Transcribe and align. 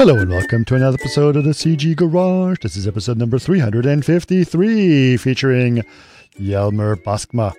Hello 0.00 0.16
and 0.16 0.30
welcome 0.30 0.64
to 0.64 0.76
another 0.76 0.96
episode 0.98 1.36
of 1.36 1.44
the 1.44 1.50
CG 1.50 1.94
Garage. 1.94 2.60
This 2.62 2.74
is 2.74 2.88
episode 2.88 3.18
number 3.18 3.38
353 3.38 5.18
featuring 5.18 5.84
Jelmer 6.38 6.96
Boskma, 6.96 7.52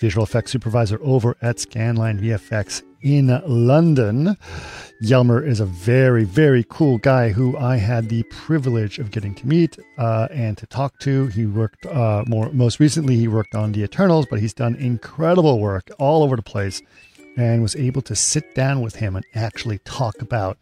visual 0.00 0.22
effects 0.22 0.52
supervisor 0.52 1.00
over 1.02 1.36
at 1.42 1.56
Scanline 1.56 2.20
VFX 2.20 2.84
in 3.02 3.42
London. 3.44 4.36
Jelmer 5.02 5.44
is 5.44 5.58
a 5.58 5.66
very, 5.66 6.22
very 6.22 6.64
cool 6.68 6.98
guy 6.98 7.30
who 7.30 7.56
I 7.58 7.78
had 7.78 8.08
the 8.08 8.22
privilege 8.30 9.00
of 9.00 9.10
getting 9.10 9.34
to 9.34 9.48
meet 9.48 9.80
uh, 9.98 10.28
and 10.30 10.56
to 10.58 10.66
talk 10.66 11.00
to. 11.00 11.26
He 11.26 11.44
worked 11.46 11.84
uh, 11.86 12.22
more, 12.28 12.52
most 12.52 12.78
recently, 12.78 13.16
he 13.16 13.26
worked 13.26 13.56
on 13.56 13.72
The 13.72 13.82
Eternals, 13.82 14.26
but 14.30 14.38
he's 14.38 14.54
done 14.54 14.76
incredible 14.76 15.58
work 15.58 15.90
all 15.98 16.22
over 16.22 16.36
the 16.36 16.42
place 16.42 16.82
and 17.36 17.62
was 17.62 17.74
able 17.74 18.02
to 18.02 18.14
sit 18.14 18.54
down 18.54 18.80
with 18.80 18.94
him 18.94 19.16
and 19.16 19.26
actually 19.34 19.78
talk 19.78 20.22
about 20.22 20.56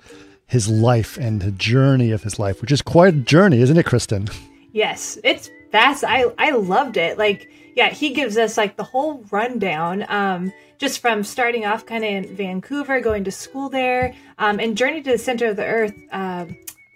his 0.47 0.69
life 0.69 1.17
and 1.17 1.43
the 1.43 1.51
journey 1.51 2.11
of 2.13 2.23
his 2.23 2.39
life, 2.39 2.61
which 2.61 2.73
is 2.73 2.83
quite 2.83 3.14
a 3.14 3.17
journey, 3.17 3.61
isn't 3.61 3.77
it, 3.77 3.87
Kristen? 3.87 4.29
Yes, 4.73 5.18
it's 5.25 5.50
fast. 5.73 6.04
I 6.07 6.27
I 6.39 6.50
loved 6.50 6.96
it. 6.96 7.18
Like, 7.18 7.50
yeah, 7.75 7.91
he 7.91 8.13
gives 8.13 8.37
us 8.37 8.57
like 8.57 8.77
the 8.77 8.85
whole 8.85 9.25
rundown. 9.31 10.04
Um, 10.09 10.53
just 10.79 11.01
from 11.01 11.25
starting 11.25 11.64
off 11.64 11.87
kind 11.87 12.04
of 12.04 12.11
in 12.11 12.37
Vancouver, 12.37 13.01
going 13.01 13.25
to 13.25 13.31
school 13.31 13.71
there, 13.71 14.14
um, 14.39 14.61
and 14.61 14.77
Journey 14.77 15.01
to 15.03 15.13
the 15.13 15.18
Center 15.18 15.46
of 15.46 15.57
the 15.57 15.64
Earth. 15.64 15.95
Uh, 16.13 16.46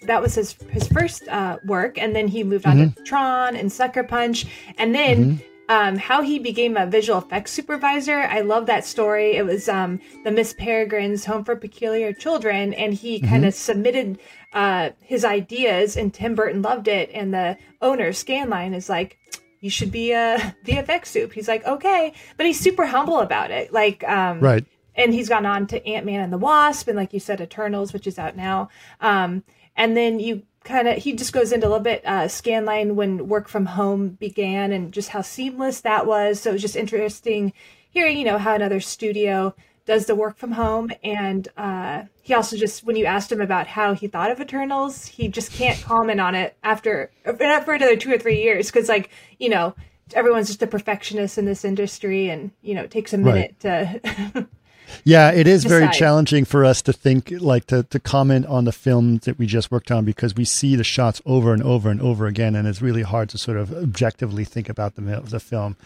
that 0.03 0.21
was 0.23 0.35
his 0.35 0.53
his 0.71 0.87
first 0.89 1.27
uh, 1.29 1.59
work, 1.65 1.99
and 1.99 2.15
then 2.15 2.29
he 2.29 2.45
moved 2.45 2.67
on 2.67 2.77
mm-hmm. 2.77 2.91
to 2.91 3.03
Tron 3.05 3.57
and 3.57 3.73
Sucker 3.73 4.03
Punch, 4.03 4.47
and 4.79 4.95
then 4.95 5.37
mm-hmm 5.37 5.50
um, 5.71 5.97
how 5.97 6.21
he 6.21 6.41
became 6.41 6.77
a 6.77 6.85
visual 6.85 7.21
effects 7.21 7.53
supervisor. 7.53 8.23
I 8.23 8.41
love 8.41 8.67
that 8.67 8.85
story. 8.85 9.37
It 9.37 9.47
was 9.47 9.69
um, 9.69 10.01
the 10.25 10.33
Miss 10.33 10.53
Peregrine's 10.53 11.25
Home 11.27 11.45
for 11.45 11.55
Peculiar 11.55 12.13
Children, 12.13 12.75
and 12.75 12.93
he 12.93 13.21
kind 13.21 13.45
of 13.45 13.55
mm-hmm. 13.55 13.73
submitted 13.73 14.19
uh, 14.53 14.91
his 15.01 15.25
ideas, 15.25 15.97
and 15.97 16.13
Tim 16.13 16.35
Burton 16.35 16.61
loved 16.61 16.89
it. 16.89 17.09
And 17.15 17.33
the 17.33 17.57
owner, 17.81 18.11
Scanline, 18.11 18.75
is 18.75 18.89
like, 18.89 19.17
"You 19.61 19.71
should 19.71 19.93
be 19.93 20.11
a 20.11 20.57
VFX 20.67 21.07
soup." 21.07 21.33
He's 21.33 21.47
like, 21.47 21.65
"Okay," 21.65 22.15
but 22.37 22.47
he's 22.47 22.59
super 22.59 22.87
humble 22.87 23.21
about 23.21 23.53
it. 23.53 23.73
Like, 23.73 24.03
um, 24.09 24.41
right. 24.41 24.65
And 24.97 25.15
he's 25.15 25.29
gone 25.29 25.47
on 25.47 25.69
to 25.69 25.87
Ant 25.87 26.05
Man 26.05 26.19
and 26.19 26.33
the 26.33 26.39
Wasp, 26.39 26.89
and 26.89 26.97
like 26.97 27.15
you 27.15 27.21
said, 27.21 27.41
Eternals, 27.41 27.93
which 27.93 28.09
is 28.09 28.19
out 28.19 28.37
now. 28.37 28.71
Um, 29.01 29.45
and 29.77 29.97
then 29.97 30.19
you 30.19 30.43
kind 30.65 30.89
of 30.89 30.99
he 30.99 31.13
just 31.13 31.33
goes 31.33 31.53
into 31.53 31.67
a 31.67 31.71
little 31.71 31.83
bit 31.83 32.03
uh, 32.05 32.25
scanline 32.25 32.95
when 32.95 33.29
work 33.29 33.49
from 33.49 33.67
home 33.67 34.11
began 34.11 34.73
and 34.73 34.93
just 34.93 35.11
how 35.11 35.23
seamless 35.23 35.81
that 35.81 36.07
was. 36.07 36.41
So 36.41 36.51
it 36.51 36.55
was 36.55 36.63
just 36.63 36.77
interesting 36.77 37.53
hearing 37.91 38.17
you 38.19 38.25
know 38.25 38.39
how 38.39 38.55
another 38.55 38.81
studio 38.81 39.55
does 39.87 40.07
the 40.07 40.15
work 40.15 40.37
from 40.37 40.53
home. 40.53 40.91
And 41.03 41.49
uh, 41.57 42.05
he 42.23 42.35
also 42.35 42.57
just 42.57 42.85
when 42.85 42.97
you 42.97 43.07
asked 43.07 43.33
him 43.33 43.41
about 43.41 43.67
how 43.67 43.95
he 43.95 44.07
thought 44.07 44.31
of 44.31 44.41
eternals 44.41 45.07
he 45.07 45.29
just 45.29 45.53
can't 45.53 45.81
comment 45.83 46.21
on 46.21 46.35
it 46.35 46.57
after 46.63 47.11
for 47.25 47.75
another 47.75 47.97
two 47.97 48.13
or 48.13 48.19
three 48.19 48.43
years. 48.43 48.71
Because 48.71 48.89
like 48.89 49.11
you 49.39 49.49
know 49.49 49.75
everyone's 50.15 50.49
just 50.49 50.63
a 50.63 50.67
perfectionist 50.67 51.39
in 51.39 51.45
this 51.45 51.65
industry 51.65 52.29
and 52.29 52.51
you 52.63 52.75
know 52.75 52.83
it 52.83 52.91
takes 52.91 53.13
a 53.13 53.19
minute 53.19 53.55
right. 53.65 54.01
to 54.03 54.49
Yeah, 55.05 55.31
it 55.31 55.47
is 55.47 55.65
very 55.65 55.89
challenging 55.91 56.45
for 56.45 56.65
us 56.65 56.83
to 56.83 56.93
think, 56.93 57.33
like 57.39 57.67
to, 57.67 57.85
to 57.85 57.99
comment 57.99 58.47
on 58.47 58.65
the 58.65 58.73
film 58.73 59.19
that 59.19 59.39
we 59.39 59.47
just 59.47 59.71
worked 59.71 59.91
on 59.91 60.05
because 60.05 60.35
we 60.35 60.45
see 60.45 60.77
the 60.77 60.85
shots 60.85 61.21
over 61.25 61.53
and 61.53 61.63
over 61.63 61.91
and 61.91 62.01
over 62.01 62.27
again, 62.27 62.55
and 62.55 62.67
it's 62.69 62.83
really 62.83 63.03
hard 63.03 63.29
to 63.31 63.39
sort 63.39 63.57
of 63.57 63.73
objectively 63.73 64.45
think 64.45 64.69
about 64.69 64.97
the 64.97 65.01
the 65.25 65.41
film. 65.41 65.77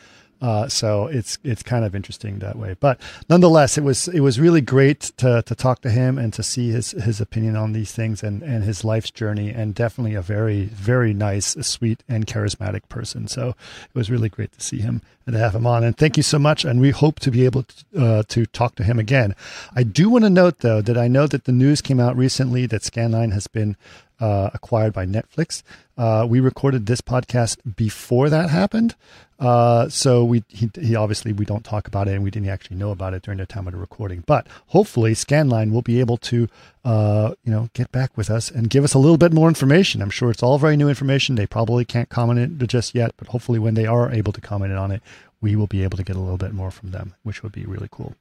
Uh, 0.45 0.69
so 0.69 1.07
it's 1.07 1.39
it's 1.43 1.63
kind 1.63 1.87
of 1.87 1.95
interesting 1.95 2.39
that 2.41 2.57
way. 2.57 2.77
But 2.79 3.01
nonetheless, 3.31 3.79
it 3.79 3.83
was 3.83 4.09
it 4.09 4.21
was 4.21 4.39
really 4.39 4.61
great 4.61 5.01
to 5.17 5.41
to 5.41 5.55
talk 5.55 5.81
to 5.81 5.91
him 5.91 6.19
and 6.19 6.35
to 6.35 6.43
see 6.43 6.71
his 6.71 6.91
his 6.91 7.19
opinion 7.19 7.57
on 7.57 7.73
these 7.73 7.93
things 7.93 8.23
and 8.23 8.43
and 8.43 8.63
his 8.63 8.85
life's 8.85 9.11
journey. 9.11 9.49
And 9.49 9.75
definitely 9.75 10.15
a 10.15 10.21
very 10.21 10.65
very 10.65 11.15
nice, 11.15 11.57
sweet, 11.67 12.03
and 12.11 12.27
charismatic 12.27 12.87
person. 12.91 13.27
So 13.27 13.55
it 13.85 13.95
was 13.95 14.11
really 14.11 14.29
great 14.29 14.53
to 14.53 14.61
see 14.61 14.81
him 14.81 15.01
and 15.27 15.33
to 15.33 15.39
have 15.39 15.55
him 15.55 15.67
on. 15.67 15.83
And 15.83 15.97
thank 15.97 16.19
you 16.19 16.23
so 16.23 16.39
much. 16.39 16.67
And 16.67 16.79
we 16.79 16.91
hope 16.91 17.21
to 17.21 17.31
be 17.31 17.47
able 17.47 17.63
to, 17.63 18.05
uh, 18.05 18.23
to 18.29 18.45
talk 18.45 18.75
to 18.75 18.85
him 18.85 18.99
again. 18.99 19.35
I 19.75 19.83
do 19.83 20.11
want 20.11 20.25
to 20.25 20.31
note 20.31 20.59
though 20.59 20.83
that 20.83 20.99
I 20.99 21.09
know 21.09 21.27
that 21.27 21.45
the 21.45 21.53
news 21.53 21.81
came 21.81 22.01
out 22.01 22.19
recently 22.19 22.67
that 22.67 22.83
Scanline 22.83 23.33
has 23.33 23.47
been 23.47 23.77
uh, 24.21 24.51
acquired 24.55 24.93
by 24.93 25.07
Netflix. 25.07 25.63
Uh, 25.97 26.27
we 26.29 26.41
recorded 26.41 26.87
this 26.87 27.01
podcast 27.01 27.59
before 27.77 28.29
that 28.29 28.51
happened, 28.51 28.95
uh, 29.39 29.89
so 29.89 30.25
we 30.25 30.45
he, 30.49 30.71
he, 30.81 30.95
obviously 30.95 31.33
we 31.33 31.45
don't 31.45 31.65
talk 31.65 31.87
about 31.89 32.09
it, 32.09 32.15
and 32.15 32.23
we 32.23 32.31
didn't 32.31 32.49
actually 32.49 32.77
know 32.77 32.91
about 32.91 33.15
it 33.15 33.23
during 33.23 33.39
the 33.39 33.47
time 33.47 33.67
of 33.67 33.73
the 33.73 33.79
recording. 33.79 34.23
But 34.27 34.47
hopefully, 34.69 35.13
Scanline 35.15 35.73
will 35.73 35.83
be 35.83 36.01
able 36.01 36.17
to 36.19 36.49
uh, 36.85 37.35
you 37.45 37.53
know 37.53 37.69
get 37.75 37.91
back 37.93 38.17
with 38.17 38.31
us 38.31 38.51
and 38.51 38.71
give 38.71 38.85
us 38.85 38.95
a 38.95 38.99
little 38.99 39.19
bit 39.19 39.33
more 39.33 39.49
information. 39.49 40.03
I'm 40.03 40.11
sure 40.11 40.31
it's 40.31 40.43
all 40.43 40.59
very 40.59 40.77
new 40.77 40.89
information. 40.89 41.35
They 41.35 41.47
probably 41.47 41.85
can't 41.85 42.09
comment 42.09 42.63
it 42.63 42.67
just 42.69 42.95
yet, 42.95 43.13
but 43.17 43.29
hopefully, 43.29 43.59
when 43.59 43.75
they 43.75 43.87
are 43.87 44.11
able 44.11 44.33
to 44.33 44.41
comment 44.41 44.73
on 44.73 44.93
it, 44.93 45.03
we 45.45 45.55
will 45.55 45.67
be 45.67 45.85
able 45.85 45.99
to 45.99 46.03
get 46.03 46.17
a 46.17 46.19
little 46.19 46.39
bit 46.39 46.55
more 46.55 46.71
from 46.71 46.91
them, 46.91 47.13
which 47.23 47.43
would 47.43 47.53
be 47.53 47.67
really 47.67 47.89
cool. 47.91 48.15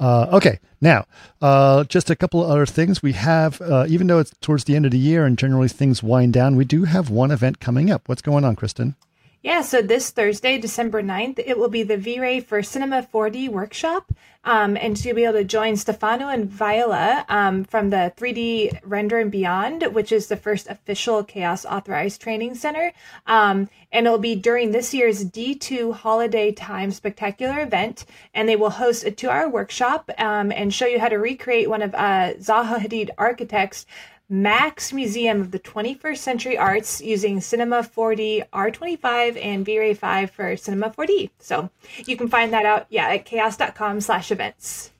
Uh, 0.00 0.26
okay, 0.32 0.58
now 0.80 1.04
uh, 1.42 1.84
just 1.84 2.08
a 2.08 2.16
couple 2.16 2.42
of 2.42 2.50
other 2.50 2.64
things. 2.64 3.02
We 3.02 3.12
have, 3.12 3.60
uh, 3.60 3.84
even 3.86 4.06
though 4.06 4.18
it's 4.18 4.32
towards 4.40 4.64
the 4.64 4.74
end 4.74 4.86
of 4.86 4.90
the 4.90 4.98
year 4.98 5.26
and 5.26 5.36
generally 5.36 5.68
things 5.68 6.02
wind 6.02 6.32
down, 6.32 6.56
we 6.56 6.64
do 6.64 6.84
have 6.84 7.10
one 7.10 7.30
event 7.30 7.60
coming 7.60 7.90
up. 7.90 8.08
What's 8.08 8.22
going 8.22 8.46
on, 8.46 8.56
Kristen? 8.56 8.96
Yeah, 9.44 9.60
so 9.60 9.82
this 9.82 10.08
Thursday, 10.08 10.56
December 10.56 11.02
9th, 11.02 11.38
it 11.44 11.58
will 11.58 11.68
be 11.68 11.82
the 11.82 11.98
V-Ray 11.98 12.40
for 12.40 12.62
Cinema 12.62 13.06
4D 13.12 13.50
workshop. 13.50 14.10
Um, 14.42 14.74
and 14.78 15.02
you'll 15.04 15.14
be 15.14 15.24
able 15.24 15.34
to 15.34 15.44
join 15.44 15.76
Stefano 15.76 16.28
and 16.28 16.48
Viola 16.48 17.26
um, 17.28 17.64
from 17.64 17.90
the 17.90 18.12
3D 18.16 18.80
Render 18.84 19.18
and 19.18 19.30
Beyond, 19.30 19.94
which 19.94 20.12
is 20.12 20.28
the 20.28 20.36
first 20.36 20.66
official 20.68 21.22
Chaos 21.24 21.66
Authorized 21.66 22.22
Training 22.22 22.54
Center. 22.54 22.92
Um, 23.26 23.68
and 23.92 24.06
it'll 24.06 24.18
be 24.18 24.34
during 24.34 24.72
this 24.72 24.94
year's 24.94 25.26
D2 25.26 25.92
Holiday 25.92 26.50
Time 26.50 26.90
Spectacular 26.90 27.60
event. 27.60 28.06
And 28.32 28.48
they 28.48 28.56
will 28.56 28.70
host 28.70 29.04
a 29.04 29.10
two 29.10 29.28
hour 29.28 29.46
workshop 29.46 30.10
um, 30.16 30.52
and 30.52 30.72
show 30.72 30.86
you 30.86 30.98
how 30.98 31.08
to 31.08 31.18
recreate 31.18 31.68
one 31.68 31.82
of 31.82 31.94
uh, 31.94 32.32
Zaha 32.38 32.78
Hadid 32.78 33.10
Architects' 33.18 33.84
MAXXI 34.30 34.92
Museum 34.94 35.40
of 35.42 35.50
the 35.50 35.58
21st 35.58 36.16
Century 36.16 36.56
Arts 36.56 37.02
using 37.02 37.40
Cinema 37.40 37.82
4D 37.82 38.48
R25 38.52 39.42
and 39.42 39.66
V-Ray 39.66 39.92
5 39.92 40.30
for 40.30 40.56
Cinema 40.56 40.90
4D. 40.90 41.30
So 41.38 41.68
you 42.06 42.16
can 42.16 42.28
find 42.28 42.52
that 42.52 42.64
out, 42.64 42.86
yeah, 42.88 43.08
at 43.08 43.26
chaos.com 43.26 44.00
slash 44.00 44.32
events. 44.32 44.90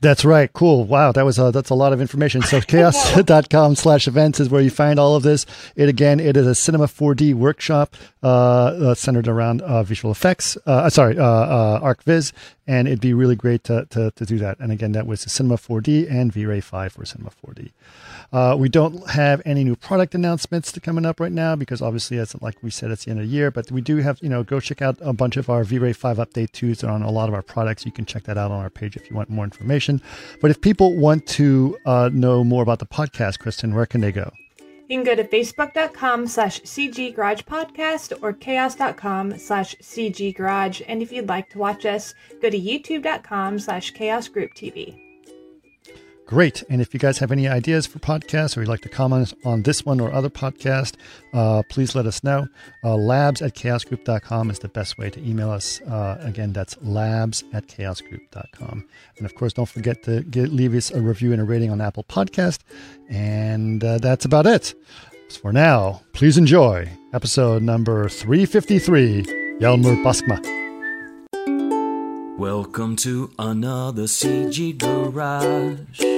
That's 0.00 0.24
right. 0.24 0.52
Cool. 0.52 0.84
Wow. 0.84 1.10
That 1.10 1.24
was 1.24 1.40
a, 1.40 1.50
that's 1.50 1.70
a 1.70 1.74
lot 1.74 1.92
of 1.92 2.00
information. 2.00 2.42
So 2.42 2.60
chaos.com 2.68 3.74
slash 3.74 4.06
events 4.06 4.38
is 4.38 4.48
where 4.48 4.62
you 4.62 4.70
find 4.70 5.00
all 5.00 5.16
of 5.16 5.24
this. 5.24 5.44
It 5.74 5.88
again, 5.88 6.20
it 6.20 6.36
is 6.36 6.46
a 6.46 6.54
cinema 6.54 6.86
4D 6.86 7.34
workshop, 7.34 7.96
uh, 8.22 8.26
uh 8.28 8.94
centered 8.94 9.26
around, 9.26 9.60
uh, 9.62 9.82
visual 9.82 10.12
effects. 10.12 10.56
Uh, 10.66 10.88
sorry, 10.88 11.18
uh, 11.18 11.24
uh, 11.24 11.80
ArcViz. 11.80 12.32
And 12.68 12.86
it'd 12.86 13.00
be 13.00 13.14
really 13.14 13.34
great 13.34 13.64
to, 13.64 13.86
to, 13.90 14.10
to 14.10 14.26
do 14.26 14.38
that. 14.38 14.60
And 14.60 14.70
again, 14.70 14.92
that 14.92 15.06
was 15.06 15.22
cinema 15.22 15.56
4D 15.56 16.10
and 16.10 16.30
V-Ray 16.30 16.60
5 16.60 16.92
for 16.92 17.04
cinema 17.06 17.30
4D. 17.30 17.70
Uh, 18.30 18.56
we 18.58 18.68
don't 18.68 19.08
have 19.08 19.40
any 19.46 19.64
new 19.64 19.74
product 19.74 20.14
announcements 20.14 20.78
coming 20.78 21.06
up 21.06 21.18
right 21.18 21.32
now 21.32 21.56
because 21.56 21.80
obviously, 21.80 22.18
it's 22.18 22.40
like 22.42 22.62
we 22.62 22.70
said, 22.70 22.90
it's 22.90 23.06
the 23.06 23.10
end 23.10 23.20
of 23.20 23.26
the 23.26 23.32
year. 23.32 23.50
But 23.50 23.72
we 23.72 23.80
do 23.80 23.96
have, 23.96 24.18
you 24.22 24.28
know, 24.28 24.44
go 24.44 24.60
check 24.60 24.82
out 24.82 24.98
a 25.00 25.14
bunch 25.14 25.38
of 25.38 25.48
our 25.48 25.64
V-Ray 25.64 25.94
5 25.94 26.18
update 26.18 26.52
twos 26.52 26.84
on 26.84 27.02
a 27.02 27.10
lot 27.10 27.28
of 27.28 27.34
our 27.34 27.42
products. 27.42 27.86
You 27.86 27.92
can 27.92 28.04
check 28.04 28.24
that 28.24 28.36
out 28.36 28.50
on 28.50 28.60
our 28.60 28.70
page 28.70 28.96
if 28.96 29.08
you 29.10 29.16
want 29.16 29.30
more 29.30 29.44
information. 29.44 30.02
But 30.42 30.50
if 30.50 30.60
people 30.60 30.94
want 30.94 31.26
to 31.28 31.78
uh, 31.86 32.10
know 32.12 32.44
more 32.44 32.62
about 32.62 32.80
the 32.80 32.86
podcast, 32.86 33.38
Kristen, 33.38 33.74
where 33.74 33.86
can 33.86 34.02
they 34.02 34.12
go? 34.12 34.30
You 34.88 34.96
can 34.96 35.04
go 35.04 35.14
to 35.14 35.24
facebook.com 35.24 36.26
slash 36.26 36.62
CG 36.62 37.14
Garage 37.14 37.42
Podcast 37.42 38.18
or 38.22 38.32
chaos.com 38.32 39.38
slash 39.38 39.76
CG 39.76 40.34
Garage. 40.34 40.80
And 40.88 41.02
if 41.02 41.12
you'd 41.12 41.28
like 41.28 41.50
to 41.50 41.58
watch 41.58 41.84
us, 41.84 42.14
go 42.40 42.48
to 42.48 42.58
youtube.com 42.58 43.58
slash 43.58 43.90
chaos 43.90 44.28
group 44.28 44.54
TV. 44.54 45.07
Great. 46.28 46.62
And 46.68 46.82
if 46.82 46.92
you 46.92 47.00
guys 47.00 47.16
have 47.20 47.32
any 47.32 47.48
ideas 47.48 47.86
for 47.86 48.00
podcasts 48.00 48.54
or 48.54 48.60
you'd 48.60 48.68
like 48.68 48.82
to 48.82 48.88
comment 48.90 49.32
on 49.46 49.62
this 49.62 49.86
one 49.86 49.98
or 49.98 50.12
other 50.12 50.28
podcast, 50.28 50.96
uh, 51.32 51.62
please 51.70 51.94
let 51.94 52.04
us 52.04 52.22
know. 52.22 52.46
Uh, 52.84 52.96
labs 52.96 53.40
at 53.40 53.54
chaosgroup.com 53.54 54.50
is 54.50 54.58
the 54.58 54.68
best 54.68 54.98
way 54.98 55.08
to 55.08 55.26
email 55.26 55.50
us. 55.50 55.80
Uh, 55.80 56.18
again, 56.20 56.52
that's 56.52 56.76
labs 56.82 57.44
at 57.54 57.66
chaosgroup.com. 57.66 58.86
And 59.16 59.24
of 59.24 59.34
course, 59.36 59.54
don't 59.54 59.70
forget 59.70 60.02
to 60.02 60.22
get, 60.24 60.52
leave 60.52 60.74
us 60.74 60.90
a 60.90 61.00
review 61.00 61.32
and 61.32 61.40
a 61.40 61.44
rating 61.44 61.70
on 61.70 61.80
Apple 61.80 62.04
Podcast. 62.04 62.58
And 63.08 63.82
uh, 63.82 63.96
that's 63.96 64.26
about 64.26 64.46
it. 64.46 64.74
So 65.30 65.40
for 65.40 65.52
now, 65.54 66.02
please 66.12 66.36
enjoy 66.36 66.90
episode 67.14 67.62
number 67.62 68.06
353, 68.06 69.22
Jelmer 69.62 69.96
Boskma. 70.04 70.58
Welcome 72.36 72.96
to 72.96 73.32
another 73.38 74.02
CG 74.02 74.76
Garage 74.76 76.17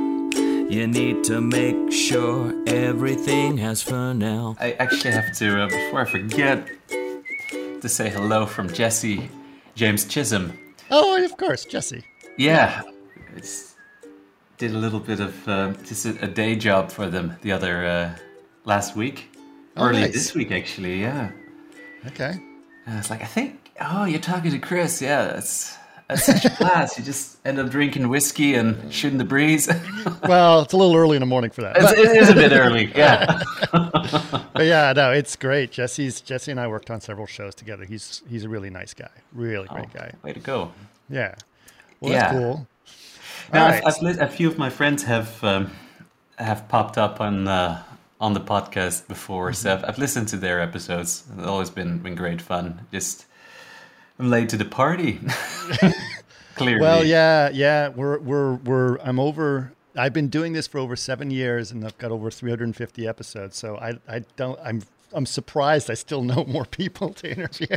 you 0.71 0.87
need 0.87 1.21
to 1.25 1.41
make 1.41 1.91
sure 1.91 2.53
everything 2.65 3.57
has 3.57 3.83
Fresnel. 3.83 4.55
I 4.57 4.71
actually 4.79 5.11
have 5.11 5.35
to, 5.35 5.63
uh, 5.63 5.67
before 5.67 5.99
I 5.99 6.05
forget, 6.05 6.65
to 7.81 7.89
say 7.89 8.09
hello 8.09 8.45
from 8.45 8.71
Jesse 8.71 9.29
James 9.75 10.05
Chisholm. 10.05 10.57
Oh, 10.89 11.21
of 11.25 11.35
course, 11.35 11.65
Jesse. 11.65 12.05
Yeah, 12.37 12.83
it's 13.35 13.75
did 14.57 14.73
a 14.73 14.77
little 14.77 15.01
bit 15.01 15.19
of 15.19 15.47
uh, 15.47 15.73
just 15.83 16.05
a, 16.05 16.23
a, 16.23 16.27
day 16.27 16.55
job 16.55 16.89
for 16.89 17.07
them 17.07 17.35
the 17.41 17.51
other 17.51 17.85
uh, 17.85 18.15
last 18.63 18.95
week, 18.95 19.29
oh, 19.75 19.87
early 19.87 20.01
nice. 20.01 20.13
this 20.13 20.33
week 20.33 20.51
actually. 20.51 21.01
Yeah. 21.01 21.31
Okay. 22.07 22.39
And 22.85 22.97
it's 22.97 23.09
like 23.09 23.21
I 23.21 23.25
think. 23.25 23.71
Oh, 23.81 24.05
you're 24.05 24.21
talking 24.21 24.51
to 24.51 24.59
Chris. 24.59 25.01
Yeah, 25.01 25.25
that's 25.25 25.75
that's 26.11 26.25
such 26.25 26.45
a 26.45 26.55
blast. 26.57 26.97
You 26.97 27.05
just 27.05 27.37
end 27.45 27.57
up 27.57 27.69
drinking 27.69 28.09
whiskey 28.09 28.55
and 28.55 28.93
shooting 28.93 29.17
the 29.17 29.23
breeze. 29.23 29.69
well, 30.27 30.61
it's 30.61 30.73
a 30.73 30.77
little 30.77 30.95
early 30.95 31.15
in 31.15 31.21
the 31.21 31.25
morning 31.25 31.51
for 31.51 31.61
that. 31.61 31.77
It's, 31.77 31.91
it 31.93 32.17
is 32.17 32.29
a 32.29 32.33
bit 32.33 32.51
early. 32.51 32.91
Yeah. 32.93 33.41
but 33.71 34.65
yeah, 34.65 34.91
no, 34.93 35.11
it's 35.11 35.37
great. 35.37 35.71
Jesse's 35.71 36.19
Jesse 36.19 36.51
and 36.51 36.59
I 36.59 36.67
worked 36.67 36.91
on 36.91 36.99
several 36.99 37.27
shows 37.27 37.55
together. 37.55 37.85
He's 37.85 38.21
he's 38.29 38.43
a 38.43 38.49
really 38.49 38.69
nice 38.69 38.93
guy. 38.93 39.09
Really 39.31 39.67
great 39.69 39.87
oh, 39.95 39.99
guy. 39.99 40.11
Way 40.21 40.33
to 40.33 40.39
go. 40.41 40.73
Yeah. 41.09 41.35
Well, 42.01 42.11
yeah. 42.11 42.19
that's 42.19 42.33
cool. 42.33 42.67
Now, 43.53 43.69
right. 43.69 43.83
I've, 43.85 44.05
I've, 44.05 44.21
a 44.21 44.27
few 44.27 44.49
of 44.49 44.57
my 44.57 44.69
friends 44.69 45.03
have 45.03 45.41
um, 45.43 45.71
have 46.37 46.67
popped 46.67 46.97
up 46.97 47.21
on 47.21 47.47
uh, 47.47 47.83
on 48.19 48.33
the 48.33 48.41
podcast 48.41 49.07
before, 49.07 49.51
mm-hmm. 49.51 49.55
so 49.55 49.73
I've, 49.73 49.85
I've, 49.85 49.97
listened 49.97 50.27
to 50.29 50.37
their 50.37 50.59
episodes. 50.59 51.23
It's 51.37 51.47
always 51.47 51.69
been 51.69 51.99
been 51.99 52.15
great 52.15 52.41
fun. 52.41 52.85
Just 52.91 53.25
I'm 54.21 54.29
late 54.29 54.49
to 54.49 54.57
the 54.57 54.65
party. 54.65 55.19
Clearly. 56.55 56.79
Well, 56.79 57.03
yeah, 57.03 57.49
yeah. 57.51 57.87
We're 57.87 58.19
we're 58.19 58.53
we're. 58.53 58.97
I'm 58.97 59.19
over. 59.19 59.73
I've 59.97 60.13
been 60.13 60.27
doing 60.27 60.53
this 60.53 60.67
for 60.67 60.77
over 60.77 60.95
seven 60.95 61.31
years, 61.31 61.71
and 61.71 61.83
I've 61.83 61.97
got 61.97 62.11
over 62.11 62.29
350 62.29 63.07
episodes. 63.07 63.57
So 63.57 63.77
I 63.77 63.97
I 64.07 64.19
don't. 64.35 64.59
I'm 64.63 64.83
I'm 65.11 65.25
surprised 65.25 65.89
I 65.89 65.95
still 65.95 66.21
know 66.21 66.45
more 66.47 66.65
people 66.65 67.13
to 67.15 67.31
interview. 67.31 67.67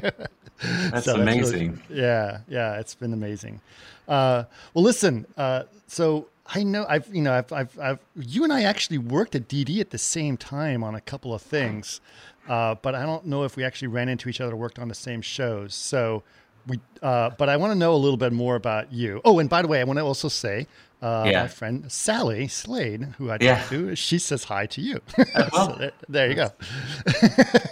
That's 0.90 1.06
so 1.06 1.14
amazing. 1.14 1.76
That's 1.76 1.88
really, 1.90 2.02
yeah, 2.02 2.40
yeah, 2.46 2.78
it's 2.78 2.94
been 2.94 3.14
amazing. 3.14 3.62
Uh, 4.06 4.44
well, 4.74 4.84
listen. 4.84 5.24
Uh, 5.38 5.62
so 5.86 6.28
I 6.46 6.62
know 6.62 6.84
I've 6.86 7.08
you 7.14 7.22
know 7.22 7.32
I've, 7.32 7.52
I've 7.54 7.78
I've 7.80 7.98
you 8.16 8.44
and 8.44 8.52
I 8.52 8.64
actually 8.64 8.98
worked 8.98 9.34
at 9.34 9.48
DD 9.48 9.80
at 9.80 9.90
the 9.90 9.98
same 9.98 10.36
time 10.36 10.84
on 10.84 10.94
a 10.94 11.00
couple 11.00 11.32
of 11.32 11.40
things, 11.40 12.02
uh, 12.48 12.74
but 12.82 12.94
I 12.94 13.04
don't 13.04 13.26
know 13.26 13.44
if 13.44 13.56
we 13.56 13.64
actually 13.64 13.88
ran 13.88 14.08
into 14.08 14.28
each 14.28 14.40
other 14.40 14.52
or 14.52 14.56
worked 14.56 14.78
on 14.78 14.88
the 14.88 14.94
same 14.94 15.22
shows. 15.22 15.74
So 15.74 16.22
we, 16.66 16.80
uh, 17.02 17.30
but 17.30 17.48
I 17.48 17.56
want 17.56 17.72
to 17.72 17.78
know 17.78 17.94
a 17.94 17.96
little 17.96 18.16
bit 18.16 18.32
more 18.32 18.56
about 18.56 18.92
you. 18.92 19.20
Oh, 19.24 19.38
and 19.38 19.48
by 19.48 19.62
the 19.62 19.68
way, 19.68 19.80
I 19.80 19.84
want 19.84 19.98
to 19.98 20.04
also 20.04 20.28
say 20.28 20.66
uh, 21.02 21.24
yeah. 21.26 21.42
my 21.42 21.48
friend 21.48 21.90
Sally 21.90 22.48
Slade, 22.48 23.02
who 23.18 23.30
I 23.30 23.38
yeah. 23.40 23.58
talked 23.58 23.70
to, 23.70 23.94
she 23.96 24.18
says 24.18 24.44
hi 24.44 24.66
to 24.66 24.80
you. 24.80 25.00
so 25.54 25.76
there, 25.78 25.92
there, 26.08 26.28
you 26.28 26.34
go. 26.34 26.50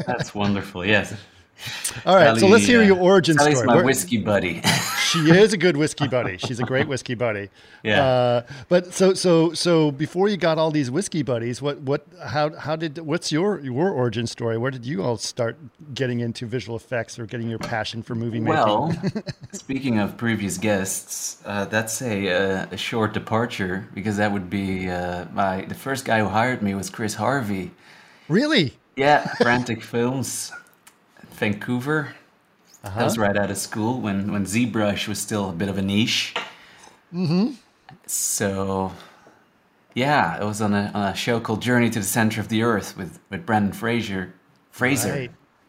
That's 0.07 0.35
wonderful. 0.35 0.85
Yes. 0.85 1.15
All 2.07 2.17
right, 2.17 2.27
Sally, 2.27 2.41
so 2.41 2.47
let's 2.47 2.65
hear 2.65 2.83
your 2.83 2.99
origin 2.99 3.39
Sally's 3.39 3.59
story. 3.59 3.67
my 3.79 3.83
whiskey 3.83 4.19
buddy. 4.19 4.63
she 5.11 5.19
is 5.31 5.53
a 5.53 5.57
good 5.57 5.77
whiskey 5.77 6.09
buddy. 6.09 6.39
She's 6.39 6.61
a 6.61 6.65
great 6.65 6.89
whiskey 6.89 7.15
buddy. 7.15 7.49
Yeah. 7.85 8.05
Uh, 8.05 8.43
but 8.69 8.95
so 8.95 9.13
so 9.13 9.55
so 9.55 9.91
before 9.91 10.29
you 10.29 10.37
got 10.37 10.57
all 10.57 10.71
these 10.71 10.89
whiskey 10.89 11.25
buddies, 11.25 11.61
what 11.61 11.81
what 11.81 12.07
how 12.25 12.55
how 12.55 12.77
did 12.77 12.99
what's 12.99 13.33
your 13.33 13.59
your 13.59 13.91
origin 13.91 14.29
story? 14.29 14.57
Where 14.57 14.71
did 14.71 14.87
you 14.87 15.03
all 15.03 15.17
start 15.17 15.57
getting 15.93 16.21
into 16.21 16.47
visual 16.47 16.77
effects 16.77 17.19
or 17.19 17.27
getting 17.27 17.49
your 17.49 17.59
passion 17.59 18.05
for 18.05 18.15
movie 18.15 18.39
making? 18.39 18.55
Well, 18.55 18.95
speaking 19.53 19.99
of 19.99 20.17
previous 20.17 20.59
guests, 20.59 21.43
uh, 21.45 21.65
that's 21.65 22.01
a, 22.03 22.29
a, 22.29 22.69
a 22.71 22.77
short 22.77 23.15
departure 23.15 23.89
because 23.95 24.17
that 24.19 24.31
would 24.31 24.49
be 24.49 24.89
uh, 24.89 25.25
my 25.33 25.63
the 25.63 25.75
first 25.75 26.05
guy 26.05 26.21
who 26.21 26.29
hired 26.29 26.63
me 26.63 26.77
was 26.77 26.89
Chris 26.89 27.15
Harvey. 27.15 27.73
Really? 28.29 28.75
Yeah, 28.95 29.27
Frantic 29.41 29.83
Films. 29.83 30.53
Vancouver. 31.43 32.15
Uh-huh. 32.85 32.99
That 33.01 33.05
was 33.05 33.19
right 33.19 33.37
out 33.37 33.51
of 33.51 33.57
school 33.57 34.01
when 34.01 34.31
when 34.33 34.45
ZBrush 34.45 35.09
was 35.09 35.19
still 35.19 35.51
a 35.51 35.53
bit 35.53 35.69
of 35.69 35.77
a 35.77 35.83
niche. 35.83 36.35
Mm-hmm. 37.13 37.55
So, 38.07 38.93
yeah, 39.93 40.41
it 40.41 40.45
was 40.45 40.61
on 40.63 40.73
a, 40.73 40.93
on 40.95 41.09
a 41.09 41.17
show 41.17 41.41
called 41.41 41.61
Journey 41.61 41.91
to 41.91 41.99
the 41.99 42.07
Center 42.07 42.41
of 42.41 42.47
the 42.47 42.63
Earth 42.63 42.97
with 42.97 43.19
with 43.29 43.45
Brendan 43.45 43.73
Fraser. 43.73 44.35
Fraser. 44.71 45.13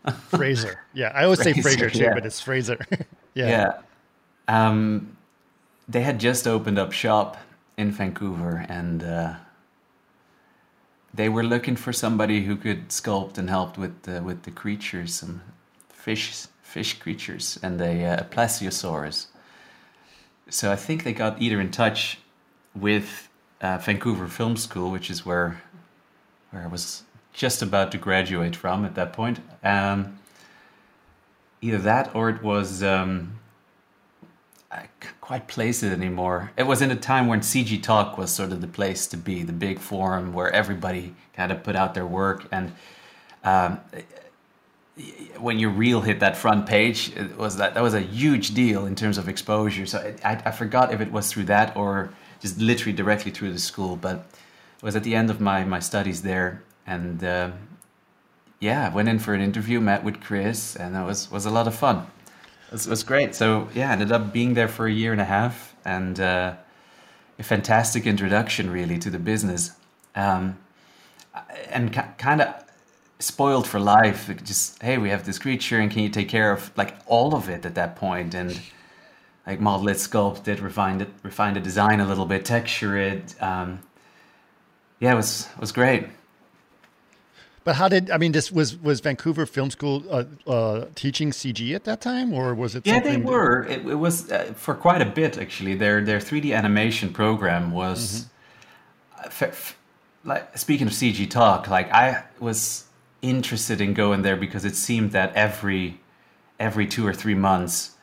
Right. 0.06 0.16
Fraser. 0.30 0.80
Yeah, 0.94 1.12
I 1.16 1.24
always 1.24 1.42
Fraser, 1.42 1.56
say 1.56 1.62
Fraser 1.62 1.90
too, 1.90 2.04
yeah. 2.04 2.14
but 2.14 2.24
it's 2.24 2.40
Fraser. 2.40 2.78
yeah. 3.34 3.48
Yeah. 3.50 3.72
Um, 4.48 5.18
they 5.88 6.04
had 6.04 6.20
just 6.20 6.48
opened 6.48 6.78
up 6.78 6.92
shop 6.92 7.38
in 7.78 7.90
Vancouver, 7.90 8.64
and 8.70 9.02
uh, 9.02 9.36
they 11.14 11.30
were 11.30 11.44
looking 11.44 11.76
for 11.76 11.92
somebody 11.92 12.44
who 12.44 12.56
could 12.56 12.90
sculpt 12.90 13.40
and 13.40 13.50
help 13.50 13.76
with 13.76 14.04
the, 14.04 14.22
with 14.22 14.44
the 14.44 14.52
creatures, 14.52 15.16
some 15.16 15.42
fish 16.04 16.48
fish 16.64 17.00
creatures, 17.00 17.58
and 17.64 17.80
a, 17.80 18.06
uh, 18.06 18.24
plesiosaurus. 18.24 19.28
So 20.50 20.70
I 20.70 20.76
think 20.76 21.04
they 21.04 21.14
got 21.14 21.42
either 21.42 21.62
in 21.62 21.72
touch 21.72 22.18
with 22.76 23.30
uh, 23.62 23.78
Vancouver 23.78 24.28
Film 24.28 24.58
School, 24.58 24.92
which 24.92 25.10
is 25.10 25.26
where 25.26 25.62
where 26.52 26.64
I 26.64 26.68
was 26.68 27.04
just 27.32 27.62
about 27.62 27.92
to 27.94 27.98
graduate 27.98 28.56
from 28.56 28.84
at 28.84 28.96
that 28.96 29.14
point. 29.14 29.40
Um, 29.64 30.20
either 31.62 31.78
that 31.78 32.14
or 32.14 32.30
it 32.30 32.44
was 32.44 32.84
um, 32.84 33.40
I 34.70 34.90
can't 35.00 35.22
quite 35.22 35.48
place 35.48 35.84
it 35.84 35.94
anymore. 35.94 36.52
It 36.58 36.64
was 36.64 36.82
in 36.82 36.92
a 36.92 36.98
time 36.98 37.28
when 37.28 37.40
CG 37.40 37.82
Talk 37.82 38.18
was 38.18 38.30
sort 38.30 38.52
of 38.52 38.60
the 38.60 38.68
place 38.68 39.08
to 39.08 39.18
be, 39.18 39.44
the 39.44 39.54
big 39.54 39.80
forum 39.80 40.34
where 40.34 40.52
everybody 40.52 41.16
kind 41.34 41.52
of 41.52 41.64
put 41.64 41.78
out 41.78 41.94
their 41.94 42.06
work. 42.06 42.46
And 42.52 42.74
um, 43.44 43.80
when 45.38 45.60
your 45.60 45.72
reel 45.72 46.02
hit 46.02 46.20
that 46.20 46.38
front 46.38 46.68
page, 46.68 47.12
it 47.16 47.38
was 47.38 47.58
that 47.58 47.74
that 47.74 47.84
was 47.84 47.94
a 47.94 48.02
huge 48.02 48.54
deal 48.54 48.86
in 48.86 48.96
terms 48.96 49.18
of 49.18 49.28
exposure. 49.28 49.86
So 49.86 50.14
I, 50.24 50.42
I 50.46 50.52
forgot 50.52 50.94
if 50.94 51.02
it 51.02 51.12
was 51.12 51.32
through 51.32 51.46
that 51.46 51.76
or 51.76 52.14
just 52.40 52.60
literally 52.60 52.94
directly 52.94 53.32
through 53.32 53.52
the 53.54 53.60
school. 53.60 53.96
But 53.96 54.26
it 54.78 54.84
was 54.84 54.96
at 54.96 55.04
the 55.04 55.16
end 55.16 55.30
of 55.30 55.42
my 55.42 55.64
my 55.64 55.80
studies 55.80 56.22
there, 56.22 56.62
and 56.86 57.24
uh, 57.24 57.52
yeah, 58.60 58.94
went 58.94 59.10
in 59.10 59.20
for 59.20 59.34
an 59.34 59.42
interview, 59.42 59.80
met 59.82 60.04
with 60.04 60.22
Chris, 60.22 60.76
and 60.76 60.96
that 60.96 61.06
was 61.06 61.32
was 61.32 61.46
a 61.46 61.52
lot 61.52 61.68
of 61.68 61.76
fun 61.76 62.08
it 62.74 62.88
was 62.88 63.04
great. 63.04 63.36
So 63.36 63.70
yeah, 63.74 63.92
ended 63.92 64.12
up 64.12 64.34
being 64.34 64.56
there 64.56 64.68
for 64.68 64.88
a 64.88 64.92
year 64.92 65.12
and 65.12 65.22
a 65.22 65.26
half, 65.26 65.76
and 65.86 66.20
uh, 66.20 66.56
a 67.38 67.44
fantastic 67.44 68.08
introduction 68.08 68.70
really 68.70 68.98
to 69.00 69.10
the 69.10 69.20
business, 69.20 69.72
um, 70.16 70.58
and 71.70 71.94
kind 72.18 72.42
of 72.42 72.63
spoiled 73.24 73.68
for 73.68 73.80
life. 73.80 74.30
Just 74.44 74.82
hey, 74.82 74.98
we 74.98 75.10
have 75.10 75.26
this 75.26 75.40
creature, 75.40 75.80
and 75.80 75.90
can 75.90 76.02
you 76.04 76.10
take 76.10 76.30
care 76.30 76.52
of 76.52 76.72
like 76.78 76.96
all 77.08 77.36
of 77.36 77.50
it 77.50 77.66
at 77.66 77.76
that 77.76 77.96
point? 77.96 78.34
And 78.34 78.60
like 79.48 79.60
model 79.60 79.88
it, 79.90 79.98
sculpt 79.98 80.48
it, 80.48 80.62
refine 80.62 81.02
it, 81.02 81.10
refine 81.24 81.54
the 81.54 81.60
design 81.60 82.00
a 82.00 82.08
little 82.08 82.26
bit, 82.26 82.46
texture 82.46 82.98
it. 82.98 83.36
Um, 83.42 83.80
yeah, 85.00 85.14
it 85.14 85.16
was 85.16 85.48
was 85.60 85.72
great. 85.72 86.08
But 87.66 87.78
how 87.78 87.88
did 87.88 88.12
I 88.12 88.18
mean? 88.18 88.34
This 88.34 88.52
was 88.52 88.78
was 88.78 89.00
Vancouver 89.00 89.46
Film 89.46 89.72
School 89.72 90.04
uh, 90.10 90.26
uh, 90.46 90.86
teaching 90.96 91.32
CG 91.32 91.74
at 91.74 91.86
that 91.86 92.02
time, 92.02 92.34
or 92.34 92.54
was 92.54 92.76
it? 92.76 92.86
Yeah, 92.86 93.00
they 93.00 93.18
were. 93.18 93.64
It, 93.64 93.86
it 93.86 93.96
was 93.96 94.30
uh, 94.30 94.54
for 94.56 94.76
quite 94.76 95.02
a 95.02 95.06
bit 95.06 95.38
actually. 95.38 95.76
Their 95.76 96.04
their 96.04 96.20
three 96.20 96.42
D 96.42 96.54
animation 96.54 97.14
program 97.14 97.72
was. 97.72 98.00
Mm-hmm. 98.22 98.30
F- 99.26 99.78
like 100.26 100.58
speaking 100.58 100.88
of 100.88 100.94
CG 100.94 101.30
talk, 101.30 101.70
like 101.70 101.92
I 101.94 102.24
was 102.40 102.86
interested 103.24 103.82
in 103.82 103.96
going 103.96 104.22
there 104.22 104.36
because 104.36 104.66
it 104.66 104.76
seemed 104.76 105.14
that 105.14 105.34
every 105.34 106.00
every 106.60 106.86
two 106.86 107.08
or 107.08 107.14
three 107.14 107.34
months, 107.34 107.96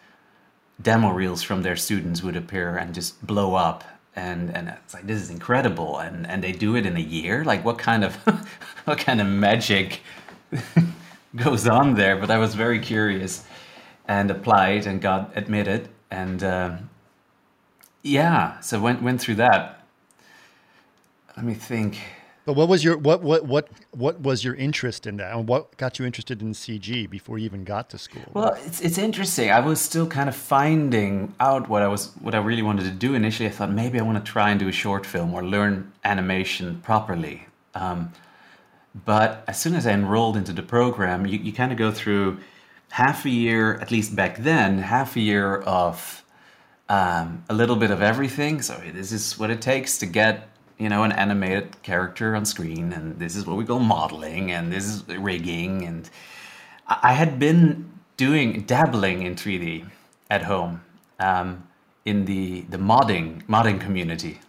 demo 0.82 1.10
reels 1.10 1.42
from 1.42 1.62
their 1.62 1.76
students 1.76 2.22
would 2.22 2.36
appear 2.36 2.76
and 2.76 2.94
just 2.94 3.24
blow 3.24 3.54
up. 3.54 3.84
And 4.16 4.54
and 4.56 4.68
it's 4.68 4.94
like 4.94 5.06
this 5.06 5.22
is 5.22 5.30
incredible. 5.30 5.98
And 5.98 6.26
and 6.26 6.42
they 6.42 6.52
do 6.52 6.74
it 6.74 6.84
in 6.84 6.96
a 6.96 7.00
year? 7.00 7.44
Like 7.44 7.64
what 7.64 7.78
kind 7.78 8.02
of 8.02 8.16
what 8.86 8.98
kind 8.98 9.20
of 9.20 9.28
magic 9.28 10.00
goes 11.36 11.68
on 11.68 11.94
there? 11.94 12.16
But 12.16 12.30
i 12.30 12.38
was 12.38 12.54
very 12.54 12.80
curious 12.80 13.44
and 14.08 14.30
applied 14.30 14.86
and 14.86 15.00
got 15.00 15.30
admitted. 15.36 15.88
And 16.10 16.42
uh, 16.42 16.76
yeah 18.02 18.58
so 18.60 18.80
went 18.80 19.02
went 19.02 19.20
through 19.20 19.36
that. 19.36 19.84
Let 21.36 21.46
me 21.46 21.54
think 21.54 22.00
but 22.44 22.54
what 22.54 22.68
was 22.68 22.82
your 22.82 22.97
what 22.99 23.23
what 23.23 23.44
what 23.47 23.68
what 23.92 24.20
was 24.20 24.42
your 24.44 24.54
interest 24.54 25.06
in 25.06 25.16
that, 25.18 25.35
and 25.35 25.47
what 25.49 25.76
got 25.76 25.99
you 25.99 26.06
interested 26.06 26.40
in 26.42 26.52
CG 26.52 27.09
before 27.11 27.38
you 27.38 27.44
even 27.44 27.64
got 27.64 27.90
to 27.90 27.99
school? 27.99 28.30
Well, 28.35 28.56
it's 28.66 28.80
it's 28.80 28.99
interesting. 28.99 29.50
I 29.50 29.61
was 29.61 29.80
still 29.80 30.06
kind 30.06 30.28
of 30.28 30.37
finding 30.37 31.35
out 31.38 31.68
what 31.68 31.82
I 31.82 31.88
was 31.88 32.12
what 32.20 32.35
I 32.35 32.38
really 32.38 32.62
wanted 32.62 32.85
to 32.85 32.90
do. 32.90 33.14
Initially, 33.14 33.49
I 33.49 33.52
thought 33.52 33.70
maybe 33.70 33.99
I 34.00 34.02
want 34.02 34.25
to 34.25 34.32
try 34.32 34.50
and 34.50 34.59
do 34.59 34.68
a 34.68 34.73
short 34.73 35.06
film 35.06 35.35
or 35.35 35.44
learn 35.44 35.92
animation 36.04 36.80
properly. 36.82 37.47
Um, 37.75 38.12
But 39.06 39.44
as 39.47 39.61
soon 39.61 39.75
as 39.76 39.87
I 39.87 39.92
enrolled 39.92 40.37
into 40.37 40.52
the 40.52 40.62
program, 40.62 41.25
you, 41.26 41.38
you 41.38 41.52
kind 41.52 41.70
of 41.73 41.78
go 41.78 41.92
through 41.92 42.38
half 42.90 43.25
a 43.25 43.30
year, 43.30 43.75
at 43.80 43.90
least 43.90 44.16
back 44.16 44.38
then, 44.38 44.78
half 44.78 45.14
a 45.16 45.20
year 45.20 45.59
of 45.62 46.25
um, 46.88 47.44
a 47.49 47.54
little 47.54 47.76
bit 47.76 47.90
of 47.92 48.02
everything. 48.02 48.62
So 48.62 48.75
this 48.92 49.12
is 49.12 49.38
what 49.38 49.50
it 49.50 49.61
takes 49.62 49.97
to 49.99 50.06
get 50.06 50.49
you 50.80 50.88
know 50.88 51.04
an 51.04 51.12
animated 51.12 51.82
character 51.82 52.34
on 52.34 52.44
screen, 52.46 52.92
and 52.92 53.18
this 53.18 53.37
is 53.37 53.46
what 53.46 53.56
we 53.56 53.64
call 53.64 53.78
modeling, 53.80 54.50
and 54.50 54.72
this 54.72 54.87
is 54.87 55.06
rigging, 55.06 55.84
and 55.84 56.08
I 56.87 57.12
had 57.12 57.38
been 57.38 57.90
doing 58.16 58.62
dabbling 58.62 59.22
in 59.22 59.34
3D 59.37 59.87
at 60.30 60.42
home 60.42 60.82
um, 61.20 61.68
in 62.04 62.25
the 62.25 62.62
the 62.62 62.78
modding 62.78 63.46
modding 63.46 63.78
community, 63.78 64.40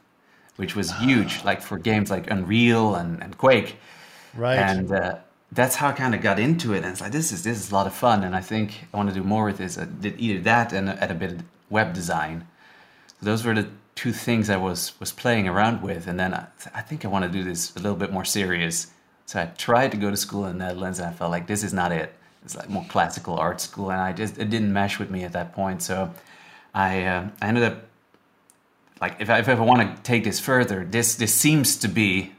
which 0.56 0.76
was 0.76 0.92
huge, 0.98 1.44
like 1.44 1.62
for 1.62 1.78
games 1.78 2.10
like 2.10 2.32
Unreal 2.32 2.96
and, 2.96 3.22
and 3.22 3.38
Quake. 3.38 3.76
Right. 4.34 4.58
And 4.58 4.90
uh, 4.90 5.18
that's 5.52 5.76
how 5.76 5.90
I 5.90 5.92
kind 5.92 6.16
of 6.16 6.22
got 6.22 6.40
into 6.40 6.74
it. 6.74 6.78
And 6.78 6.88
it's 6.88 7.02
like 7.02 7.12
this 7.12 7.34
is 7.34 7.44
this 7.44 7.58
is 7.60 7.72
a 7.72 7.76
lot 7.76 7.88
of 7.88 7.94
fun, 7.94 8.24
and 8.24 8.34
I 8.36 8.42
think 8.42 8.86
I 8.94 8.98
want 8.98 9.10
to 9.10 9.16
do 9.16 9.24
more 9.24 9.46
with 9.46 9.58
this. 9.58 9.78
I 9.78 9.84
did 9.86 10.18
either 10.18 10.42
that 10.44 10.72
and 10.72 10.88
at 10.90 11.12
a 11.12 11.14
bit 11.14 11.32
of 11.34 11.44
web 11.70 11.94
design. 11.94 12.48
So 13.20 13.26
those 13.26 13.44
were 13.44 13.54
the 13.54 13.68
two 13.96 14.12
things 14.12 14.50
I 14.50 14.58
was 14.58 15.00
was 15.00 15.12
playing 15.12 15.48
around 15.48 15.82
with, 15.82 16.08
and 16.08 16.20
then 16.20 16.34
I, 16.34 16.48
I 16.74 16.82
think 16.82 17.06
I 17.06 17.08
want 17.08 17.26
to 17.26 17.32
do 17.32 17.44
this 17.44 17.76
a 17.76 17.80
little 17.80 17.98
bit 17.98 18.12
more 18.12 18.26
serious. 18.26 18.88
So 19.26 19.42
I 19.42 19.46
tried 19.46 19.92
to 19.92 19.98
go 19.98 20.10
to 20.10 20.18
school 20.18 20.46
in 20.46 20.58
the 20.58 20.66
Netherlands, 20.66 21.00
and 21.00 21.08
I 21.08 21.14
felt 21.14 21.32
like 21.32 21.48
this 21.48 21.64
is 21.64 21.74
not 21.74 21.92
it. 21.92 22.14
It's 22.44 22.56
like 22.56 22.70
more 22.70 22.86
classical 22.90 23.38
art 23.38 23.62
school, 23.62 23.92
and 23.92 24.02
I 24.02 24.14
just 24.14 24.38
it 24.38 24.50
didn't 24.50 24.74
mesh 24.74 25.00
with 25.00 25.12
me 25.12 25.24
at 25.24 25.34
that 25.34 25.54
point. 25.54 25.82
So 25.84 26.12
I 26.74 27.04
uh, 27.04 27.30
I 27.42 27.48
ended 27.48 27.64
up 27.64 27.84
like 29.00 29.16
if 29.20 29.30
I, 29.30 29.40
if 29.40 29.50
I 29.50 29.60
want 29.60 29.82
to 29.82 30.04
take 30.04 30.24
this 30.24 30.40
further, 30.40 30.86
this 30.86 31.16
this 31.16 31.34
seems 31.34 31.78
to 31.78 31.88
be 31.88 32.34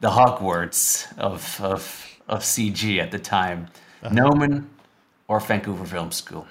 the 0.00 0.10
Hogwarts 0.10 1.06
of 1.18 1.60
of 1.60 2.18
of 2.28 2.40
CG 2.42 2.98
at 2.98 3.10
the 3.10 3.18
time, 3.18 3.68
uh-huh. 4.02 4.14
Gnomon 4.14 4.70
or 5.28 5.40
Vancouver 5.40 5.84
Film 5.84 6.10
School. 6.10 6.46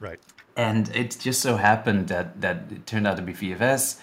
Right. 0.00 0.20
And 0.56 0.88
it 0.94 1.16
just 1.18 1.40
so 1.42 1.56
happened 1.56 2.08
that 2.08 2.40
that 2.40 2.64
it 2.70 2.86
turned 2.86 3.06
out 3.06 3.16
to 3.16 3.22
be 3.22 3.32
VFS, 3.32 3.98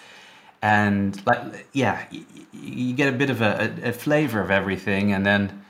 and 0.60 1.20
like 1.26 1.66
yeah, 1.72 2.04
you, 2.10 2.24
you 2.52 2.94
get 2.94 3.08
a 3.08 3.16
bit 3.16 3.30
of 3.30 3.40
a, 3.40 3.74
a, 3.82 3.92
flavor 3.92 4.40
of 4.40 4.50
everything, 4.50 5.12
and 5.12 5.24
then 5.24 5.62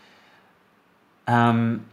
um, 1.29 1.87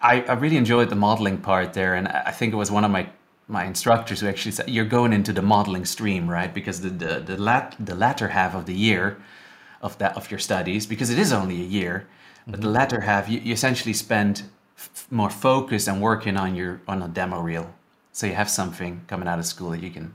I, 0.00 0.22
I 0.22 0.34
really 0.34 0.56
enjoyed 0.56 0.90
the 0.90 0.96
modeling 0.96 1.38
part 1.38 1.72
there, 1.72 1.94
and 1.94 2.08
I 2.08 2.30
think 2.30 2.52
it 2.52 2.56
was 2.56 2.70
one 2.70 2.84
of 2.84 2.90
my 2.90 3.08
my 3.46 3.64
instructors 3.64 4.20
who 4.20 4.28
actually 4.28 4.52
said 4.52 4.68
you're 4.70 4.84
going 4.84 5.12
into 5.12 5.32
the 5.32 5.42
modeling 5.42 5.84
stream, 5.84 6.28
right? 6.30 6.52
Because 6.52 6.80
the 6.80 6.90
the 6.90 7.20
the, 7.20 7.36
lat, 7.36 7.76
the 7.78 7.94
latter 7.94 8.28
half 8.28 8.54
of 8.54 8.66
the 8.66 8.74
year 8.74 9.18
of 9.82 9.98
that 9.98 10.16
of 10.16 10.30
your 10.30 10.40
studies, 10.40 10.86
because 10.86 11.10
it 11.10 11.18
is 11.18 11.32
only 11.32 11.60
a 11.60 11.64
year, 11.64 12.06
but 12.46 12.60
the 12.60 12.66
mm-hmm. 12.66 12.76
latter 12.76 13.00
half 13.00 13.28
you, 13.28 13.40
you 13.40 13.52
essentially 13.52 13.92
spend 13.92 14.44
f- 14.76 15.06
more 15.10 15.30
focus 15.30 15.86
and 15.86 16.00
working 16.00 16.36
on 16.36 16.54
your 16.54 16.80
on 16.88 17.02
a 17.02 17.08
demo 17.08 17.40
reel, 17.40 17.74
so 18.14 18.28
you 18.28 18.34
have 18.34 18.48
something 18.48 19.02
coming 19.08 19.26
out 19.26 19.40
of 19.40 19.44
school 19.44 19.70
that 19.70 19.82
you 19.82 19.90
can, 19.90 20.14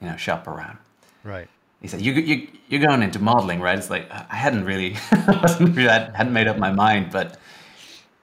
you 0.00 0.08
know, 0.08 0.16
shop 0.16 0.48
around. 0.48 0.78
Right. 1.22 1.48
He 1.82 1.86
said, 1.86 2.00
"You 2.00 2.12
you 2.14 2.48
you're 2.68 2.80
going 2.80 3.02
into 3.02 3.18
modeling, 3.18 3.60
right?" 3.60 3.78
It's 3.78 3.90
like 3.90 4.10
I 4.10 4.36
hadn't 4.36 4.64
really, 4.64 4.96
wasn't 5.42 5.76
really 5.76 5.88
hadn't 5.88 6.32
made 6.32 6.48
up 6.48 6.56
my 6.56 6.72
mind, 6.72 7.12
but 7.12 7.38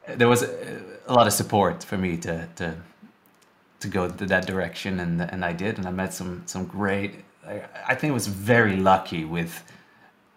there 0.07 0.27
was 0.27 0.41
a, 0.41 0.81
a, 1.07 1.13
lot 1.13 1.27
of 1.27 1.33
support 1.33 1.83
for 1.83 1.97
me 1.97 2.17
to 2.17 2.47
to 2.55 2.75
to 3.79 3.87
go 3.87 4.09
to 4.09 4.25
that 4.25 4.47
direction, 4.47 4.99
and 4.99 5.21
and 5.21 5.45
I 5.45 5.53
did, 5.53 5.77
and 5.77 5.87
I 5.87 5.91
met 5.91 6.13
some 6.13 6.41
some 6.47 6.65
great. 6.65 7.23
I, 7.47 7.61
I 7.87 7.95
think 7.95 8.11
I 8.11 8.13
was 8.15 8.27
very 8.27 8.77
lucky 8.77 9.25
with 9.25 9.63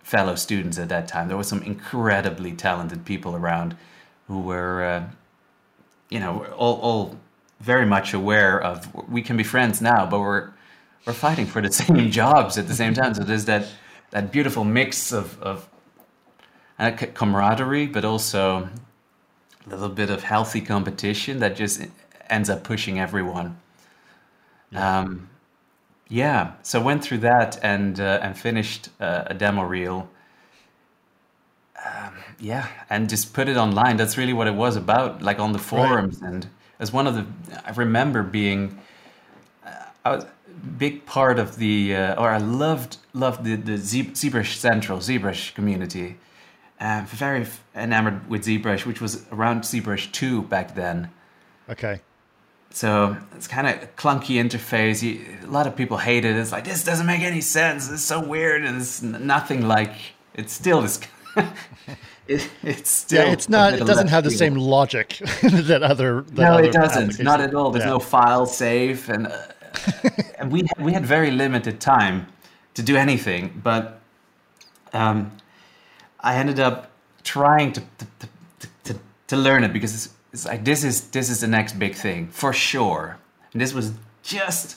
fellow 0.03 0.35
students 0.35 0.79
at 0.79 0.91
that 0.91 1.09
time. 1.09 1.29
There 1.29 1.37
were 1.37 1.51
some 1.55 1.63
incredibly 1.63 2.53
talented 2.53 3.05
people 3.05 3.35
around 3.37 3.77
who 4.29 4.41
were, 4.41 4.85
uh, 4.85 5.03
you 6.11 6.21
know, 6.21 6.45
all 6.57 6.77
all 6.81 7.17
very 7.61 7.87
much 7.87 8.15
aware 8.15 8.61
of. 8.61 8.93
We 9.09 9.23
can 9.23 9.37
be 9.37 9.45
friends 9.45 9.81
now, 9.81 10.07
but 10.07 10.21
we're 10.21 10.51
we're 11.07 11.13
fighting 11.13 11.47
for 11.47 11.61
the 11.61 11.73
same 11.83 12.11
jobs 12.11 12.59
at 12.59 12.69
the 12.69 12.75
same 12.75 12.95
time. 12.95 13.15
So 13.15 13.25
there's 13.25 13.45
that 13.47 13.69
that 14.11 14.33
beautiful 14.33 14.65
mix 14.65 15.13
of 15.13 15.41
of 15.43 15.69
uh, 16.79 16.91
camaraderie, 16.93 17.87
but 17.87 18.05
also 18.05 18.69
a 19.67 19.71
little 19.71 19.89
bit 19.89 20.11
of 20.11 20.23
healthy 20.23 20.61
competition 20.61 21.39
that 21.41 21.57
just 21.57 21.83
ends 22.29 22.49
up 22.49 22.65
pushing 22.65 22.99
everyone. 22.99 23.59
Yeah. 24.71 25.01
Um, 25.01 25.29
yeah. 26.09 26.53
So 26.63 26.81
went 26.81 27.05
through 27.05 27.19
that 27.19 27.59
and 27.63 28.01
uh, 28.01 28.21
and 28.23 28.37
finished 28.37 28.89
uh, 29.01 29.25
a 29.27 29.35
demo 29.35 29.63
reel. 29.63 30.09
Um, 31.85 32.15
yeah, 32.39 32.69
and 32.91 33.09
just 33.09 33.33
put 33.33 33.49
it 33.49 33.57
online. 33.57 33.97
That's 33.97 34.19
really 34.19 34.35
what 34.35 34.47
it 34.47 34.55
was 34.55 34.77
about, 34.77 35.23
like 35.23 35.39
on 35.39 35.53
the 35.53 35.59
forums. 35.59 36.21
Right. 36.21 36.33
And 36.33 36.47
as 36.81 36.93
one 36.93 37.07
of 37.07 37.15
the, 37.15 37.25
I 37.65 37.71
remember 37.71 38.25
being, 38.25 38.81
uh, 39.65 39.71
I 40.05 40.17
was 40.17 40.27
big 40.77 41.07
part 41.07 41.39
of 41.39 41.57
the, 41.57 41.95
uh, 41.95 42.21
or 42.21 42.29
I 42.29 42.39
loved 42.39 42.97
loved 43.15 43.45
the 43.45 43.55
the 43.55 43.75
ZBrush 43.75 44.57
Central 44.57 44.99
ZBrush 44.99 45.55
community 45.55 46.17
uh, 46.81 47.05
very 47.07 47.47
enamored 47.75 48.29
with 48.29 48.45
ZBrush, 48.45 48.87
which 48.87 49.01
was 49.01 49.27
around 49.31 49.63
ZBrush 49.63 50.11
2 50.13 50.43
back 50.43 50.75
then. 50.75 51.11
Okay. 51.69 52.01
So 52.71 53.17
it's 53.37 53.47
kind 53.47 53.67
of 53.67 53.97
clunky 53.97 54.43
interface. 54.43 55.03
You, 55.03 55.39
a 55.45 55.51
lot 55.51 55.67
of 55.67 55.77
people 55.77 55.99
hate 55.99 56.25
it. 56.25 56.37
It's 56.37 56.53
like 56.53 56.65
this 56.65 56.85
doesn't 56.85 57.07
make 57.07 57.21
any 57.21 57.41
sense. 57.41 57.91
It's 57.91 58.03
so 58.03 58.21
weird, 58.25 58.65
and 58.65 58.81
it's 58.81 59.03
nothing 59.03 59.67
like. 59.67 59.93
It's 60.35 60.53
still 60.53 60.81
this. 60.81 61.01
it, 62.31 62.51
it's 62.63 62.91
still. 62.91 63.27
Yeah, 63.27 63.33
it's 63.33 63.49
not. 63.49 63.75
It 63.75 63.85
doesn't 63.85 64.09
have 64.09 64.25
the 64.25 64.31
same 64.31 64.55
logic 64.55 65.19
that 65.43 65.83
other. 65.83 66.23
That 66.23 66.35
no, 66.35 66.53
other 66.55 66.65
it 66.65 66.73
doesn't. 66.73 67.21
Not 67.21 67.41
at 67.41 67.55
all. 67.55 67.71
There's 67.71 67.85
yeah. 67.85 67.91
no 67.91 67.99
file 67.99 68.47
save, 68.47 69.09
and 69.09 69.27
uh, 69.27 69.43
and 70.39 70.53
we 70.53 70.63
we 70.79 70.93
had 70.93 71.05
very 71.05 71.31
limited 71.33 71.81
time 71.81 72.29
to 72.75 72.83
do 72.83 72.97
anything. 72.97 73.61
But 73.65 74.01
um, 74.93 75.33
I 76.21 76.37
ended 76.37 76.61
up 76.61 76.91
trying 77.25 77.73
to 77.73 77.81
to, 77.81 78.07
to, 78.61 78.69
to, 78.85 79.01
to 79.27 79.37
learn 79.37 79.65
it 79.65 79.73
because 79.73 79.95
it's, 79.95 80.15
it's, 80.33 80.47
like 80.47 80.65
this 80.65 80.85
is 80.85 81.09
this 81.11 81.31
is 81.31 81.41
the 81.41 81.49
next 81.49 81.79
big 81.79 81.95
thing 81.97 82.29
for 82.29 82.53
sure. 82.53 83.19
And 83.53 83.61
this 83.61 83.75
was 83.75 83.93
just 84.23 84.77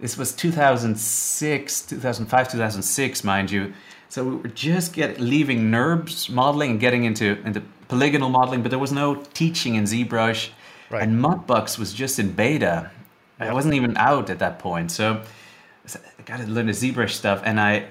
this 0.00 0.16
was 0.16 0.34
2006, 0.34 1.82
2005, 1.82 2.52
2006, 2.52 3.24
mind 3.24 3.50
you. 3.50 3.74
So 4.10 4.24
we 4.24 4.36
were 4.36 4.48
just 4.48 4.92
get 4.92 5.20
leaving 5.20 5.70
NURBS 5.70 6.30
modeling 6.30 6.72
and 6.72 6.80
getting 6.80 7.04
into 7.04 7.40
into 7.44 7.62
polygonal 7.86 8.28
modeling, 8.28 8.60
but 8.60 8.70
there 8.70 8.78
was 8.78 8.90
no 8.90 9.14
teaching 9.14 9.76
in 9.76 9.84
ZBrush, 9.84 10.50
right. 10.90 11.02
and 11.02 11.24
Mudbox 11.24 11.78
was 11.78 11.94
just 11.94 12.18
in 12.18 12.32
beta. 12.32 12.90
I 13.38 13.54
wasn't 13.54 13.74
even 13.74 13.96
out 13.96 14.28
at 14.28 14.40
that 14.40 14.58
point, 14.58 14.90
so 14.90 15.22
I 15.94 16.22
got 16.24 16.40
to 16.40 16.46
learn 16.46 16.66
the 16.66 16.72
ZBrush 16.72 17.10
stuff, 17.10 17.40
and 17.44 17.60
I 17.60 17.86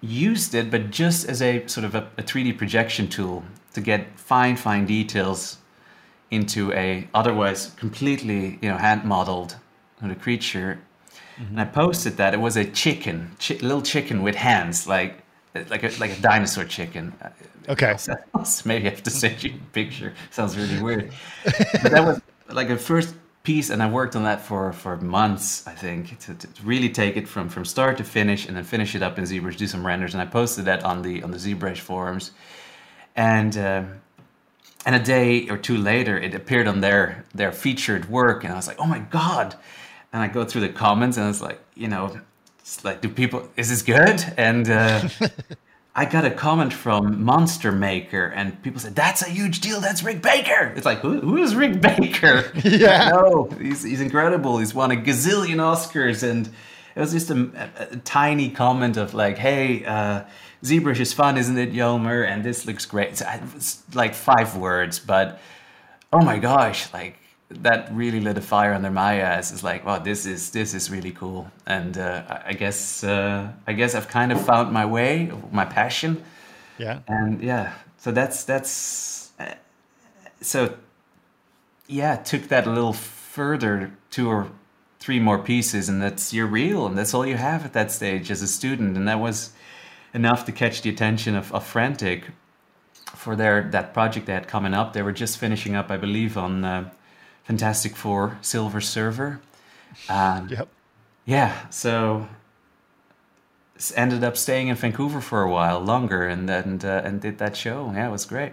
used 0.00 0.54
it, 0.54 0.70
but 0.70 0.90
just 0.90 1.28
as 1.28 1.42
a 1.42 1.66
sort 1.66 1.84
of 1.84 1.94
a, 1.94 2.08
a 2.16 2.22
3D 2.22 2.56
projection 2.56 3.08
tool 3.08 3.42
to 3.74 3.80
get 3.80 4.18
fine, 4.18 4.56
fine 4.56 4.86
details 4.86 5.58
into 6.30 6.72
a 6.72 7.08
otherwise 7.12 7.72
completely, 7.76 8.58
you 8.62 8.70
know, 8.70 8.76
hand 8.76 9.04
modeled 9.04 9.56
the 10.00 10.14
creature. 10.14 10.80
Mm-hmm. 11.40 11.58
And 11.58 11.60
I 11.60 11.64
posted 11.64 12.16
that 12.18 12.34
it 12.34 12.40
was 12.40 12.56
a 12.56 12.64
chicken, 12.64 13.36
chi- 13.40 13.58
little 13.62 13.82
chicken 13.82 14.22
with 14.22 14.34
hands, 14.34 14.86
like 14.86 15.22
like 15.54 15.82
a 15.82 15.90
like 15.98 16.18
a 16.18 16.20
dinosaur 16.20 16.64
chicken. 16.64 17.14
Okay. 17.68 17.96
Maybe 18.64 18.86
I 18.86 18.90
have 18.90 19.02
to 19.02 19.10
send 19.10 19.42
you 19.42 19.54
a 19.54 19.72
picture. 19.72 20.14
Sounds 20.30 20.56
really 20.56 20.80
weird. 20.80 21.12
but 21.44 21.92
that 21.92 22.04
was 22.04 22.20
like 22.48 22.68
a 22.68 22.76
first 22.76 23.14
piece 23.42 23.70
and 23.70 23.82
i 23.82 23.88
worked 23.88 24.14
on 24.16 24.24
that 24.24 24.40
for 24.40 24.70
for 24.72 24.98
months 24.98 25.66
i 25.66 25.72
think 25.72 26.18
to, 26.18 26.34
to, 26.34 26.46
really 26.62 26.90
take 26.90 27.16
it 27.16 27.26
from 27.26 27.48
from 27.48 27.64
start 27.64 27.96
to 27.96 28.04
finish 28.04 28.46
and 28.46 28.56
then 28.56 28.64
finish 28.64 28.94
it 28.94 29.02
up 29.02 29.18
in 29.18 29.24
zbrush 29.24 29.56
do 29.56 29.66
some 29.66 29.86
renders 29.86 30.12
and 30.12 30.22
i 30.22 30.26
posted 30.26 30.66
that 30.66 30.84
on 30.84 31.00
the 31.00 31.22
on 31.22 31.30
the 31.30 31.38
zbrush 31.38 31.78
forums 31.78 32.32
and 33.16 33.56
uh, 33.56 33.82
and 34.84 34.94
a 34.94 34.98
day 34.98 35.48
or 35.48 35.56
two 35.56 35.78
later 35.78 36.18
it 36.18 36.34
appeared 36.34 36.68
on 36.68 36.80
their 36.80 37.24
their 37.34 37.50
featured 37.50 38.10
work 38.10 38.44
and 38.44 38.52
i 38.52 38.56
was 38.56 38.66
like 38.66 38.78
oh 38.78 38.86
my 38.86 38.98
god 38.98 39.54
and 40.12 40.22
i 40.22 40.28
go 40.28 40.44
through 40.44 40.60
the 40.60 40.68
comments 40.68 41.16
and 41.16 41.28
it's 41.28 41.40
like 41.40 41.60
you 41.74 41.88
know 41.88 42.20
it's 42.58 42.84
like 42.84 43.00
do 43.00 43.08
people 43.08 43.48
is 43.56 43.68
this 43.68 43.82
good 43.82 44.24
and 44.36 44.68
uh, 44.70 45.08
I 45.94 46.04
got 46.04 46.24
a 46.24 46.30
comment 46.30 46.72
from 46.72 47.24
Monster 47.24 47.72
Maker, 47.72 48.26
and 48.26 48.62
people 48.62 48.80
said, 48.80 48.94
"That's 48.94 49.22
a 49.22 49.28
huge 49.28 49.60
deal. 49.60 49.80
That's 49.80 50.04
Rick 50.04 50.22
Baker." 50.22 50.72
It's 50.76 50.86
like, 50.86 51.00
who, 51.00 51.20
who 51.20 51.36
is 51.38 51.54
Rick 51.54 51.80
Baker? 51.80 52.50
Yeah, 52.64 53.08
no, 53.12 53.50
he's 53.60 53.82
he's 53.82 54.00
incredible. 54.00 54.58
He's 54.58 54.72
won 54.72 54.92
a 54.92 54.96
gazillion 54.96 55.56
Oscars, 55.56 56.22
and 56.22 56.46
it 56.94 57.00
was 57.00 57.12
just 57.12 57.30
a, 57.30 57.70
a, 57.80 57.94
a 57.94 57.96
tiny 57.96 58.50
comment 58.50 58.96
of 58.96 59.14
like, 59.14 59.36
"Hey, 59.36 59.84
uh, 59.84 60.22
ZBrush 60.62 61.00
is 61.00 61.12
fun, 61.12 61.36
isn't 61.36 61.58
it, 61.58 61.72
Jelmer?" 61.72 62.26
And 62.26 62.44
this 62.44 62.66
looks 62.66 62.86
great. 62.86 63.16
So 63.16 63.26
it's 63.56 63.82
like 63.92 64.14
five 64.14 64.56
words, 64.56 65.00
but 65.00 65.40
oh 66.12 66.22
my 66.24 66.38
gosh, 66.38 66.92
like 66.94 67.18
that 67.50 67.92
really 67.92 68.20
lit 68.20 68.38
a 68.38 68.40
fire 68.40 68.72
under 68.72 68.90
my 68.90 69.20
ass. 69.20 69.52
It's 69.52 69.62
like, 69.62 69.84
wow, 69.84 69.98
this 69.98 70.26
is 70.26 70.50
this 70.50 70.74
is 70.74 70.90
really 70.90 71.12
cool, 71.12 71.50
and 71.66 71.98
uh, 71.98 72.40
I 72.44 72.52
guess 72.52 73.04
uh, 73.04 73.52
I 73.66 73.72
guess 73.72 73.94
I've 73.94 74.08
kind 74.08 74.32
of 74.32 74.44
found 74.44 74.72
my 74.72 74.86
way, 74.86 75.30
my 75.52 75.64
passion. 75.64 76.22
Yeah. 76.78 77.00
And 77.08 77.42
yeah, 77.42 77.74
so 77.98 78.12
that's 78.12 78.44
that's 78.44 79.32
uh, 79.38 79.54
so 80.40 80.74
yeah 81.86 82.16
took 82.16 82.48
that 82.48 82.66
a 82.66 82.70
little 82.70 82.92
further 82.92 83.92
two 84.10 84.28
or 84.28 84.50
three 84.98 85.20
more 85.20 85.38
pieces 85.38 85.88
and 85.88 86.00
that's 86.00 86.32
your 86.32 86.46
reel 86.46 86.86
and 86.86 86.96
that's 86.96 87.12
all 87.12 87.26
you 87.26 87.36
have 87.36 87.64
at 87.64 87.72
that 87.72 87.90
stage 87.90 88.30
as 88.30 88.42
a 88.42 88.46
student 88.46 88.96
and 88.96 89.08
that 89.08 89.18
was 89.18 89.52
enough 90.14 90.44
to 90.44 90.52
catch 90.52 90.82
the 90.82 90.90
attention 90.90 91.34
of, 91.34 91.52
of 91.52 91.66
frantic 91.66 92.26
for 93.14 93.34
their 93.36 93.68
that 93.70 93.92
project 93.92 94.26
they 94.26 94.32
had 94.32 94.46
coming 94.46 94.72
up 94.72 94.92
they 94.92 95.02
were 95.02 95.12
just 95.12 95.36
finishing 95.38 95.74
up 95.74 95.90
i 95.90 95.96
believe 95.96 96.38
on 96.38 96.64
uh, 96.64 96.88
fantastic 97.50 97.96
four 97.96 98.38
silver 98.42 98.80
surfer 98.80 99.40
um, 100.08 100.48
Yep. 100.48 100.68
yeah 101.24 101.52
so 101.70 102.28
ended 103.96 104.22
up 104.22 104.36
staying 104.36 104.68
in 104.68 104.76
vancouver 104.76 105.20
for 105.20 105.42
a 105.42 105.50
while 105.50 105.80
longer 105.80 106.22
and 106.28 106.48
and, 106.48 106.84
uh, 106.84 107.02
and 107.06 107.20
did 107.20 107.38
that 107.38 107.56
show 107.56 107.90
yeah 107.94 108.06
it 108.08 108.12
was 108.12 108.24
great 108.24 108.52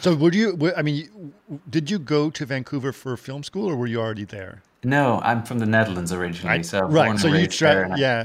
So, 0.00 0.10
would 0.16 0.34
you? 0.34 0.46
I 0.76 0.82
mean, 0.82 1.32
did 1.70 1.84
you 1.92 1.98
go 2.00 2.28
to 2.38 2.42
Vancouver 2.44 2.92
for 2.92 3.16
film 3.16 3.42
school, 3.44 3.66
or 3.70 3.76
were 3.80 3.86
you 3.94 4.00
already 4.04 4.26
there? 4.38 4.54
no 4.96 5.04
i'm 5.30 5.40
from 5.48 5.58
the 5.64 5.66
netherlands 5.76 6.12
originally 6.12 6.62
so 6.72 6.78
right. 7.00 7.18
So 7.18 7.28
you 7.28 7.46
tra- 7.46 7.96
yeah. 8.06 8.22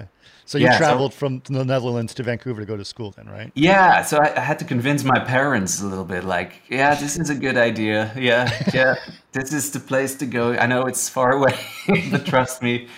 So 0.51 0.57
you 0.57 0.65
Yeah, 0.65 0.73
so- 0.73 0.79
traveled 0.79 1.13
from 1.13 1.41
the 1.45 1.63
Netherlands 1.63 2.13
to 2.15 2.23
Vancouver 2.23 2.59
to 2.59 2.65
go 2.65 2.75
to 2.75 2.83
school, 2.83 3.11
then, 3.11 3.29
right? 3.29 3.53
Yeah, 3.55 4.01
so 4.03 4.17
I, 4.17 4.35
I 4.35 4.41
had 4.41 4.59
to 4.59 4.65
convince 4.65 5.01
my 5.05 5.17
parents 5.17 5.79
a 5.79 5.85
little 5.85 6.03
bit, 6.03 6.25
like, 6.25 6.51
yeah, 6.67 6.93
this 6.93 7.17
is 7.17 7.29
a 7.29 7.35
good 7.35 7.55
idea. 7.55 8.11
Yeah, 8.17 8.51
yeah, 8.73 8.95
this 9.31 9.53
is 9.53 9.71
the 9.71 9.79
place 9.79 10.13
to 10.15 10.25
go. 10.25 10.51
I 10.51 10.65
know 10.65 10.81
it's 10.87 11.07
far 11.07 11.31
away, 11.31 11.57
but 12.11 12.25
trust 12.25 12.61
me. 12.61 12.89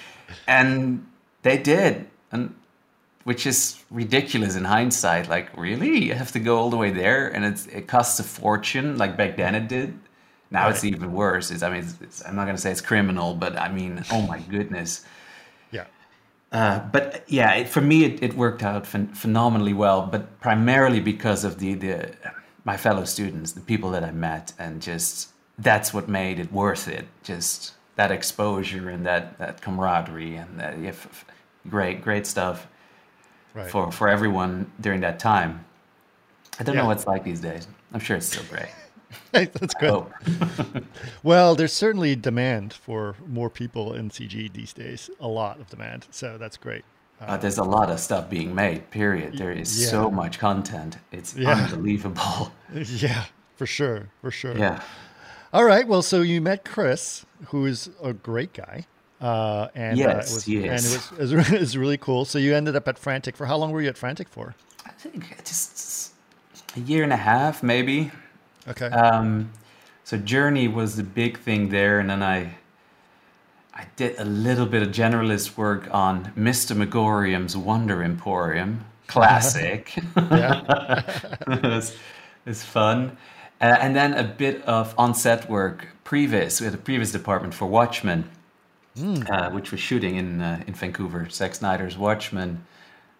And 0.48 1.06
they 1.44 1.60
did, 1.60 2.08
and 2.32 2.56
which 3.24 3.46
is 3.46 3.84
ridiculous 3.92 4.56
in 4.56 4.64
hindsight. 4.64 5.30
Like, 5.30 5.56
really, 5.56 6.06
you 6.08 6.16
have 6.16 6.32
to 6.32 6.40
go 6.40 6.58
all 6.58 6.72
the 6.72 6.78
way 6.78 6.90
there, 6.90 7.28
and 7.28 7.46
it's, 7.46 7.68
it 7.68 7.86
costs 7.88 8.20
a 8.20 8.24
fortune. 8.24 8.98
Like 8.98 9.16
back 9.16 9.38
then, 9.38 9.54
it 9.54 9.68
did. 9.68 9.94
Now 10.50 10.70
it's 10.70 10.84
even 10.84 11.14
worse. 11.14 11.52
It's, 11.52 11.62
I 11.62 11.70
mean, 11.70 11.84
it's, 11.84 12.02
it's, 12.02 12.26
I'm 12.26 12.36
not 12.36 12.46
going 12.46 12.56
to 12.56 12.62
say 12.62 12.72
it's 12.72 12.82
criminal, 12.82 13.36
but 13.36 13.56
I 13.60 13.72
mean, 13.72 14.04
oh 14.12 14.24
my 14.24 14.40
goodness. 14.40 15.06
Uh, 16.54 16.80
but 16.92 17.24
yeah, 17.28 17.54
it, 17.56 17.68
for 17.68 17.82
me, 17.82 18.06
it, 18.06 18.22
it 18.24 18.34
worked 18.36 18.62
out 18.64 18.84
phen- 18.86 19.16
phenomenally 19.18 19.74
well. 19.74 20.04
But 20.06 20.40
primarily 20.40 21.00
because 21.00 21.44
of 21.44 21.58
the, 21.60 21.74
the 21.74 22.16
my 22.64 22.78
fellow 22.78 23.06
students, 23.06 23.52
the 23.54 23.62
people 23.62 23.90
that 23.92 24.04
I 24.04 24.12
met, 24.12 24.54
and 24.60 24.82
just 24.82 25.32
that's 25.58 25.94
what 25.94 26.08
made 26.08 26.40
it 26.40 26.52
worth 26.54 26.88
it. 26.88 27.06
Just 27.24 27.74
that 27.96 28.12
exposure 28.12 28.90
and 28.90 29.06
that, 29.06 29.38
that 29.40 29.62
camaraderie 29.62 30.36
and 30.36 30.60
that, 30.60 30.78
yeah, 30.80 30.90
f- 30.90 31.08
f- 31.12 31.26
great 31.70 32.02
great 32.02 32.26
stuff 32.28 32.68
Right. 33.56 33.70
for 33.70 33.92
for 33.92 34.08
everyone 34.10 34.72
during 34.80 35.02
that 35.02 35.20
time. 35.20 35.66
I 36.60 36.64
don't 36.64 36.76
Yeah. 36.76 36.82
know 36.82 36.88
what 36.88 36.98
it's 36.98 37.08
like 37.08 37.24
these 37.24 37.40
days. 37.40 37.68
I'm 37.94 38.00
sure 38.00 38.18
it's 38.18 38.28
still 38.28 38.44
great. 38.50 38.70
That's 39.32 39.74
good. 39.76 39.90
Oh, 39.92 40.12
Well, 41.24 41.56
there's 41.56 41.74
certainly 41.74 42.16
demand 42.16 42.74
for 42.74 43.16
more 43.28 43.50
people 43.50 43.94
in 43.94 44.10
CG 44.10 44.52
these 44.54 44.74
days. 44.74 45.10
A 45.20 45.28
lot 45.28 45.60
of 45.60 45.70
demand. 45.70 46.08
So 46.12 46.38
that's 46.38 46.58
great. 46.58 46.84
uh, 47.22 47.38
there's 47.38 47.58
a 47.58 47.64
lot 47.64 47.90
of 47.90 48.00
stuff 48.00 48.30
being 48.30 48.54
made. 48.56 48.90
Period. 48.92 49.38
There 49.38 49.52
is 49.52 49.82
Yeah. 49.82 49.88
so 49.90 50.12
much 50.12 50.40
content. 50.40 50.98
It's 51.12 51.36
Yeah. 51.36 51.52
unbelievable. 51.66 52.52
Yeah, 52.74 53.26
for 53.56 53.66
sure, 53.68 54.10
for 54.22 54.32
sure. 54.32 54.58
Yeah. 54.58 54.82
All 55.54 55.64
right. 55.64 55.88
Well, 55.88 56.02
so 56.02 56.22
you 56.22 56.42
met 56.42 56.66
Chris, 56.66 57.26
who 57.48 57.66
is 57.68 57.90
a 58.02 58.14
great 58.14 58.54
guy. 58.54 58.86
Uh, 59.22 59.68
and 59.76 59.94
uh, 60.00 60.04
Yes, 60.04 60.32
it 60.32 60.34
was, 60.34 60.44
he 60.46 60.56
and 60.58 60.66
it 60.66 60.72
was, 60.74 61.12
it 61.12 61.20
was 61.38 61.52
it 61.54 61.60
was 61.60 61.78
really 61.78 61.98
cool. 61.98 62.26
So 62.26 62.40
you 62.40 62.54
ended 62.56 62.76
up 62.76 62.88
at 62.88 62.98
Frantic 62.98 63.38
for 63.38 63.46
how 63.46 63.56
long 63.58 63.72
were 63.72 63.82
you 63.82 63.88
at 63.90 63.98
Frantic 63.98 64.28
for? 64.28 64.56
I 64.86 64.90
think 64.92 65.38
just 65.46 66.12
a 66.76 66.80
year 66.82 67.04
and 67.04 67.14
a 67.14 67.18
half, 67.18 67.64
maybe. 67.64 68.12
Okay. 68.68 68.88
Um, 68.88 69.52
so 70.04 70.18
Journey 70.18 70.68
was 70.68 70.96
the 70.96 71.04
big 71.04 71.40
thing 71.40 71.70
there, 71.70 72.00
and 72.00 72.10
then 72.10 72.24
I 72.24 72.56
I 73.74 73.86
did 73.96 74.20
a 74.20 74.26
little 74.26 74.66
bit 74.66 74.84
of 74.84 74.90
generalist 74.90 75.58
work 75.58 75.88
on 75.92 76.32
Mr. 76.38 76.76
Magorium's 76.76 77.58
Wonder 77.58 78.04
Emporium, 78.04 78.86
classic. 79.08 79.94
it's, 80.16 81.98
it's 82.46 82.64
fun. 82.64 83.18
Uh, 83.60 83.78
and 83.80 83.96
then 83.96 84.14
a 84.14 84.24
bit 84.24 84.62
of 84.66 84.94
on-set 84.98 85.50
work, 85.50 85.88
previous 86.04 86.60
We 86.60 86.66
had 86.66 86.76
a 86.76 86.78
previs 86.78 87.12
department 87.12 87.54
for 87.54 87.66
Watchmen, 87.66 88.30
uh, 89.30 89.50
which 89.50 89.72
was 89.72 89.80
shooting 89.80 90.18
in 90.18 90.42
uh, 90.42 90.64
in 90.68 90.74
Vancouver. 90.74 91.28
Zack 91.30 91.56
Snyder's 91.56 91.98
Watchmen. 91.98 92.66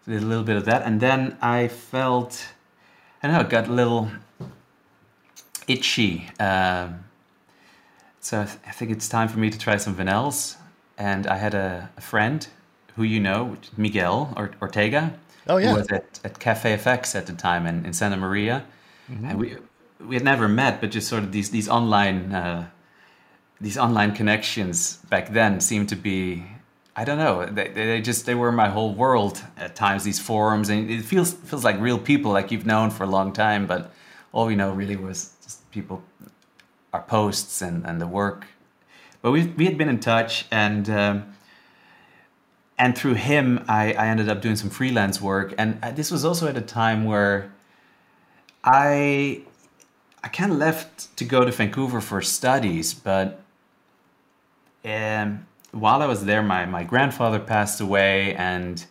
Did 0.06 0.22
a 0.22 0.26
little 0.26 0.44
bit 0.44 0.56
of 0.56 0.66
that, 0.66 0.82
and 0.82 1.00
then 1.00 1.36
I 1.40 1.68
felt, 1.68 2.44
I 3.22 3.28
don't 3.28 3.42
know, 3.42 3.48
got 3.48 3.68
a 3.68 3.72
little 3.72 4.10
itchy. 5.68 6.28
Um, 6.38 7.04
so 8.20 8.40
I, 8.40 8.44
th- 8.44 8.58
I 8.66 8.70
think 8.70 8.90
it's 8.90 9.08
time 9.08 9.28
for 9.28 9.38
me 9.38 9.50
to 9.50 9.58
try 9.58 9.76
some 9.76 9.98
else. 10.08 10.56
And 10.96 11.26
I 11.26 11.36
had 11.36 11.54
a, 11.54 11.90
a 11.96 12.00
friend 12.00 12.46
who 12.96 13.02
you 13.02 13.20
know, 13.20 13.56
Miguel 13.76 14.32
or, 14.36 14.52
Ortega. 14.62 15.18
Oh, 15.48 15.56
yeah. 15.56 15.70
Who 15.70 15.76
was 15.76 15.88
at, 15.88 16.20
at 16.24 16.38
Cafe 16.38 16.76
FX 16.76 17.14
at 17.14 17.26
the 17.26 17.32
time 17.32 17.66
in, 17.66 17.84
in 17.84 17.92
Santa 17.92 18.16
Maria. 18.16 18.64
And 19.08 19.38
we 19.38 19.56
we 20.00 20.14
had 20.14 20.24
never 20.24 20.48
met, 20.48 20.80
but 20.80 20.90
just 20.90 21.08
sort 21.08 21.22
of 21.22 21.32
these 21.32 21.50
these 21.50 21.68
online 21.68 22.32
uh, 22.32 22.68
these 23.60 23.78
online 23.78 24.14
connections 24.14 24.98
back 25.08 25.32
then 25.32 25.60
seemed 25.60 25.88
to 25.90 25.96
be 25.96 26.44
I 26.96 27.04
don't 27.04 27.18
know 27.18 27.46
they, 27.46 27.68
they 27.68 28.00
just 28.00 28.26
they 28.26 28.34
were 28.34 28.52
my 28.52 28.68
whole 28.68 28.94
world 28.94 29.42
at 29.56 29.74
times 29.74 30.04
these 30.04 30.18
forums 30.18 30.68
and 30.68 30.90
it 30.90 31.02
feels 31.02 31.32
feels 31.32 31.64
like 31.64 31.78
real 31.80 31.98
people 31.98 32.32
like 32.32 32.50
you've 32.50 32.66
known 32.66 32.90
for 32.90 33.04
a 33.04 33.06
long 33.06 33.32
time 33.32 33.66
but 33.66 33.92
all 34.32 34.46
we 34.46 34.54
know 34.54 34.72
really 34.72 34.96
was 34.96 35.32
people 35.74 36.02
our 36.92 37.02
posts 37.02 37.60
and, 37.60 37.84
and 37.84 38.00
the 38.00 38.06
work. 38.06 38.46
But 39.20 39.32
we 39.32 39.46
we 39.48 39.64
had 39.66 39.76
been 39.76 39.88
in 39.88 40.00
touch 40.00 40.46
and 40.50 40.88
um, 40.88 41.34
and 42.78 42.96
through 42.96 43.14
him 43.14 43.64
I, 43.68 43.92
I 43.92 44.06
ended 44.06 44.28
up 44.28 44.40
doing 44.40 44.56
some 44.56 44.70
freelance 44.70 45.20
work. 45.20 45.54
And 45.58 45.80
this 45.96 46.10
was 46.10 46.24
also 46.24 46.46
at 46.48 46.56
a 46.56 46.62
time 46.62 47.04
where 47.04 47.52
I 48.62 49.42
I 50.22 50.28
kind 50.28 50.52
of 50.52 50.58
left 50.58 51.14
to 51.18 51.24
go 51.24 51.44
to 51.44 51.50
Vancouver 51.50 52.00
for 52.00 52.22
studies, 52.22 52.94
but 52.94 53.42
um, 54.84 55.46
while 55.72 56.00
I 56.02 56.06
was 56.06 56.24
there, 56.24 56.42
my, 56.42 56.64
my 56.66 56.84
grandfather 56.84 57.38
passed 57.38 57.80
away, 57.80 58.34
and 58.34 58.84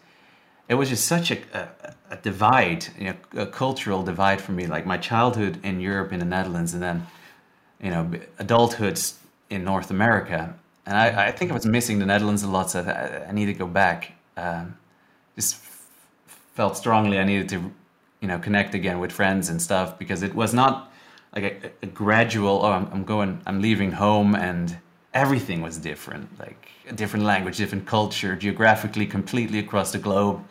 it 0.67 0.75
was 0.75 0.89
just 0.89 1.05
such 1.05 1.31
a, 1.31 1.37
a, 1.53 1.93
a 2.13 2.17
divide, 2.17 2.85
you 2.99 3.05
know, 3.05 3.43
a 3.45 3.47
cultural 3.47 4.03
divide 4.03 4.39
for 4.39 4.53
me. 4.53 4.65
Like 4.67 4.85
my 4.85 4.97
childhood 4.97 5.59
in 5.63 5.79
Europe, 5.79 6.13
in 6.13 6.19
the 6.19 6.31
Netherlands, 6.37 6.73
and 6.73 6.81
then 6.81 7.07
you 7.83 7.89
know, 7.89 8.09
adulthood 8.39 8.99
in 9.49 9.63
North 9.63 9.91
America. 9.91 10.55
And 10.85 10.97
I, 10.97 11.27
I 11.27 11.31
think 11.31 11.51
I 11.51 11.53
was 11.53 11.65
missing 11.65 11.99
the 11.99 12.05
Netherlands 12.05 12.43
a 12.43 12.49
lot, 12.49 12.71
so 12.71 12.79
I, 12.81 13.29
I 13.29 13.31
need 13.31 13.47
to 13.47 13.53
go 13.53 13.67
back. 13.67 14.13
Um, 14.37 14.77
just 15.35 15.55
f- 15.55 15.87
felt 16.55 16.77
strongly 16.77 17.19
I 17.19 17.25
needed 17.25 17.49
to, 17.49 17.71
you 18.21 18.27
know, 18.29 18.39
connect 18.39 18.73
again 18.73 18.99
with 18.99 19.11
friends 19.11 19.49
and 19.49 19.61
stuff 19.61 19.99
because 19.99 20.23
it 20.23 20.33
was 20.33 20.53
not 20.53 20.91
like 21.35 21.43
a, 21.43 21.85
a 21.85 21.87
gradual. 21.87 22.61
Oh, 22.63 22.71
I'm, 22.71 22.87
I'm 22.93 23.03
going, 23.03 23.41
I'm 23.45 23.61
leaving 23.61 23.91
home, 23.91 24.33
and 24.35 24.77
everything 25.13 25.61
was 25.61 25.77
different. 25.77 26.39
Like 26.39 26.69
a 26.87 26.93
different 26.93 27.25
language, 27.25 27.57
different 27.57 27.85
culture, 27.85 28.35
geographically, 28.35 29.05
completely 29.05 29.59
across 29.59 29.91
the 29.91 29.99
globe. 29.99 30.43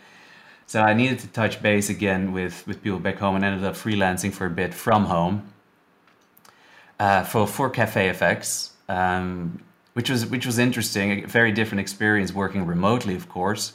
So 0.66 0.80
I 0.80 0.94
needed 0.94 1.18
to 1.20 1.28
touch 1.28 1.60
base 1.62 1.90
again 1.90 2.32
with 2.32 2.66
with 2.66 2.82
people 2.82 2.98
back 2.98 3.18
home, 3.18 3.36
and 3.36 3.44
ended 3.44 3.64
up 3.64 3.74
freelancing 3.74 4.32
for 4.32 4.46
a 4.46 4.50
bit 4.50 4.72
from 4.74 5.04
home 5.06 5.52
uh, 6.98 7.24
for 7.24 7.46
for 7.46 7.68
Cafe 7.70 8.10
FX, 8.10 8.70
um, 8.88 9.62
which 9.94 10.08
was 10.08 10.24
which 10.26 10.46
was 10.46 10.58
interesting. 10.58 11.24
A 11.24 11.26
very 11.26 11.52
different 11.52 11.80
experience 11.80 12.32
working 12.32 12.66
remotely, 12.66 13.14
of 13.14 13.28
course. 13.28 13.74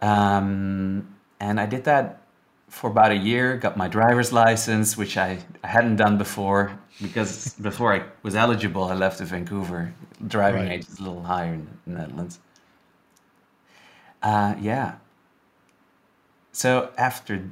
Um, 0.00 1.14
and 1.38 1.60
I 1.60 1.66
did 1.66 1.84
that 1.84 2.22
for 2.68 2.90
about 2.90 3.12
a 3.12 3.16
year. 3.16 3.56
Got 3.56 3.76
my 3.76 3.86
driver's 3.88 4.32
license, 4.32 4.96
which 4.96 5.16
I, 5.16 5.38
I 5.62 5.68
hadn't 5.68 5.96
done 5.96 6.18
before 6.18 6.78
because 7.00 7.54
before 7.60 7.94
I 7.94 8.02
was 8.22 8.34
eligible, 8.34 8.84
I 8.84 8.94
left 8.94 9.18
to 9.18 9.24
Vancouver. 9.24 9.92
Driving 10.26 10.62
Right. 10.62 10.72
age 10.72 10.88
is 10.88 10.98
a 10.98 11.02
little 11.02 11.22
higher 11.22 11.52
in 11.54 11.68
the 11.86 11.98
Netherlands. 11.98 12.38
Uh, 14.22 14.54
yeah. 14.60 14.94
So 16.52 16.90
after 16.96 17.42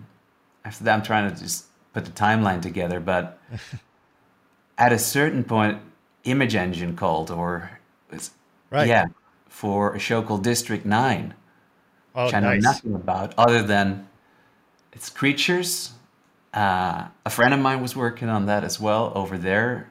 after 0.65 0.85
that, 0.85 0.95
I'm 0.95 1.03
trying 1.03 1.33
to 1.33 1.39
just 1.41 1.67
put 1.93 2.05
the 2.05 2.11
timeline 2.11 2.63
together, 2.63 3.01
but 3.01 3.41
at 4.79 4.93
a 4.93 4.99
certain 4.99 5.43
point, 5.45 5.79
Image 6.25 6.55
Engine 6.55 6.97
called, 6.97 7.31
or 7.31 7.79
it's, 8.11 8.31
Right. 8.71 8.87
yeah, 8.87 9.07
for 9.49 9.95
a 9.97 9.99
show 9.99 10.23
called 10.23 10.45
District 10.45 10.87
Nine, 10.87 11.35
oh, 12.15 12.27
which 12.27 12.35
I 12.35 12.41
know 12.41 12.51
nice. 12.53 12.63
nothing 12.63 12.95
about 12.95 13.35
other 13.37 13.63
than 13.63 14.07
it's 14.93 15.11
creatures. 15.11 15.93
Uh, 16.55 17.09
a 17.25 17.31
friend 17.31 17.55
of 17.55 17.61
mine 17.61 17.81
was 17.81 17.97
working 17.97 18.29
on 18.29 18.47
that 18.47 18.65
as 18.65 18.79
well 18.79 19.13
over 19.15 19.39
there. 19.39 19.91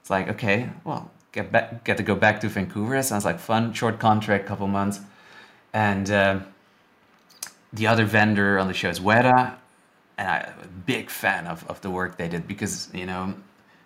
It's 0.00 0.10
like, 0.10 0.28
okay, 0.28 0.70
well, 0.84 1.10
get 1.32 1.52
back, 1.52 1.84
get 1.84 1.96
to 1.98 2.02
go 2.02 2.14
back 2.14 2.40
to 2.40 2.48
Vancouver. 2.48 2.96
That 2.96 3.04
sounds 3.04 3.24
like 3.24 3.38
fun. 3.38 3.72
Short 3.72 3.98
contract, 3.98 4.46
couple 4.46 4.66
months, 4.66 5.00
and 5.72 6.10
uh, 6.10 6.40
the 7.72 7.86
other 7.86 8.04
vendor 8.04 8.58
on 8.58 8.68
the 8.68 8.74
show 8.74 8.88
is 8.88 9.00
Weta, 9.00 9.54
and 10.16 10.28
I'm 10.28 10.52
a 10.62 10.66
big 10.86 11.10
fan 11.10 11.46
of, 11.46 11.68
of 11.68 11.80
the 11.80 11.90
work 11.90 12.16
they 12.16 12.28
did 12.28 12.48
because 12.48 12.88
you 12.92 13.06
know 13.06 13.34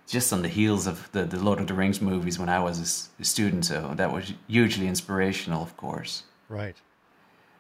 just 0.06 0.32
on 0.32 0.42
the 0.42 0.48
heels 0.48 0.86
of 0.86 1.10
the, 1.12 1.24
the 1.24 1.38
Lord 1.38 1.58
of 1.60 1.66
the 1.66 1.74
Rings 1.74 2.00
movies 2.00 2.38
when 2.38 2.48
I 2.48 2.58
was 2.58 3.10
a, 3.18 3.24
student, 3.24 3.64
so 3.64 3.92
that 3.96 4.12
was 4.12 4.32
hugely 4.48 4.86
inspirational, 4.86 5.62
of 5.62 5.76
course. 5.76 6.24
Right. 6.48 6.76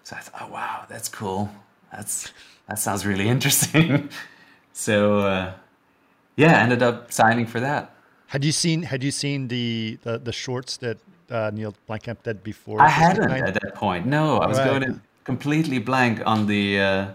So 0.02 0.16
I 0.16 0.20
thought, 0.20 0.42
oh 0.42 0.52
wow, 0.52 0.84
that's 0.88 1.08
cool. 1.08 1.50
That's 1.92 2.32
that 2.68 2.78
sounds 2.78 3.06
really 3.06 3.28
interesting. 3.36 4.08
so 4.72 5.20
uh, 5.20 5.52
yeah, 6.36 6.62
ended 6.62 6.82
up 6.82 7.12
signing 7.12 7.46
for 7.46 7.60
that. 7.60 7.94
Had 8.26 8.44
you 8.44 8.52
seen 8.52 8.82
Had 8.82 9.02
you 9.04 9.10
seen 9.10 9.48
the 9.48 9.98
the, 10.02 10.18
the 10.18 10.32
shorts 10.32 10.76
that 10.78 10.98
uh, 11.30 11.50
Neil 11.52 11.74
Blomkamp 11.88 12.22
did 12.22 12.42
before? 12.42 12.80
I 12.80 12.88
hadn't 12.88 13.30
at 13.30 13.54
that 13.54 13.74
point. 13.74 14.06
No, 14.06 14.38
I 14.38 14.46
was 14.46 14.58
right. 14.58 14.80
going 14.80 15.00
completely 15.24 15.78
blank 15.78 16.22
on 16.26 16.46
the. 16.46 16.80
Uh, 16.80 17.06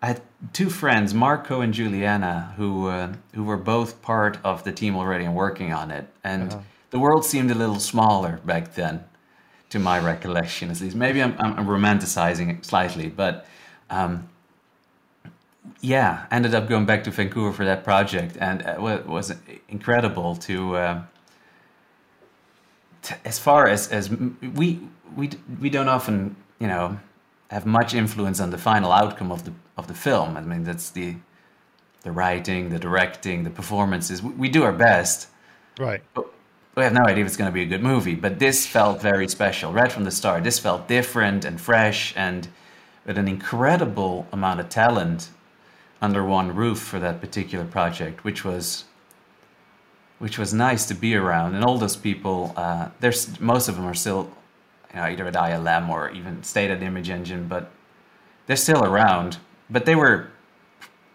I 0.00 0.06
had 0.06 0.22
two 0.52 0.68
friends, 0.68 1.14
Marco 1.14 1.60
and 1.60 1.72
Juliana, 1.72 2.54
who 2.56 2.88
uh, 2.88 3.12
who 3.34 3.44
were 3.44 3.56
both 3.56 4.02
part 4.02 4.38
of 4.44 4.64
the 4.64 4.72
team 4.72 4.96
already 4.96 5.24
and 5.24 5.34
working 5.34 5.72
on 5.72 5.90
it, 5.90 6.08
and 6.24 6.52
uh-huh. 6.52 6.62
the 6.90 6.98
world 6.98 7.24
seemed 7.24 7.50
a 7.50 7.54
little 7.54 7.78
smaller 7.78 8.40
back 8.44 8.74
then, 8.74 9.04
to 9.70 9.78
my 9.78 9.98
recollection 9.98 10.70
at 10.70 10.80
least. 10.80 10.96
Maybe 10.96 11.22
I'm, 11.22 11.34
I'm 11.38 11.66
romanticizing 11.66 12.58
it 12.58 12.64
slightly, 12.64 13.08
but 13.08 13.46
um, 13.90 14.28
yeah, 15.80 16.26
ended 16.30 16.54
up 16.54 16.68
going 16.68 16.86
back 16.86 17.04
to 17.04 17.10
Vancouver 17.10 17.52
for 17.52 17.64
that 17.64 17.84
project, 17.84 18.36
and 18.40 18.62
it 18.62 19.06
was 19.06 19.34
incredible 19.68 20.36
to. 20.36 20.76
Uh, 20.76 21.02
to 23.02 23.16
as 23.26 23.38
far 23.38 23.68
as 23.68 23.88
as 23.88 24.10
we 24.10 24.80
we 25.16 25.30
we 25.60 25.68
don't 25.68 25.88
often 25.88 26.36
you 26.58 26.66
know 26.66 26.98
have 27.52 27.66
much 27.66 27.92
influence 27.94 28.40
on 28.40 28.50
the 28.50 28.58
final 28.58 28.90
outcome 28.90 29.30
of 29.30 29.44
the 29.44 29.52
of 29.76 29.86
the 29.86 29.94
film. 29.94 30.36
I 30.36 30.40
mean, 30.40 30.64
that's 30.64 30.90
the 30.90 31.16
the 32.02 32.10
writing, 32.10 32.70
the 32.70 32.78
directing, 32.78 33.44
the 33.44 33.50
performances. 33.50 34.22
We, 34.22 34.32
we 34.32 34.48
do 34.48 34.64
our 34.64 34.72
best, 34.72 35.28
right? 35.78 36.02
But 36.14 36.26
we 36.74 36.82
have 36.82 36.94
no 36.94 37.02
idea 37.02 37.22
if 37.22 37.28
it's 37.28 37.36
going 37.36 37.50
to 37.50 37.54
be 37.54 37.62
a 37.62 37.66
good 37.66 37.82
movie. 37.82 38.14
But 38.14 38.38
this 38.38 38.66
felt 38.66 39.02
very 39.02 39.28
special 39.28 39.72
right 39.72 39.92
from 39.92 40.04
the 40.04 40.10
start. 40.10 40.42
This 40.44 40.58
felt 40.58 40.88
different 40.88 41.44
and 41.44 41.60
fresh, 41.60 42.14
and 42.16 42.48
with 43.04 43.18
an 43.18 43.28
incredible 43.28 44.26
amount 44.32 44.60
of 44.60 44.68
talent 44.70 45.28
under 46.00 46.24
one 46.24 46.54
roof 46.54 46.78
for 46.78 46.98
that 46.98 47.20
particular 47.20 47.66
project, 47.66 48.24
which 48.24 48.44
was 48.44 48.84
which 50.18 50.38
was 50.38 50.54
nice 50.54 50.86
to 50.86 50.94
be 50.94 51.14
around. 51.14 51.54
And 51.54 51.64
all 51.64 51.76
those 51.78 51.96
people, 51.96 52.54
uh, 52.56 52.88
there's 53.00 53.38
most 53.40 53.68
of 53.68 53.76
them 53.76 53.84
are 53.84 53.94
still 53.94 54.30
you 54.92 55.00
know, 55.00 55.06
either 55.06 55.26
at 55.26 55.34
ILM 55.34 55.88
or 55.88 56.10
even 56.10 56.42
stayed 56.42 56.70
at 56.70 56.82
Image 56.82 57.08
Engine, 57.10 57.48
but 57.48 57.70
they're 58.46 58.56
still 58.56 58.84
around. 58.84 59.38
But 59.70 59.86
they 59.86 59.94
were, 59.94 60.28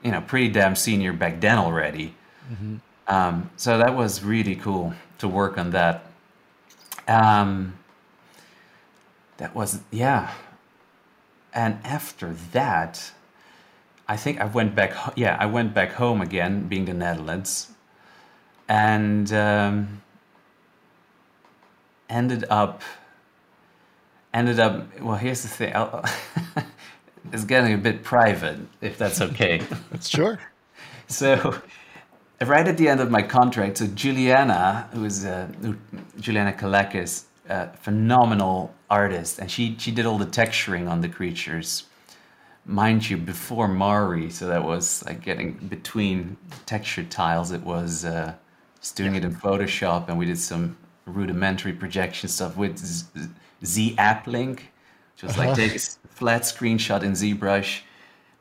you 0.04 0.12
know, 0.12 0.22
pretty 0.22 0.50
damn 0.50 0.76
senior 0.76 1.14
back 1.14 1.40
then 1.42 1.58
already. 1.58 2.16
Mm-hmm. 2.52 2.76
Um, 3.08 3.50
so 3.56 3.78
that 3.78 3.96
was 3.96 4.24
really 4.24 4.56
cool 4.56 4.94
to 5.20 5.28
work 5.28 5.58
on 5.58 5.72
that. 5.72 6.06
Um, 7.08 7.78
that 9.38 9.56
was 9.56 9.82
yeah. 9.92 10.34
And 11.54 11.80
after 11.84 12.34
that, 12.52 13.12
I 14.08 14.18
think 14.18 14.40
I 14.40 14.46
went 14.46 14.76
back. 14.76 14.94
Yeah, 15.16 15.38
I 15.40 15.46
went 15.46 15.74
back 15.74 15.94
home 15.94 16.22
again, 16.22 16.68
being 16.68 16.86
the 16.86 16.94
Netherlands, 16.94 17.70
and 18.68 19.32
um, 19.32 20.02
ended 22.10 22.46
up 22.50 22.82
ended 24.34 24.60
up 24.60 25.00
well 25.02 25.16
here's 25.16 25.42
the 25.42 25.50
thing. 25.50 25.74
It's 27.34 27.44
getting 27.44 27.74
a 27.74 27.78
bit 27.78 28.04
private 28.04 28.58
if 28.80 28.98
that's 28.98 29.20
okay. 29.20 29.62
That's 29.92 30.08
sure. 30.18 30.40
So 31.08 31.60
right 32.42 32.68
at 32.68 32.78
the 32.78 32.88
end 32.88 33.02
of 33.02 33.10
my 33.10 33.22
contract 33.22 33.80
so 33.80 33.88
juliana 33.88 34.88
who 34.94 35.04
is 35.04 35.26
uh, 35.26 35.48
juliana 36.20 36.54
kalakis 36.54 37.24
a 37.50 37.68
phenomenal 37.78 38.74
artist 38.90 39.40
and 39.40 39.50
she 39.50 39.76
she 39.80 39.92
did 39.92 40.06
all 40.06 40.20
the 40.20 40.26
texturing 40.26 40.88
on 40.88 41.02
the 41.02 41.10
creatures 41.10 41.86
mind 42.66 43.10
you 43.10 43.18
before 43.18 43.68
mari 43.68 44.30
so 44.30 44.46
that 44.46 44.64
was 44.64 45.04
like 45.06 45.22
getting 45.22 45.54
between 45.54 46.38
texture 46.66 47.04
tiles. 47.04 47.52
It 47.52 47.64
was 47.64 48.06
uh, 48.06 48.34
just 48.80 48.96
doing 48.96 49.16
it 49.16 49.24
in 49.24 49.34
photoshop 49.34 50.10
and 50.10 50.18
we 50.18 50.26
did 50.26 50.38
some 50.38 50.78
rudimentary 51.06 51.74
projection 51.74 52.30
stuff 52.30 52.58
with 52.58 52.78
Z 53.66 53.96
App 53.98 54.28
Link, 54.28 54.72
just 55.16 55.38
like 55.38 55.50
uh-huh. 55.50 55.56
take 55.56 55.76
a 55.76 55.80
flat 56.10 56.44
screenshot 56.44 57.04
in 57.04 57.14
ZBrush 57.14 57.82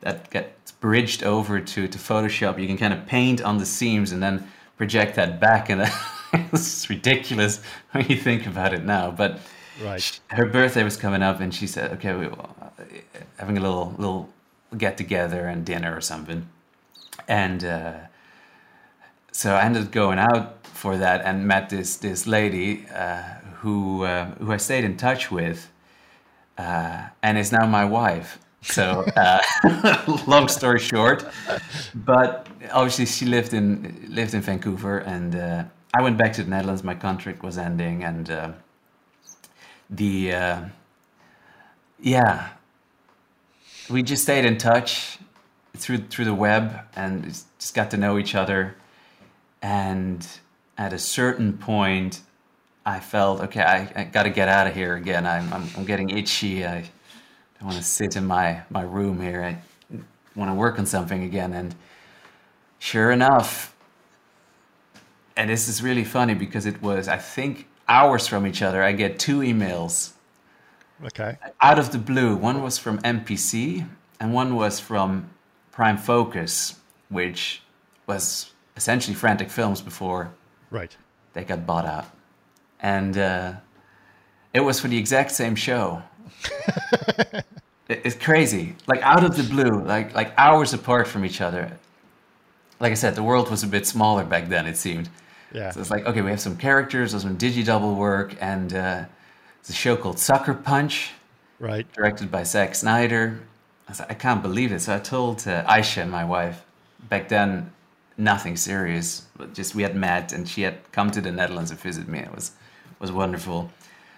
that 0.01 0.29
gets 0.29 0.71
bridged 0.73 1.23
over 1.23 1.59
to, 1.59 1.87
to 1.87 1.97
Photoshop. 1.97 2.59
You 2.59 2.67
can 2.67 2.77
kind 2.77 2.93
of 2.93 3.05
paint 3.05 3.41
on 3.41 3.57
the 3.57 3.65
seams 3.65 4.11
and 4.11 4.21
then 4.21 4.47
project 4.77 5.15
that 5.15 5.39
back. 5.39 5.69
And 5.69 5.81
it's 6.33 6.89
ridiculous 6.89 7.61
when 7.91 8.05
you 8.07 8.17
think 8.17 8.45
about 8.45 8.73
it 8.73 8.83
now. 8.83 9.11
But 9.11 9.39
right. 9.81 10.19
her 10.27 10.45
birthday 10.45 10.83
was 10.83 10.97
coming 10.97 11.21
up, 11.21 11.39
and 11.39 11.53
she 11.53 11.67
said, 11.67 11.91
"Okay, 11.93 12.13
we 12.13 12.25
are 12.25 12.49
having 13.37 13.57
a 13.57 13.61
little 13.61 13.95
little 13.97 14.29
get 14.77 14.97
together 14.97 15.47
and 15.47 15.65
dinner 15.65 15.95
or 15.95 16.01
something." 16.01 16.47
And 17.27 17.63
uh, 17.63 17.93
so 19.31 19.55
I 19.55 19.63
ended 19.63 19.83
up 19.83 19.91
going 19.91 20.19
out 20.19 20.65
for 20.65 20.97
that 20.97 21.25
and 21.25 21.47
met 21.47 21.69
this 21.69 21.97
this 21.97 22.27
lady 22.27 22.85
uh, 22.93 23.36
who 23.59 24.03
uh, 24.03 24.25
who 24.35 24.51
I 24.51 24.57
stayed 24.57 24.83
in 24.83 24.97
touch 24.97 25.31
with, 25.31 25.71
uh, 26.57 27.07
and 27.23 27.37
is 27.37 27.51
now 27.51 27.65
my 27.65 27.85
wife. 27.85 28.39
So, 28.61 29.05
uh, 29.15 29.39
long 30.27 30.47
story 30.47 30.79
short, 30.79 31.25
but 31.93 32.47
obviously 32.71 33.05
she 33.05 33.25
lived 33.25 33.53
in 33.53 34.05
lived 34.09 34.33
in 34.33 34.41
Vancouver, 34.41 34.99
and 34.99 35.35
uh, 35.35 35.63
I 35.93 36.01
went 36.01 36.17
back 36.17 36.33
to 36.33 36.43
the 36.43 36.49
Netherlands. 36.49 36.83
My 36.83 36.95
contract 36.95 37.43
was 37.43 37.57
ending, 37.57 38.03
and 38.03 38.29
uh, 38.29 38.51
the 39.89 40.33
uh, 40.33 40.61
yeah, 41.99 42.49
we 43.89 44.03
just 44.03 44.23
stayed 44.23 44.45
in 44.45 44.57
touch 44.57 45.17
through 45.75 45.99
through 46.09 46.25
the 46.25 46.33
web 46.33 46.81
and 46.95 47.23
just 47.59 47.73
got 47.73 47.89
to 47.91 47.97
know 47.97 48.17
each 48.17 48.35
other, 48.35 48.75
and 49.61 50.27
at 50.77 50.93
a 50.93 50.99
certain 50.99 51.57
point 51.57 52.21
I 52.87 53.01
felt 53.01 53.41
okay. 53.41 53.61
I, 53.61 53.91
I 53.97 54.03
got 54.05 54.23
to 54.23 54.29
get 54.29 54.47
out 54.47 54.65
of 54.65 54.73
here 54.73 54.95
again. 54.95 55.27
I'm, 55.27 55.51
I'm, 55.51 55.67
I'm 55.75 55.83
getting 55.83 56.09
itchy. 56.09 56.65
I 56.65 56.89
don't 57.59 57.67
want 57.67 57.75
to 57.75 57.83
sit 57.83 58.15
in 58.15 58.25
my 58.25 58.61
my 58.69 58.81
room 58.81 59.19
here. 59.21 59.43
I 59.43 59.57
want 60.37 60.49
to 60.49 60.55
work 60.55 60.79
on 60.79 60.85
something 60.85 61.21
again. 61.21 61.51
And 61.51 61.75
sure 62.79 63.11
enough, 63.11 63.75
and 65.35 65.49
this 65.49 65.67
is 65.67 65.83
really 65.83 66.05
funny 66.05 66.33
because 66.33 66.65
it 66.65 66.81
was 66.81 67.09
I 67.09 67.17
think 67.17 67.67
hours 67.89 68.25
from 68.25 68.47
each 68.47 68.61
other. 68.61 68.81
I 68.81 68.93
get 68.93 69.19
two 69.19 69.39
emails. 69.41 70.13
Okay. 71.03 71.37
Out 71.59 71.79
of 71.79 71.91
the 71.91 71.97
blue, 71.97 72.37
one 72.37 72.63
was 72.63 72.77
from 72.77 72.99
MPC 72.99 73.85
and 74.21 74.33
one 74.33 74.55
was 74.55 74.79
from 74.79 75.29
Prime 75.71 75.97
Focus, 75.97 76.79
which 77.09 77.61
was 78.07 78.53
essentially 78.77 79.13
Frantic 79.13 79.49
Films 79.49 79.81
before 79.81 80.31
right 80.71 80.95
they 81.33 81.43
got 81.43 81.65
bought 81.65 81.85
out 81.85 82.16
and 82.79 83.17
uh, 83.17 83.53
it 84.53 84.61
was 84.61 84.79
for 84.79 84.87
the 84.87 84.97
exact 84.97 85.31
same 85.31 85.55
show. 85.55 86.01
it's 87.89 88.15
crazy, 88.15 88.75
like 88.87 89.01
out 89.01 89.23
of 89.23 89.35
the 89.37 89.43
blue, 89.43 89.83
like 89.83 90.13
like 90.13 90.33
hours 90.37 90.73
apart 90.73 91.07
from 91.07 91.25
each 91.25 91.41
other. 91.41 91.71
Like 92.79 92.91
I 92.91 92.95
said, 92.95 93.15
the 93.15 93.23
world 93.23 93.49
was 93.49 93.63
a 93.63 93.67
bit 93.67 93.87
smaller 93.87 94.23
back 94.23 94.49
then. 94.49 94.67
It 94.67 94.77
seemed. 94.77 95.09
Yeah. 95.53 95.71
So 95.71 95.79
it's 95.79 95.91
like 95.91 96.05
okay, 96.05 96.21
we 96.21 96.29
have 96.29 96.41
some 96.41 96.57
characters, 96.57 97.11
there's 97.11 97.23
some 97.23 97.37
digi-double 97.37 97.95
work, 97.95 98.35
and 98.41 98.73
uh, 98.73 99.05
it's 99.59 99.69
a 99.69 99.73
show 99.73 99.95
called 99.95 100.19
Sucker 100.19 100.53
Punch, 100.53 101.11
right? 101.59 101.91
Directed 101.93 102.31
by 102.31 102.43
Zack 102.43 102.75
Snyder. 102.75 103.39
I, 103.89 103.93
said, 103.93 104.07
I 104.09 104.13
can't 104.13 104.41
believe 104.41 104.71
it. 104.73 104.81
So 104.81 104.93
I 104.95 104.99
told 104.99 105.47
uh, 105.47 105.63
Aisha, 105.63 106.07
my 106.09 106.25
wife, 106.25 106.65
back 107.09 107.29
then, 107.29 107.71
nothing 108.17 108.57
serious. 108.57 109.25
But 109.37 109.53
just 109.53 109.75
we 109.75 109.83
had 109.83 109.95
met, 109.95 110.33
and 110.33 110.47
she 110.47 110.63
had 110.63 110.91
come 110.91 111.09
to 111.11 111.21
the 111.21 111.31
Netherlands 111.31 111.71
to 111.71 111.77
visit 111.77 112.07
me. 112.07 112.19
It 112.19 112.33
was 112.35 112.51
was 112.99 113.11
wonderful. 113.11 113.71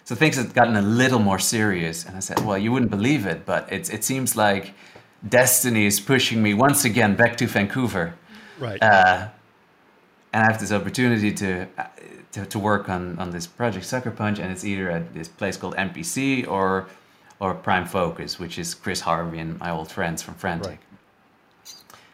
So 0.05 0.15
things 0.15 0.37
had 0.37 0.53
gotten 0.53 0.75
a 0.75 0.81
little 0.81 1.19
more 1.19 1.39
serious, 1.39 2.05
and 2.05 2.17
I 2.17 2.19
said, 2.19 2.39
"Well, 2.43 2.57
you 2.57 2.71
wouldn't 2.71 2.91
believe 2.91 3.25
it, 3.25 3.45
but 3.45 3.71
it 3.71 3.93
it 3.93 4.03
seems 4.03 4.35
like 4.35 4.73
destiny 5.27 5.85
is 5.85 5.99
pushing 5.99 6.41
me 6.41 6.53
once 6.53 6.83
again 6.85 7.15
back 7.15 7.37
to 7.37 7.47
Vancouver." 7.47 8.15
Right. 8.59 8.81
Uh, 8.81 9.27
and 10.33 10.43
I 10.43 10.51
have 10.51 10.59
this 10.59 10.71
opportunity 10.71 11.31
to, 11.33 11.67
uh, 11.77 11.85
to, 12.31 12.45
to 12.45 12.59
work 12.59 12.89
on 12.89 13.19
on 13.19 13.31
this 13.31 13.47
project 13.47 13.85
Sucker 13.85 14.11
Punch, 14.11 14.39
and 14.39 14.51
it's 14.51 14.65
either 14.65 14.89
at 14.89 15.13
this 15.13 15.27
place 15.27 15.57
called 15.57 15.75
MPC 15.75 16.47
or 16.47 16.87
or 17.39 17.53
Prime 17.53 17.85
Focus, 17.85 18.39
which 18.39 18.57
is 18.57 18.73
Chris 18.73 19.01
Harvey 19.01 19.39
and 19.39 19.59
my 19.59 19.71
old 19.71 19.91
friends 19.91 20.21
from 20.21 20.33
Frantic. 20.35 20.69
Right. 20.69 20.79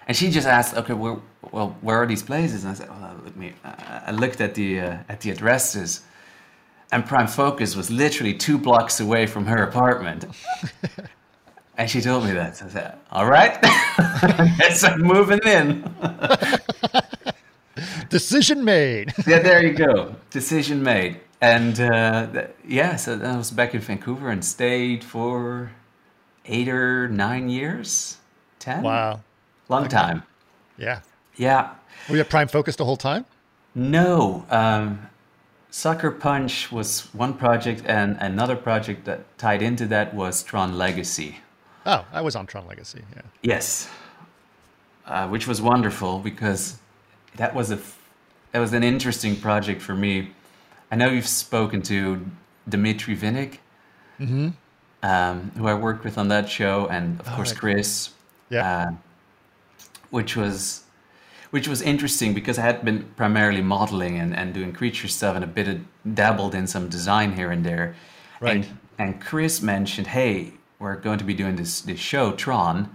And 0.08 0.16
she 0.16 0.30
just 0.30 0.48
asked, 0.48 0.76
"Okay, 0.76 0.94
well, 0.94 1.22
well, 1.52 1.76
where 1.82 1.98
are 2.02 2.06
these 2.06 2.24
places?" 2.24 2.64
And 2.64 2.72
I 2.74 2.76
said, 2.76 2.90
"Well, 2.90 3.22
let 3.24 3.36
me." 3.36 3.54
I 3.64 4.12
looked 4.12 4.42
at 4.42 4.54
the 4.54 4.80
uh, 4.82 4.98
at 5.10 5.22
the 5.22 5.32
addresses 5.32 6.02
and 6.96 7.06
Prime 7.06 7.28
Focus 7.28 7.76
was 7.76 7.92
literally 7.92 8.34
two 8.34 8.58
blocks 8.58 9.00
away 9.02 9.28
from 9.28 9.46
her 9.46 9.62
apartment. 9.64 10.26
And 11.78 11.92
she 11.92 12.00
told 12.00 12.24
me 12.24 12.32
that. 12.32 12.56
So 12.56 12.68
I 12.68 12.70
said, 12.70 12.98
"All 13.12 13.26
right, 13.26 13.62
guess 14.58 14.82
I'm 14.86 15.02
moving 15.02 15.40
in." 15.46 15.84
Decision 18.10 18.64
made. 18.64 19.14
yeah, 19.28 19.40
there 19.40 19.62
you 19.62 19.74
go. 19.74 20.16
Decision 20.30 20.82
made. 20.84 21.20
And 21.42 21.78
uh, 21.78 22.28
th- 22.32 22.48
yeah, 22.66 22.96
so 22.96 23.20
I 23.22 23.36
was 23.36 23.52
back 23.52 23.76
in 23.76 23.82
Vancouver 23.82 24.30
and 24.30 24.46
stayed 24.46 25.04
for 25.04 25.72
eight 26.46 26.70
or 26.70 27.10
nine 27.10 27.50
years. 27.50 28.20
Ten. 28.60 28.82
Wow. 28.82 29.20
Long 29.68 29.90
time. 29.90 30.24
Yeah. 30.78 31.02
Yeah. 31.36 31.72
Were 32.08 32.16
you 32.16 32.22
at 32.22 32.30
Prime 32.30 32.48
Focus 32.48 32.78
the 32.78 32.86
whole 32.86 32.96
time? 32.96 33.26
No. 33.76 34.46
Um, 34.50 35.10
Sucker 35.76 36.10
Punch 36.10 36.72
was 36.72 37.14
one 37.14 37.34
project, 37.34 37.84
and 37.86 38.16
another 38.22 38.56
project 38.56 39.04
that 39.04 39.38
tied 39.38 39.62
into 39.62 39.86
that 39.88 40.14
was 40.14 40.42
Tron 40.42 40.78
Legacy. 40.78 41.40
Oh, 41.86 42.06
I 42.14 42.22
was 42.22 42.34
on 42.34 42.48
Tron 42.48 42.66
Legacy. 42.66 43.02
Yeah. 43.14 43.22
Yes, 43.42 43.90
uh, 45.06 45.28
which 45.28 45.48
was 45.48 45.62
wonderful 45.62 46.20
because 46.20 46.78
that 47.36 47.54
was 47.54 47.72
a 47.72 47.80
that 48.54 48.60
was 48.60 48.72
an 48.72 48.84
interesting 48.84 49.36
project 49.36 49.82
for 49.82 49.94
me. 49.94 50.32
I 50.92 50.96
know 50.96 51.10
you've 51.10 51.28
spoken 51.28 51.82
to 51.82 52.26
Dmitry 52.70 53.18
Vinnik, 53.18 53.58
Mm-hmm. 54.18 54.52
um, 55.04 55.52
who 55.58 55.68
I 55.68 55.74
worked 55.74 56.06
with 56.06 56.18
on 56.18 56.30
that 56.30 56.48
show, 56.50 56.88
and 56.88 57.20
of 57.20 57.28
Oh, 57.28 57.36
course. 57.36 57.52
Chris. 57.52 58.12
Yeah. 58.50 58.64
uh, 58.66 58.92
which 60.10 60.38
was 60.38 60.84
which 61.52 61.68
was 61.68 61.82
interesting 61.82 62.34
because 62.34 62.58
I 62.58 62.64
had 62.64 62.84
been 62.84 63.04
primarily 63.16 63.62
modeling 63.62 64.18
and, 64.20 64.36
and 64.36 64.54
doing 64.54 64.74
creature 64.74 65.08
stuff 65.08 65.36
and 65.36 65.44
a 65.44 65.48
bit 65.48 65.68
of 65.68 65.82
dabbled 66.16 66.56
in 66.56 66.68
some 66.68 66.90
design 66.90 67.34
here 67.34 67.52
and 67.52 67.66
there. 67.66 67.96
Right. 68.40 68.58
And, 68.58 68.80
and 68.98 69.22
Chris 69.22 69.62
mentioned, 69.62 70.08
hey, 70.08 70.54
we're 70.80 70.96
going 70.96 71.20
to 71.20 71.24
be 71.24 71.34
doing 71.34 71.56
this 71.56 71.82
this 71.82 72.00
show, 72.00 72.32
Tron, 72.34 72.90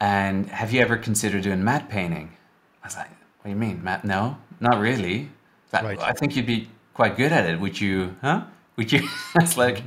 and 0.00 0.48
have 0.50 0.72
you 0.72 0.80
ever 0.80 0.96
considered 0.96 1.42
doing 1.42 1.64
matte 1.64 1.88
painting? 1.88 2.36
I 2.82 2.86
was 2.86 2.96
like, 2.96 3.08
what 3.08 3.44
do 3.44 3.50
you 3.50 3.56
mean, 3.56 3.82
matte? 3.82 4.04
No, 4.04 4.36
not 4.60 4.78
really. 4.80 5.30
But 5.70 5.84
Right. 5.84 5.98
I 6.00 6.12
think 6.12 6.36
you'd 6.36 6.46
be 6.46 6.68
quite 6.94 7.16
good 7.16 7.32
at 7.32 7.48
it. 7.48 7.60
Would 7.60 7.80
you? 7.80 8.16
Huh? 8.20 8.44
Would 8.76 8.92
you? 8.92 9.00
I 9.34 9.42
was 9.42 9.56
like, 9.56 9.82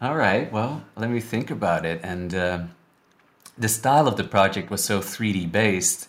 all 0.00 0.16
right, 0.16 0.50
well, 0.52 0.84
let 0.96 1.10
me 1.10 1.20
think 1.20 1.50
about 1.50 1.84
it. 1.86 2.00
And 2.02 2.34
uh, 2.34 2.60
the 3.56 3.68
style 3.68 4.08
of 4.08 4.16
the 4.16 4.24
project 4.24 4.70
was 4.70 4.82
so 4.84 5.00
3D 5.00 5.50
based 5.50 6.08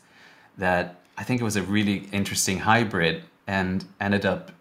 that 0.57 0.99
I 1.17 1.23
think 1.23 1.41
it 1.41 1.43
was 1.43 1.55
a 1.55 1.63
really 1.63 2.07
interesting 2.11 2.59
hybrid 2.59 3.23
and 3.47 3.85
ended 3.99 4.25
up 4.25 4.51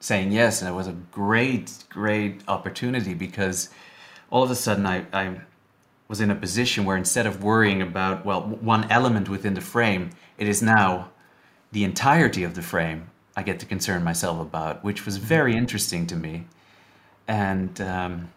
saying 0.00 0.32
yes. 0.32 0.60
And 0.60 0.70
it 0.70 0.74
was 0.74 0.86
a 0.86 0.96
great, 1.12 1.72
great 1.88 2.42
opportunity 2.48 3.14
because 3.14 3.70
all 4.30 4.42
of 4.42 4.50
a 4.50 4.54
sudden 4.54 4.86
I, 4.86 5.04
I 5.12 5.40
was 6.08 6.20
in 6.20 6.30
a 6.30 6.34
position 6.34 6.84
where 6.84 6.96
instead 6.96 7.26
of 7.26 7.42
worrying 7.42 7.82
about, 7.82 8.24
well, 8.24 8.42
one 8.42 8.90
element 8.90 9.28
within 9.28 9.54
the 9.54 9.60
frame, 9.60 10.10
it 10.38 10.48
is 10.48 10.62
now 10.62 11.10
the 11.72 11.84
entirety 11.84 12.42
of 12.42 12.54
the 12.54 12.62
frame 12.62 13.10
I 13.36 13.42
get 13.42 13.60
to 13.60 13.66
concern 13.66 14.02
myself 14.02 14.40
about, 14.40 14.82
which 14.82 15.06
was 15.06 15.18
very 15.18 15.56
interesting 15.56 16.06
to 16.08 16.16
me. 16.16 16.46
And 17.28 17.80
um, 17.80 18.30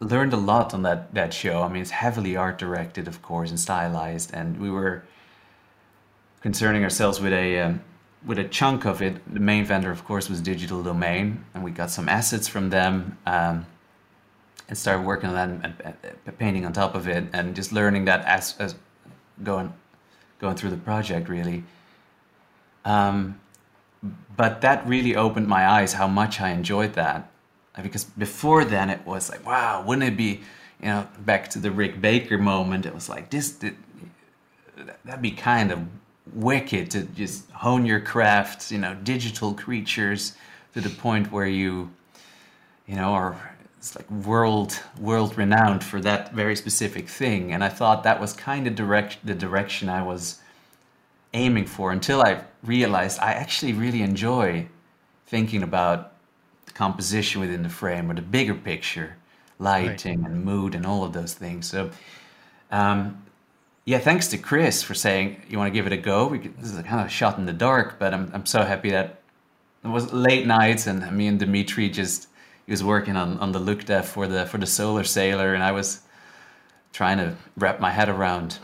learned 0.00 0.32
a 0.32 0.36
lot 0.36 0.74
on 0.74 0.82
that, 0.82 1.12
that 1.14 1.32
show. 1.32 1.62
I 1.62 1.68
mean, 1.68 1.82
it's 1.82 1.90
heavily 1.90 2.36
art 2.36 2.58
directed, 2.58 3.08
of 3.08 3.22
course, 3.22 3.50
and 3.50 3.58
stylized. 3.58 4.32
And 4.34 4.60
we 4.60 4.70
were 4.70 5.02
concerning 6.40 6.84
ourselves 6.84 7.20
with 7.20 7.32
a 7.32 7.60
um, 7.60 7.80
with 8.24 8.38
a 8.38 8.44
chunk 8.44 8.84
of 8.84 9.02
it. 9.02 9.14
The 9.32 9.40
main 9.40 9.64
vendor, 9.64 9.90
of 9.90 10.04
course, 10.04 10.28
was 10.28 10.40
Digital 10.40 10.82
Domain, 10.82 11.44
and 11.54 11.62
we 11.64 11.70
got 11.70 11.90
some 11.90 12.08
assets 12.08 12.48
from 12.48 12.70
them. 12.70 13.18
Um, 13.26 13.66
and 14.68 14.76
started 14.76 15.06
working 15.06 15.28
on 15.28 15.34
that 15.36 15.48
and, 16.24 16.38
painting 16.38 16.66
on 16.66 16.72
top 16.72 16.96
of 16.96 17.06
it, 17.06 17.24
and 17.32 17.54
just 17.54 17.70
learning 17.70 18.06
that 18.06 18.24
as, 18.24 18.56
as 18.58 18.74
going 19.44 19.72
going 20.40 20.56
through 20.56 20.70
the 20.70 20.76
project 20.76 21.28
really. 21.28 21.62
Um, 22.84 23.38
but 24.36 24.60
that 24.62 24.84
really 24.84 25.14
opened 25.14 25.46
my 25.46 25.64
eyes 25.68 25.92
how 25.92 26.08
much 26.08 26.40
I 26.40 26.50
enjoyed 26.50 26.94
that, 26.94 27.30
Uh, 27.76 27.82
because 27.82 28.04
before 28.04 28.64
then 28.64 28.90
it 28.90 29.06
was 29.06 29.30
like, 29.30 29.46
wow, 29.46 29.84
wouldn't 29.86 30.08
it 30.08 30.16
be, 30.16 30.40
you 30.80 30.88
know, 30.88 31.06
back 31.24 31.48
to 31.50 31.58
the 31.58 31.70
Rick 31.70 32.00
Baker 32.00 32.38
moment? 32.38 32.86
It 32.86 32.94
was 32.94 33.08
like 33.08 33.30
this, 33.30 33.52
th- 33.52 33.74
that'd 35.04 35.22
be 35.22 35.30
kind 35.30 35.70
of 35.70 35.78
wicked 36.34 36.90
to 36.92 37.02
just 37.02 37.50
hone 37.50 37.86
your 37.86 38.00
craft, 38.00 38.70
you 38.70 38.78
know, 38.78 38.94
digital 38.94 39.54
creatures 39.54 40.36
to 40.74 40.80
the 40.80 40.90
point 40.90 41.32
where 41.32 41.46
you, 41.46 41.90
you 42.86 42.96
know, 42.96 43.12
are 43.12 43.56
it's 43.78 43.94
like 43.94 44.10
world 44.10 44.80
world 44.98 45.38
renowned 45.38 45.84
for 45.84 46.00
that 46.00 46.32
very 46.32 46.56
specific 46.56 47.08
thing. 47.08 47.52
And 47.52 47.62
I 47.62 47.68
thought 47.68 48.02
that 48.02 48.20
was 48.20 48.32
kind 48.32 48.66
of 48.66 48.74
direct 48.74 49.24
the 49.24 49.34
direction 49.34 49.88
I 49.88 50.02
was 50.02 50.40
aiming 51.34 51.66
for 51.66 51.92
until 51.92 52.22
I 52.22 52.42
realized 52.64 53.20
I 53.20 53.32
actually 53.32 53.72
really 53.72 54.02
enjoy 54.02 54.66
thinking 55.26 55.62
about 55.62 56.12
the 56.64 56.72
composition 56.72 57.40
within 57.40 57.62
the 57.62 57.68
frame 57.68 58.10
or 58.10 58.14
the 58.14 58.22
bigger 58.22 58.54
picture, 58.54 59.16
lighting 59.58 60.24
and 60.24 60.44
mood 60.44 60.74
and 60.74 60.86
all 60.86 61.04
of 61.04 61.12
those 61.12 61.34
things. 61.34 61.68
So, 61.68 61.90
um, 62.70 63.22
yeah, 63.86 63.98
thanks 63.98 64.26
to 64.28 64.38
Chris 64.38 64.82
for 64.82 64.94
saying 64.94 65.40
you 65.48 65.56
want 65.58 65.72
to 65.72 65.74
give 65.74 65.86
it 65.86 65.92
a 65.92 65.96
go. 65.96 66.26
We 66.26 66.40
could, 66.40 66.58
this 66.60 66.70
is 66.70 66.76
a 66.76 66.82
kind 66.82 67.00
of 67.06 67.10
shot 67.10 67.38
in 67.38 67.46
the 67.46 67.52
dark, 67.52 67.98
but 67.98 68.12
I'm 68.12 68.30
I'm 68.34 68.44
so 68.44 68.62
happy 68.64 68.90
that 68.90 69.20
it 69.84 69.88
was 69.88 70.12
late 70.12 70.46
nights 70.46 70.86
and 70.86 71.10
me 71.16 71.28
and 71.28 71.38
Dimitri 71.38 71.88
just 71.88 72.28
he 72.66 72.72
was 72.72 72.82
working 72.82 73.16
on, 73.16 73.38
on 73.38 73.52
the 73.52 73.60
look 73.60 73.84
dev 73.84 74.06
for 74.06 74.26
the 74.26 74.44
for 74.46 74.58
the 74.58 74.66
solar 74.66 75.04
sailor 75.04 75.54
and 75.54 75.62
I 75.62 75.70
was 75.70 76.00
trying 76.92 77.18
to 77.18 77.36
wrap 77.56 77.78
my 77.78 77.90
head 77.90 78.08
around 78.08 78.58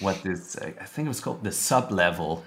what 0.00 0.22
this 0.22 0.56
I 0.58 0.70
think 0.84 1.06
it 1.06 1.08
was 1.08 1.20
called 1.20 1.42
the 1.42 1.52
sub 1.52 1.90
level 1.90 2.44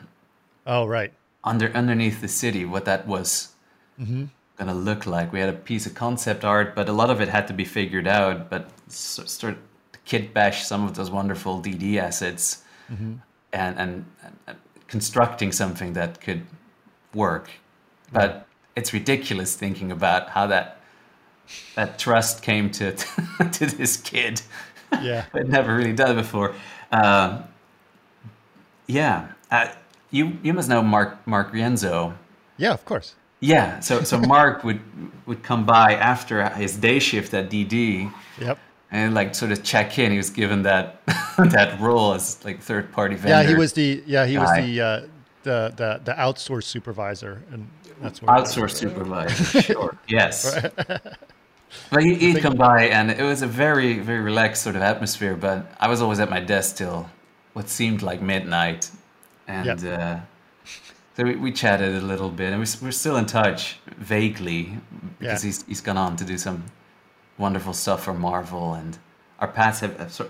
Oh, 0.68 0.86
right. 0.86 1.12
under 1.44 1.72
underneath 1.74 2.22
the 2.22 2.28
city 2.28 2.66
what 2.66 2.86
that 2.86 3.08
was 3.08 3.54
mm-hmm. 4.00 4.26
gonna 4.58 4.76
look 4.76 5.08
like. 5.08 5.34
We 5.34 5.40
had 5.40 5.50
a 5.50 5.54
piece 5.54 5.88
of 5.88 5.96
concept 5.96 6.46
art, 6.46 6.76
but 6.76 6.88
a 6.88 6.94
lot 6.94 7.10
of 7.10 7.20
it 7.22 7.30
had 7.30 7.48
to 7.48 7.54
be 7.54 7.66
figured 7.66 8.08
out. 8.08 8.50
But 8.50 8.70
s- 8.88 9.20
start 9.26 9.56
to 9.56 9.62
kit 10.06 10.34
bash 10.34 10.66
some 10.66 10.86
of 10.86 10.96
those 10.96 11.12
wonderful 11.12 11.62
DD 11.62 11.98
assets 11.98 12.64
and, 12.90 13.22
and 13.52 14.06
and 14.48 14.58
constructing 14.88 15.52
something 15.52 15.94
that 15.94 16.22
could 16.22 16.46
work. 17.14 17.50
But 18.12 18.46
it's 18.76 18.94
ridiculous 18.94 19.56
thinking 19.56 19.92
about 19.92 20.30
how 20.30 20.48
that 20.48 20.80
that 21.76 22.00
trust 22.00 22.42
came 22.42 22.70
to 22.72 22.92
to 23.52 23.66
this 23.66 23.98
kid. 23.98 24.42
Yeah. 25.02 25.26
I'd 25.34 25.50
never 25.50 25.76
really 25.76 25.94
done 25.94 26.12
it 26.12 26.22
before. 26.22 26.54
Um, 26.92 27.44
yeah, 28.88 29.30
uh, 29.52 29.68
you 30.12 30.38
you 30.44 30.54
must 30.54 30.70
know 30.70 30.82
Mark 30.82 31.26
Mark 31.28 31.52
Rienzo. 31.52 32.14
Yeah, 32.58 32.74
of 32.74 32.86
course. 32.86 33.16
Yeah, 33.40 33.80
so 33.80 34.04
so 34.04 34.20
Mark 34.20 34.64
would 34.64 34.82
would 35.26 35.44
come 35.44 35.66
by 35.66 35.94
after 35.96 36.48
his 36.50 36.78
day 36.78 37.00
shift 37.00 37.34
at 37.34 37.50
DD 37.50 38.12
Yep. 38.40 38.60
And 38.92 39.14
like 39.14 39.36
sort 39.36 39.52
of 39.52 39.64
check 39.64 39.98
in. 40.00 40.12
He 40.12 40.18
was 40.18 40.30
given 40.30 40.64
that 40.64 41.02
that 41.38 41.80
role 41.80 42.14
as 42.14 42.44
like 42.46 42.62
third 42.62 42.92
party 42.92 43.16
vendor. 43.16 43.30
Yeah, 43.30 43.44
he 43.50 43.56
was 43.56 43.74
the 43.74 44.04
yeah 44.06 44.26
he 44.26 44.38
was 44.38 44.50
the 44.58 44.82
uh, 44.82 45.02
the 45.44 45.74
the 45.76 46.02
the 46.04 46.14
outsourced 46.14 46.64
supervisor, 46.66 47.42
and 47.52 47.68
that's 48.02 48.22
what 48.22 48.36
outsource 48.38 48.72
supervisor. 48.76 49.62
Sure. 49.62 49.98
Yes. 50.08 50.56
But 51.90 52.04
he, 52.04 52.16
he'd 52.16 52.42
come 52.42 52.56
by, 52.56 52.86
and 52.88 53.12
it 53.12 53.22
was 53.22 53.42
a 53.42 53.48
very, 53.48 54.00
very 54.00 54.22
relaxed 54.22 54.64
sort 54.64 54.76
of 54.78 54.82
atmosphere. 54.82 55.36
But 55.36 55.70
I 55.80 55.90
was 55.90 56.02
always 56.02 56.20
at 56.20 56.30
my 56.30 56.40
desk 56.40 56.78
till 56.78 57.10
what 57.54 57.68
seemed 57.70 58.02
like 58.02 58.22
midnight, 58.22 58.92
and 59.48 59.82
Yep. 59.82 60.00
uh, 60.00 60.20
so 61.18 61.24
we, 61.24 61.36
we 61.36 61.52
chatted 61.52 61.96
a 61.96 62.02
little 62.06 62.30
bit, 62.30 62.54
and 62.54 62.60
we 62.62 62.68
we're 62.86 62.92
still 62.92 63.18
in 63.18 63.26
touch 63.26 63.78
vaguely 63.98 64.78
because 65.20 65.44
Yeah. 65.44 65.48
he's 65.48 65.64
he's 65.66 65.82
gone 65.82 65.98
on 65.98 66.16
to 66.18 66.24
do 66.24 66.38
some 66.38 66.64
wonderful 67.38 67.74
stuff 67.74 68.04
for 68.04 68.14
Marvel, 68.14 68.74
and 68.74 68.98
our 69.40 69.48
paths 69.48 69.82
have, 69.82 70.22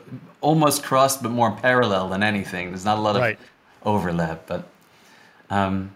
almost 0.41 0.83
crossed, 0.83 1.21
but 1.23 1.31
more 1.31 1.51
parallel 1.51 2.09
than 2.09 2.23
anything. 2.23 2.69
There's 2.69 2.85
not 2.85 2.97
a 2.97 3.01
lot 3.01 3.15
of 3.15 3.21
Right. 3.21 3.39
overlap, 3.83 4.47
but 4.47 4.67
um, 5.49 5.95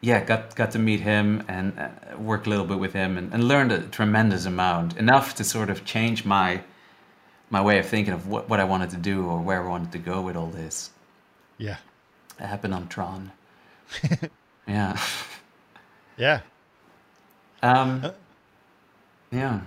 yeah, 0.00 0.22
got 0.24 0.54
got 0.54 0.72
to 0.72 0.78
meet 0.78 1.00
him 1.00 1.42
and 1.48 1.78
uh, 1.78 2.18
work 2.18 2.46
a 2.46 2.50
little 2.50 2.66
bit 2.66 2.78
with 2.78 2.92
him, 2.92 3.16
and, 3.16 3.32
and 3.32 3.48
learned 3.48 3.72
a 3.72 3.80
tremendous 3.82 4.44
amount, 4.46 4.96
enough 4.98 5.34
to 5.36 5.44
sort 5.44 5.70
of 5.70 5.84
change 5.84 6.24
my 6.24 6.60
my 7.50 7.60
way 7.62 7.78
of 7.78 7.86
thinking 7.86 8.12
of 8.12 8.26
what, 8.26 8.48
what 8.48 8.58
I 8.60 8.64
wanted 8.64 8.90
to 8.90 8.96
do 8.96 9.26
or 9.26 9.38
where 9.40 9.62
I 9.62 9.68
wanted 9.68 9.92
to 9.92 9.98
go 9.98 10.20
with 10.22 10.36
all 10.36 10.48
this. 10.48 10.90
Yeah. 11.58 11.76
It 12.40 12.46
happened 12.46 12.74
on 12.74 12.88
Tron. 12.88 13.30
yeah. 14.68 14.98
Yeah. 16.16 16.40
Um, 17.62 18.10
yeah. 19.30 19.60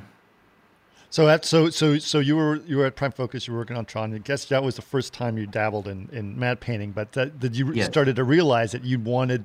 So 1.17 1.25
that 1.25 1.45
so 1.45 1.71
so 1.71 1.97
so 1.97 2.19
you 2.19 2.35
were 2.35 2.57
you 2.67 2.77
were 2.77 2.85
at 2.85 2.95
Prime 2.95 3.11
Focus. 3.11 3.47
You 3.47 3.53
were 3.53 3.61
working 3.61 3.75
on 3.75 3.85
Tron. 3.85 4.13
I 4.13 4.19
guess 4.19 4.45
that 4.45 4.61
was 4.63 4.75
the 4.75 4.83
first 4.83 5.13
time 5.13 5.35
you 5.39 5.47
dabbled 5.47 5.87
in 5.87 6.09
in 6.11 6.37
matte 6.37 6.59
painting. 6.59 6.91
But 6.91 7.13
that, 7.13 7.39
did 7.39 7.57
you 7.57 7.73
Yeah. 7.73 7.85
started 7.85 8.17
to 8.17 8.23
realize 8.23 8.71
that 8.73 8.83
you 8.83 8.99
wanted 8.99 9.43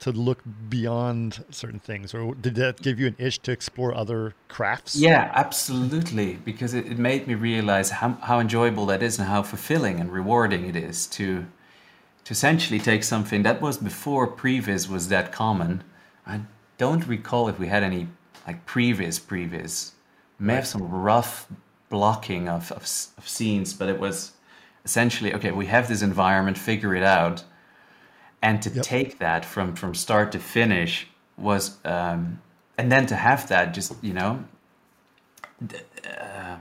to 0.00 0.12
look 0.12 0.42
beyond 0.68 1.46
certain 1.48 1.80
things, 1.80 2.12
or 2.12 2.34
did 2.34 2.56
that 2.56 2.82
give 2.82 3.00
you 3.00 3.06
an 3.06 3.16
itch 3.16 3.40
to 3.44 3.52
explore 3.52 3.94
other 3.94 4.34
crafts? 4.48 4.96
Yeah, 4.96 5.32
absolutely, 5.34 6.34
because 6.44 6.74
it, 6.74 6.84
it 6.84 6.98
made 6.98 7.26
me 7.26 7.34
realize 7.34 7.88
how 7.88 8.18
how 8.20 8.38
enjoyable 8.38 8.84
that 8.84 9.02
is 9.02 9.18
and 9.18 9.28
how 9.28 9.42
fulfilling 9.42 10.00
and 10.00 10.12
rewarding 10.12 10.66
it 10.66 10.76
is 10.76 11.06
to 11.16 11.46
to 12.24 12.32
essentially 12.32 12.78
take 12.78 13.02
something 13.02 13.44
that 13.44 13.62
was 13.62 13.78
before 13.78 14.26
previs 14.28 14.90
was 14.90 15.08
that 15.08 15.32
common. 15.32 15.84
I 16.26 16.40
don't 16.76 17.06
recall 17.06 17.48
if 17.48 17.58
we 17.58 17.68
had 17.68 17.82
any 17.82 18.08
like 18.46 18.66
previs 18.66 19.18
previs. 19.18 19.92
May 20.38 20.54
have 20.54 20.66
some 20.66 20.88
rough 20.90 21.48
blocking 21.88 22.48
of, 22.48 22.70
of 22.72 22.82
of 23.18 23.28
scenes, 23.28 23.74
but 23.74 23.88
it 23.88 23.98
was 23.98 24.32
essentially 24.84 25.34
okay. 25.34 25.50
We 25.50 25.66
have 25.66 25.88
this 25.88 26.02
environment, 26.02 26.58
figure 26.58 26.94
it 26.94 27.02
out 27.02 27.44
and 28.42 28.62
to 28.62 28.70
yep. 28.70 28.84
take 28.84 29.18
that 29.18 29.44
from 29.44 29.74
from 29.74 29.94
start 29.94 30.32
to 30.32 30.38
finish 30.38 31.08
was 31.36 31.76
um, 31.84 32.40
and 32.76 32.90
then 32.90 33.06
to 33.06 33.16
have 33.16 33.48
that 33.48 33.74
just 33.74 33.92
you 34.02 34.12
know 34.12 34.44
uh, 36.20 36.56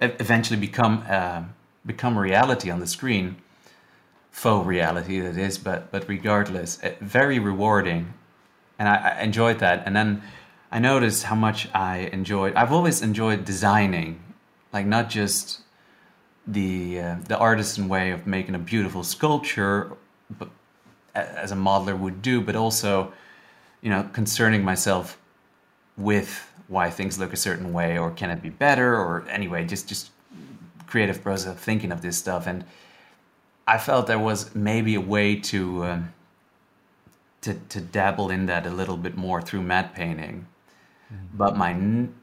eventually 0.00 0.58
become 0.58 1.04
uh, 1.08 1.42
become 1.86 2.18
reality 2.18 2.70
on 2.70 2.80
the 2.80 2.86
screen 2.86 3.36
faux 4.30 4.66
reality 4.66 5.20
that 5.20 5.36
is 5.36 5.58
but 5.58 5.90
but 5.90 6.08
regardless 6.08 6.82
uh, 6.82 6.92
very 7.00 7.38
rewarding 7.38 8.12
and 8.78 8.88
I, 8.88 9.16
I 9.18 9.22
enjoyed 9.22 9.58
that 9.60 9.82
and 9.86 9.96
then 9.96 10.22
I 10.72 10.78
noticed 10.80 11.24
how 11.24 11.36
much 11.36 11.68
I 11.74 12.10
enjoyed 12.12 12.54
I've 12.54 12.72
always 12.72 13.02
enjoyed 13.02 13.44
designing 13.44 14.20
like 14.72 14.86
not 14.86 15.10
just 15.10 15.60
the 16.46 17.00
uh, 17.00 17.16
the 17.28 17.38
artisan 17.38 17.88
way 17.88 18.10
of 18.10 18.26
making 18.26 18.54
a 18.56 18.58
beautiful 18.58 19.04
sculpture 19.04 19.96
but 20.38 20.48
as 21.14 21.52
a 21.52 21.54
modeler 21.54 21.98
would 21.98 22.22
do, 22.22 22.40
but 22.40 22.56
also, 22.56 23.12
you 23.80 23.90
know, 23.90 24.08
concerning 24.12 24.64
myself 24.64 25.18
with 25.96 26.48
why 26.68 26.88
things 26.90 27.18
look 27.18 27.32
a 27.32 27.36
certain 27.36 27.72
way 27.72 27.98
or 27.98 28.10
can 28.10 28.30
it 28.30 28.40
be 28.40 28.48
better 28.48 28.96
or 28.96 29.26
anyway, 29.28 29.64
just 29.64 29.88
just 29.88 30.10
creative 30.86 31.22
process 31.22 31.52
of 31.52 31.58
thinking 31.58 31.92
of 31.92 32.02
this 32.02 32.16
stuff. 32.16 32.46
And 32.46 32.64
I 33.66 33.78
felt 33.78 34.06
there 34.06 34.18
was 34.18 34.54
maybe 34.54 34.94
a 34.94 35.00
way 35.00 35.36
to 35.36 35.84
um, 35.84 36.12
to 37.42 37.54
to 37.54 37.80
dabble 37.80 38.30
in 38.30 38.46
that 38.46 38.66
a 38.66 38.70
little 38.70 38.96
bit 38.96 39.16
more 39.16 39.42
through 39.42 39.62
matte 39.62 39.94
painting. 39.94 40.46
Mm-hmm. 41.12 41.36
But 41.36 41.56
my 41.56 41.74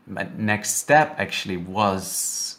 my 0.08 0.28
next 0.38 0.76
step 0.76 1.16
actually 1.20 1.58
was 1.58 2.58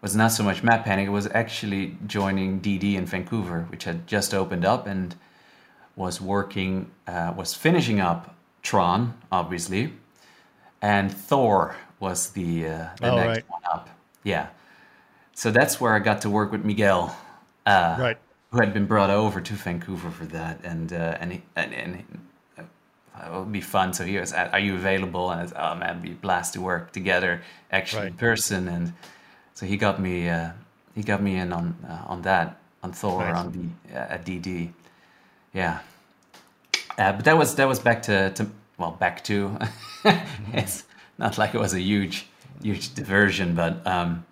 was 0.00 0.14
not 0.14 0.28
so 0.28 0.42
much 0.42 0.62
matte 0.62 0.84
painting. 0.84 1.06
It 1.06 1.10
was 1.10 1.28
actually 1.34 1.96
joining 2.06 2.60
DD 2.60 2.94
in 2.94 3.06
Vancouver, 3.06 3.66
which 3.70 3.84
had 3.84 4.06
just 4.06 4.34
opened 4.34 4.64
up 4.64 4.86
and 4.86 5.14
was 5.96 6.20
working, 6.20 6.90
uh, 7.06 7.32
was 7.36 7.54
finishing 7.54 8.00
up 8.00 8.34
Tron, 8.62 9.14
obviously, 9.32 9.94
and 10.82 11.10
Thor 11.10 11.76
was 11.98 12.30
the, 12.30 12.66
uh, 12.66 12.88
the 13.00 13.10
oh, 13.10 13.16
next 13.16 13.28
right. 13.28 13.44
one 13.50 13.62
up. 13.64 13.88
Yeah, 14.22 14.48
so 15.34 15.50
that's 15.50 15.80
where 15.80 15.94
I 15.94 15.98
got 15.98 16.20
to 16.22 16.30
work 16.30 16.52
with 16.52 16.64
Miguel, 16.64 17.16
uh, 17.64 17.96
right, 17.98 18.18
who 18.50 18.60
had 18.60 18.74
been 18.74 18.86
brought 18.86 19.10
over 19.10 19.40
to 19.40 19.54
Vancouver 19.54 20.10
for 20.10 20.26
that, 20.26 20.60
and 20.62 20.92
uh, 20.92 21.16
and 21.20 21.32
he, 21.32 21.42
and, 21.54 21.72
and 21.72 22.04
it 23.24 23.32
would 23.32 23.52
be 23.52 23.60
fun. 23.60 23.92
So 23.92 24.04
he 24.04 24.18
was, 24.18 24.32
"Are 24.32 24.58
you 24.58 24.74
available?" 24.74 25.30
And 25.30 25.40
I 25.40 25.42
was, 25.44 25.52
"Oh 25.56 25.74
man, 25.74 25.90
it'd 25.90 26.02
be 26.02 26.10
blast 26.10 26.54
to 26.54 26.60
work 26.60 26.92
together, 26.92 27.42
actually 27.70 28.02
right. 28.02 28.10
in 28.12 28.16
person." 28.16 28.68
And 28.68 28.92
so 29.54 29.66
he 29.66 29.76
got 29.76 30.00
me 30.00 30.28
uh, 30.28 30.50
he 30.94 31.02
got 31.02 31.22
me 31.22 31.36
in 31.36 31.52
on 31.52 31.76
uh, 31.88 32.02
on 32.06 32.22
that 32.22 32.58
on 32.82 32.92
Thor 32.92 33.24
nice. 33.24 33.36
on 33.36 33.52
the 33.52 33.94
uh, 33.94 34.14
at 34.14 34.24
DD. 34.24 34.70
Yeah, 35.52 35.80
uh, 36.98 37.12
but 37.12 37.24
that 37.24 37.36
was 37.36 37.54
that 37.56 37.68
was 37.68 37.78
back 37.78 38.02
to, 38.02 38.30
to 38.30 38.46
well 38.78 38.92
back 38.92 39.24
to 39.24 39.58
it's 40.52 40.84
not 41.18 41.38
like 41.38 41.54
it 41.54 41.60
was 41.60 41.74
a 41.74 41.80
huge 41.80 42.26
huge 42.62 42.94
diversion, 42.94 43.54
but 43.54 43.86
um, 43.86 44.24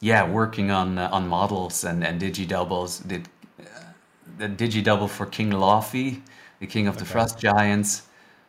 yeah, 0.00 0.28
working 0.28 0.70
on 0.70 0.98
uh, 0.98 1.08
on 1.12 1.28
models 1.28 1.84
and 1.84 2.04
and 2.04 2.20
digi 2.20 2.46
doubles 2.46 2.98
did 3.00 3.28
uh, 3.60 3.64
the 4.38 4.48
digi 4.48 4.82
double 4.82 5.08
for 5.08 5.26
King 5.26 5.50
Laufey, 5.50 6.20
the 6.62 6.66
king 6.74 6.86
of 6.88 6.96
the 7.00 7.06
Frost 7.12 7.34
Giants. 7.38 7.90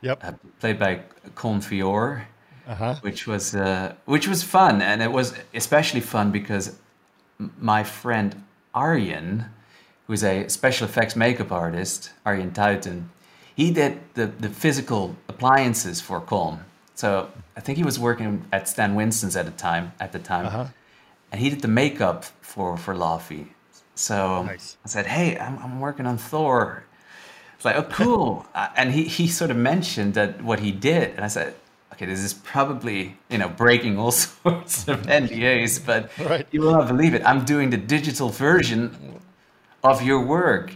Yep, 0.07 0.17
played 0.59 0.79
by 0.79 0.91
Colm 1.39 1.59
Feore 1.67 2.27
uh-huh. 2.67 2.95
which 3.01 3.27
was 3.27 3.55
uh, 3.55 3.93
which 4.05 4.27
was 4.27 4.43
fun, 4.43 4.81
and 4.81 5.01
it 5.01 5.11
was 5.11 5.33
especially 5.53 6.01
fun 6.01 6.31
because 6.31 6.77
my 7.59 7.83
friend 7.83 8.43
Arjen, 8.73 9.45
who's 10.07 10.23
a 10.23 10.47
special 10.47 10.87
effects 10.87 11.15
makeup 11.15 11.51
artist, 11.51 12.11
Arjen 12.25 12.51
Tuiten, 12.51 13.05
he 13.55 13.71
did 13.71 13.99
the, 14.13 14.27
the 14.27 14.49
physical 14.49 15.15
appliances 15.27 16.01
for 16.01 16.21
Colm. 16.21 16.59
So 16.95 17.29
I 17.57 17.59
think 17.59 17.77
he 17.77 17.83
was 17.83 17.99
working 17.99 18.45
at 18.51 18.67
Stan 18.69 18.95
Winston's 18.95 19.35
at 19.35 19.45
the 19.45 19.51
time. 19.51 19.93
At 19.99 20.11
the 20.11 20.19
time, 20.19 20.45
uh-huh. 20.45 20.65
and 21.31 21.41
he 21.41 21.49
did 21.49 21.61
the 21.61 21.67
makeup 21.67 22.25
for 22.41 22.77
for 22.77 22.95
Laufey. 22.95 23.47
So 23.95 24.43
nice. 24.43 24.77
I 24.85 24.87
said, 24.87 25.05
"Hey, 25.07 25.37
I'm, 25.37 25.57
I'm 25.59 25.79
working 25.79 26.05
on 26.05 26.17
Thor." 26.17 26.85
It's 27.63 27.65
like, 27.65 27.77
"Oh, 27.77 27.83
cool!" 27.83 28.45
uh, 28.53 28.67
and 28.75 28.91
he 28.91 29.05
he 29.05 29.25
sort 29.25 29.49
of 29.49 29.55
mentioned 29.55 30.15
that 30.15 30.43
what 30.43 30.59
he 30.59 30.73
did, 30.73 31.15
and 31.15 31.23
I 31.23 31.29
said, 31.29 31.53
okay, 31.93 32.05
this 32.05 32.19
is 32.19 32.33
probably 32.33 33.15
you 33.29 33.37
know 33.37 33.47
breaking 33.47 33.97
all 33.97 34.11
sorts 34.27 34.85
of 34.89 35.03
NDAs, 35.03 35.85
but 35.85 36.11
right. 36.19 36.45
you 36.51 36.59
will 36.59 36.73
not 36.73 36.89
believe 36.89 37.13
it. 37.13 37.21
I'm 37.25 37.45
doing 37.45 37.69
the 37.69 37.77
digital 37.77 38.27
version 38.27 39.21
of 39.81 40.03
your 40.03 40.19
work. 40.19 40.73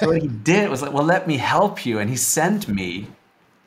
so 0.00 0.06
what 0.06 0.22
he 0.22 0.28
did 0.28 0.70
was 0.70 0.80
like, 0.80 0.94
well, 0.94 1.04
let 1.04 1.28
me 1.28 1.36
help 1.36 1.84
you, 1.84 1.98
and 1.98 2.08
he 2.08 2.16
sent 2.16 2.66
me 2.66 3.08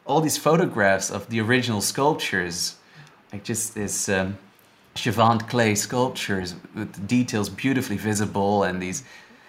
all 0.07 0.19
these 0.19 0.39
photographs 0.39 1.11
of 1.11 1.29
the 1.29 1.39
original 1.41 1.81
sculptures, 1.81 2.77
like 3.31 3.43
just 3.43 3.75
this 3.75 4.09
um, 4.09 4.39
Chavant 4.95 5.47
clay 5.49 5.75
sculptures 5.75 6.55
with 6.73 6.93
the 6.93 7.01
details 7.01 7.47
beautifully 7.49 7.97
visible 7.97 8.63
and 8.63 8.81
these 8.81 9.03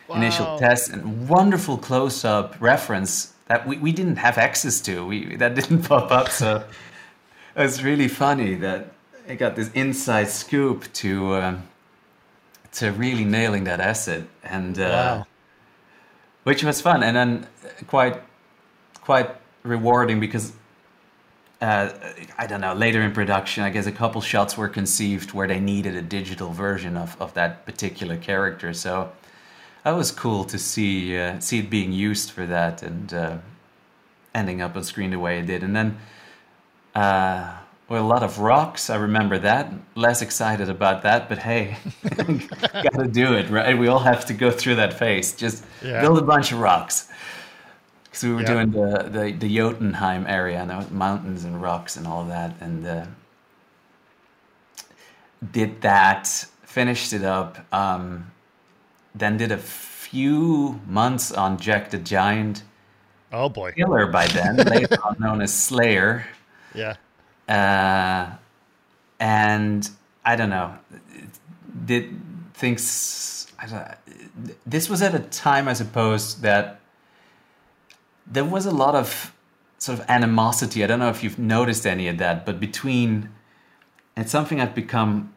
wow. 0.08 0.16
initial 0.16 0.58
tests 0.58 0.88
and 0.88 1.28
wonderful 1.28 1.78
close-up 1.78 2.56
reference 2.60 3.34
that 3.46 3.66
we, 3.66 3.78
we 3.78 3.92
didn't 3.92 4.16
have 4.16 4.38
access 4.38 4.80
to. 4.82 5.06
We 5.06 5.36
that 5.36 5.54
didn't 5.54 5.82
pop 5.88 6.10
up, 6.10 6.30
so 6.30 6.64
it's 7.54 7.82
really 7.82 8.08
funny 8.08 8.54
that 8.56 8.92
I 9.28 9.34
got 9.34 9.56
this 9.56 9.70
inside 9.72 10.28
scoop 10.28 10.92
to 10.94 11.34
um, 11.34 11.62
to 12.72 12.92
really 12.92 13.24
nailing 13.24 13.64
that 13.64 13.80
asset, 13.80 14.24
and 14.44 14.78
uh, 14.78 14.82
wow. 14.82 15.26
which 16.44 16.62
was 16.62 16.80
fun, 16.80 17.02
and 17.02 17.16
then 17.16 17.46
quite 17.86 18.20
quite 19.00 19.30
rewarding 19.62 20.20
because 20.20 20.52
uh, 21.60 21.90
I 22.36 22.46
don't 22.46 22.60
know. 22.60 22.74
Later 22.74 23.00
in 23.02 23.12
production, 23.12 23.64
I 23.64 23.70
guess 23.70 23.86
a 23.86 23.92
couple 23.92 24.20
shots 24.20 24.58
were 24.58 24.68
conceived 24.68 25.32
where 25.32 25.48
they 25.48 25.60
needed 25.60 25.96
a 25.96 26.02
digital 26.02 26.52
version 26.52 26.96
of, 26.96 27.20
of 27.20 27.32
that 27.34 27.64
particular 27.64 28.16
character. 28.16 28.72
So 28.74 29.10
that 29.86 29.94
was 29.94 30.10
cool 30.10 30.42
to 30.42 30.58
see 30.58 31.16
uh, 31.16 31.38
see 31.38 31.60
it 31.60 31.70
being 31.70 31.92
used 31.92 32.32
for 32.32 32.44
that 32.44 32.82
and 32.82 33.14
uh, 33.14 33.38
ending 34.34 34.60
up 34.60 34.74
on 34.74 34.82
screen 34.82 35.10
the 35.12 35.18
way 35.20 35.38
it 35.38 35.46
did. 35.46 35.62
And 35.62 35.76
then 35.76 35.98
uh, 36.96 37.56
well, 37.88 38.04
a 38.04 38.08
lot 38.08 38.24
of 38.24 38.40
rocks. 38.40 38.90
I 38.90 38.96
remember 38.96 39.38
that. 39.38 39.72
Less 39.94 40.22
excited 40.22 40.68
about 40.68 41.02
that, 41.02 41.28
but 41.28 41.38
hey, 41.38 41.76
gotta 42.02 43.06
do 43.06 43.34
it, 43.34 43.48
right? 43.48 43.78
We 43.78 43.86
all 43.86 44.00
have 44.00 44.26
to 44.26 44.34
go 44.34 44.50
through 44.50 44.74
that 44.74 44.92
phase. 44.92 45.36
Just 45.36 45.64
yeah. 45.84 46.00
build 46.00 46.18
a 46.18 46.22
bunch 46.22 46.50
of 46.50 46.58
rocks. 46.58 47.08
Because 48.02 48.24
we 48.24 48.32
were 48.32 48.40
yeah. 48.40 48.46
doing 48.46 48.70
the, 48.72 49.08
the 49.08 49.36
the 49.38 49.56
Jotunheim 49.56 50.26
area, 50.26 50.62
and 50.62 50.90
mountains 50.90 51.44
and 51.44 51.62
rocks 51.62 51.96
and 51.96 52.08
all 52.08 52.24
that, 52.24 52.56
and 52.60 52.84
uh, 52.84 53.06
did 55.52 55.80
that. 55.82 56.26
Finished 56.64 57.12
it 57.12 57.22
up. 57.22 57.72
Um, 57.72 58.32
then 59.16 59.36
did 59.36 59.52
a 59.52 59.58
few 59.58 60.80
months 60.86 61.32
on 61.32 61.58
Jack 61.58 61.90
the 61.90 61.98
Giant. 61.98 62.62
Oh 63.32 63.48
boy, 63.48 63.72
killer 63.72 64.06
by 64.06 64.26
then, 64.38 64.56
later 64.56 64.96
known 65.18 65.40
as 65.42 65.52
Slayer 65.52 66.26
yeah. 66.76 66.94
Uh, 67.48 68.36
and 69.18 69.88
I 70.24 70.36
don't 70.36 70.50
know. 70.50 70.78
Did 71.84 72.20
things? 72.54 73.52
Don't, 73.68 73.86
this 74.66 74.88
was 74.88 75.02
at 75.02 75.14
a 75.14 75.20
time, 75.20 75.66
I 75.66 75.72
suppose, 75.72 76.40
that 76.42 76.80
there 78.26 78.44
was 78.44 78.66
a 78.66 78.70
lot 78.70 78.94
of 78.94 79.32
sort 79.78 79.98
of 79.98 80.04
animosity. 80.08 80.84
I 80.84 80.86
don't 80.86 80.98
know 80.98 81.08
if 81.08 81.24
you've 81.24 81.38
noticed 81.38 81.86
any 81.86 82.08
of 82.08 82.18
that, 82.18 82.44
but 82.44 82.60
between 82.60 83.30
it's 84.16 84.30
something 84.30 84.60
I've 84.60 84.74
become, 84.74 85.34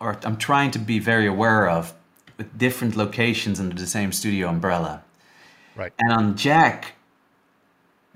or 0.00 0.18
I'm 0.24 0.36
trying 0.36 0.70
to 0.72 0.78
be 0.78 0.98
very 0.98 1.26
aware 1.26 1.68
of, 1.68 1.94
with 2.36 2.56
different 2.58 2.96
locations 2.96 3.60
under 3.60 3.74
the 3.74 3.86
same 3.86 4.12
studio 4.12 4.48
umbrella. 4.48 5.02
Right. 5.74 5.92
And 5.98 6.12
on 6.12 6.36
Jack, 6.36 6.94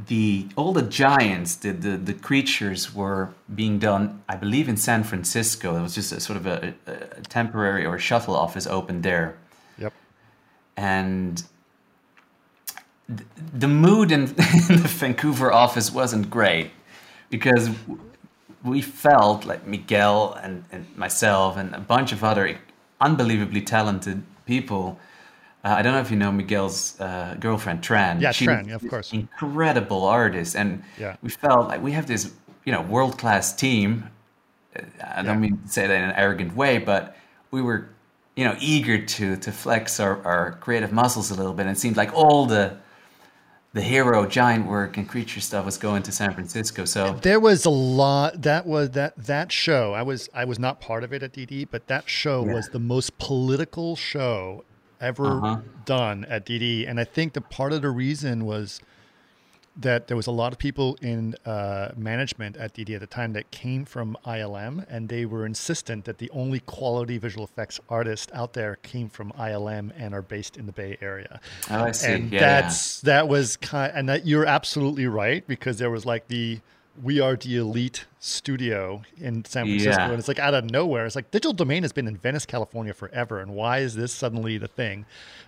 the 0.06 0.46
all 0.56 0.72
the 0.72 0.82
giants, 0.82 1.56
the, 1.56 1.72
the, 1.72 1.96
the 1.96 2.14
creatures 2.14 2.94
were 2.94 3.30
being 3.54 3.78
done, 3.78 4.22
I 4.28 4.36
believe, 4.36 4.68
in 4.68 4.76
San 4.76 5.04
Francisco. 5.04 5.76
It 5.76 5.82
was 5.82 5.94
just 5.94 6.12
a 6.12 6.20
sort 6.20 6.36
of 6.38 6.46
a, 6.46 6.74
a 6.86 7.20
temporary 7.22 7.84
or 7.84 7.98
shuttle 7.98 8.34
office 8.34 8.66
opened 8.66 9.02
there. 9.02 9.36
Yep. 9.78 9.92
And 10.76 11.42
the 13.08 13.68
mood 13.68 14.12
in, 14.12 14.22
in 14.68 14.82
the 14.82 14.88
Vancouver 14.88 15.52
office 15.52 15.92
wasn't 15.92 16.30
great 16.30 16.70
because 17.28 17.70
we 18.62 18.82
felt 18.82 19.44
like 19.44 19.66
Miguel 19.66 20.38
and, 20.42 20.64
and 20.70 20.86
myself 20.96 21.56
and 21.56 21.74
a 21.74 21.80
bunch 21.80 22.12
of 22.12 22.22
other 22.22 22.58
unbelievably 23.00 23.62
talented 23.62 24.22
people. 24.46 24.98
Uh, 25.64 25.74
I 25.78 25.82
don't 25.82 25.92
know 25.92 26.00
if 26.00 26.10
you 26.10 26.16
know 26.16 26.32
Miguel's 26.32 26.98
uh, 27.00 27.36
girlfriend 27.38 27.82
Tran. 27.82 28.20
Yeah, 28.20 28.32
she 28.32 28.46
Tran, 28.46 28.68
yeah, 28.68 28.76
of 28.76 28.88
course. 28.88 29.12
Incredible 29.12 30.04
artist, 30.04 30.56
and 30.56 30.82
yeah. 30.98 31.16
we 31.22 31.30
felt 31.30 31.68
like 31.68 31.82
we 31.82 31.92
have 31.92 32.06
this, 32.06 32.32
you 32.64 32.72
know, 32.72 32.82
world 32.82 33.18
class 33.18 33.54
team. 33.54 34.08
Uh, 34.74 34.82
I 35.04 35.22
don't 35.22 35.42
yeah. 35.42 35.50
mean 35.50 35.62
to 35.62 35.68
say 35.68 35.86
that 35.86 35.94
in 35.94 36.04
an 36.04 36.16
arrogant 36.16 36.56
way, 36.56 36.78
but 36.78 37.16
we 37.50 37.60
were, 37.60 37.90
you 38.36 38.44
know, 38.44 38.56
eager 38.58 39.04
to 39.04 39.36
to 39.36 39.52
flex 39.52 40.00
our, 40.00 40.24
our 40.24 40.52
creative 40.60 40.92
muscles 40.92 41.30
a 41.30 41.34
little 41.34 41.52
bit. 41.52 41.66
And 41.66 41.76
it 41.76 41.78
seemed 41.78 41.96
like 41.96 42.12
all 42.14 42.46
the 42.46 42.76
the 43.72 43.82
hero 43.82 44.26
giant 44.26 44.66
work 44.66 44.96
and 44.96 45.08
creature 45.08 45.40
stuff 45.40 45.64
was 45.64 45.78
going 45.78 46.02
to 46.02 46.12
San 46.12 46.32
Francisco. 46.34 46.84
So 46.84 47.18
there 47.22 47.38
was 47.38 47.64
a 47.64 47.70
lot 47.70 48.42
that 48.42 48.66
was 48.66 48.90
that 48.90 49.16
that 49.16 49.52
show. 49.52 49.92
I 49.92 50.02
was 50.02 50.28
I 50.34 50.44
was 50.44 50.58
not 50.58 50.80
part 50.80 51.04
of 51.04 51.12
it 51.12 51.22
at 51.22 51.32
DD, 51.32 51.68
but 51.70 51.86
that 51.86 52.08
show 52.08 52.44
yeah. 52.44 52.54
was 52.54 52.68
the 52.70 52.80
most 52.80 53.18
political 53.18 53.94
show 53.94 54.64
ever 55.00 55.26
uh-huh. 55.26 55.58
done 55.84 56.24
at 56.26 56.44
DD. 56.44 56.88
And 56.88 56.98
I 56.98 57.04
think 57.04 57.32
the 57.32 57.40
part 57.40 57.72
of 57.72 57.82
the 57.82 57.90
reason 57.90 58.44
was 58.44 58.80
that 59.76 60.08
there 60.08 60.16
was 60.16 60.26
a 60.26 60.32
lot 60.32 60.52
of 60.52 60.58
people 60.58 60.98
in 61.00 61.34
uh, 61.46 61.92
management 61.96 62.56
at 62.56 62.74
DD 62.74 62.94
at 62.94 63.00
the 63.00 63.06
time 63.06 63.32
that 63.34 63.50
came 63.50 63.84
from 63.84 64.16
ILM, 64.26 64.84
and 64.88 65.08
they 65.08 65.24
were 65.24 65.46
insistent 65.46 66.04
that 66.04 66.18
the 66.18 66.28
only 66.30 66.60
quality 66.60 67.18
visual 67.18 67.44
effects 67.44 67.80
artists 67.88 68.32
out 68.34 68.52
there 68.52 68.76
came 68.82 69.08
from 69.08 69.32
ILM 69.32 69.92
and 69.96 70.12
are 70.12 70.22
based 70.22 70.56
in 70.56 70.66
the 70.66 70.72
Bay 70.72 70.98
Area. 71.00 71.40
Oh, 71.70 71.84
I 71.84 71.92
see. 71.92 72.12
And 72.12 72.32
yeah, 72.32 72.40
that's 72.40 73.00
that 73.02 73.28
was 73.28 73.56
kind, 73.56 73.92
and 73.94 74.08
that 74.08 74.26
you're 74.26 74.46
absolutely 74.46 75.06
right 75.06 75.46
because 75.46 75.78
there 75.78 75.90
was 75.90 76.04
like 76.04 76.28
the 76.28 76.60
we 77.02 77.20
are 77.20 77.36
the 77.36 77.56
elite 77.56 78.04
studio 78.18 79.02
in 79.18 79.44
San 79.44 79.66
Francisco, 79.66 80.02
yeah. 80.02 80.10
and 80.10 80.18
it's 80.18 80.28
like 80.28 80.38
out 80.38 80.54
of 80.54 80.70
nowhere. 80.70 81.06
It's 81.06 81.16
like 81.16 81.30
Digital 81.30 81.52
Domain 81.52 81.82
has 81.82 81.92
been 81.92 82.06
in 82.06 82.16
Venice, 82.16 82.44
California 82.44 82.92
forever, 82.92 83.40
and 83.40 83.54
why 83.54 83.78
is 83.78 83.94
this 83.94 84.12
suddenly 84.12 84.58
the 84.58 84.68
thing? 84.68 85.06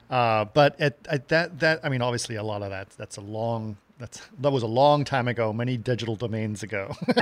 Uh, 0.09 0.45
but 0.45 0.81
at, 0.81 0.97
at, 1.09 1.29
that 1.29 1.59
that 1.61 1.81
I 1.83 1.89
mean, 1.89 2.03
obviously, 2.03 2.37
a 2.37 2.43
lot 2.43 2.63
of 2.63 2.71
that 2.71 2.91
that's 2.91 3.17
a 3.17 3.21
long 3.21 3.77
that's 4.03 4.21
that 4.41 4.51
was 4.51 4.65
a 4.65 4.67
long 4.67 5.05
time 5.05 5.29
ago, 5.29 5.53
many 5.53 5.77
digital 5.77 6.17
domains 6.17 6.65
ago. 6.65 6.93
but 7.07 7.17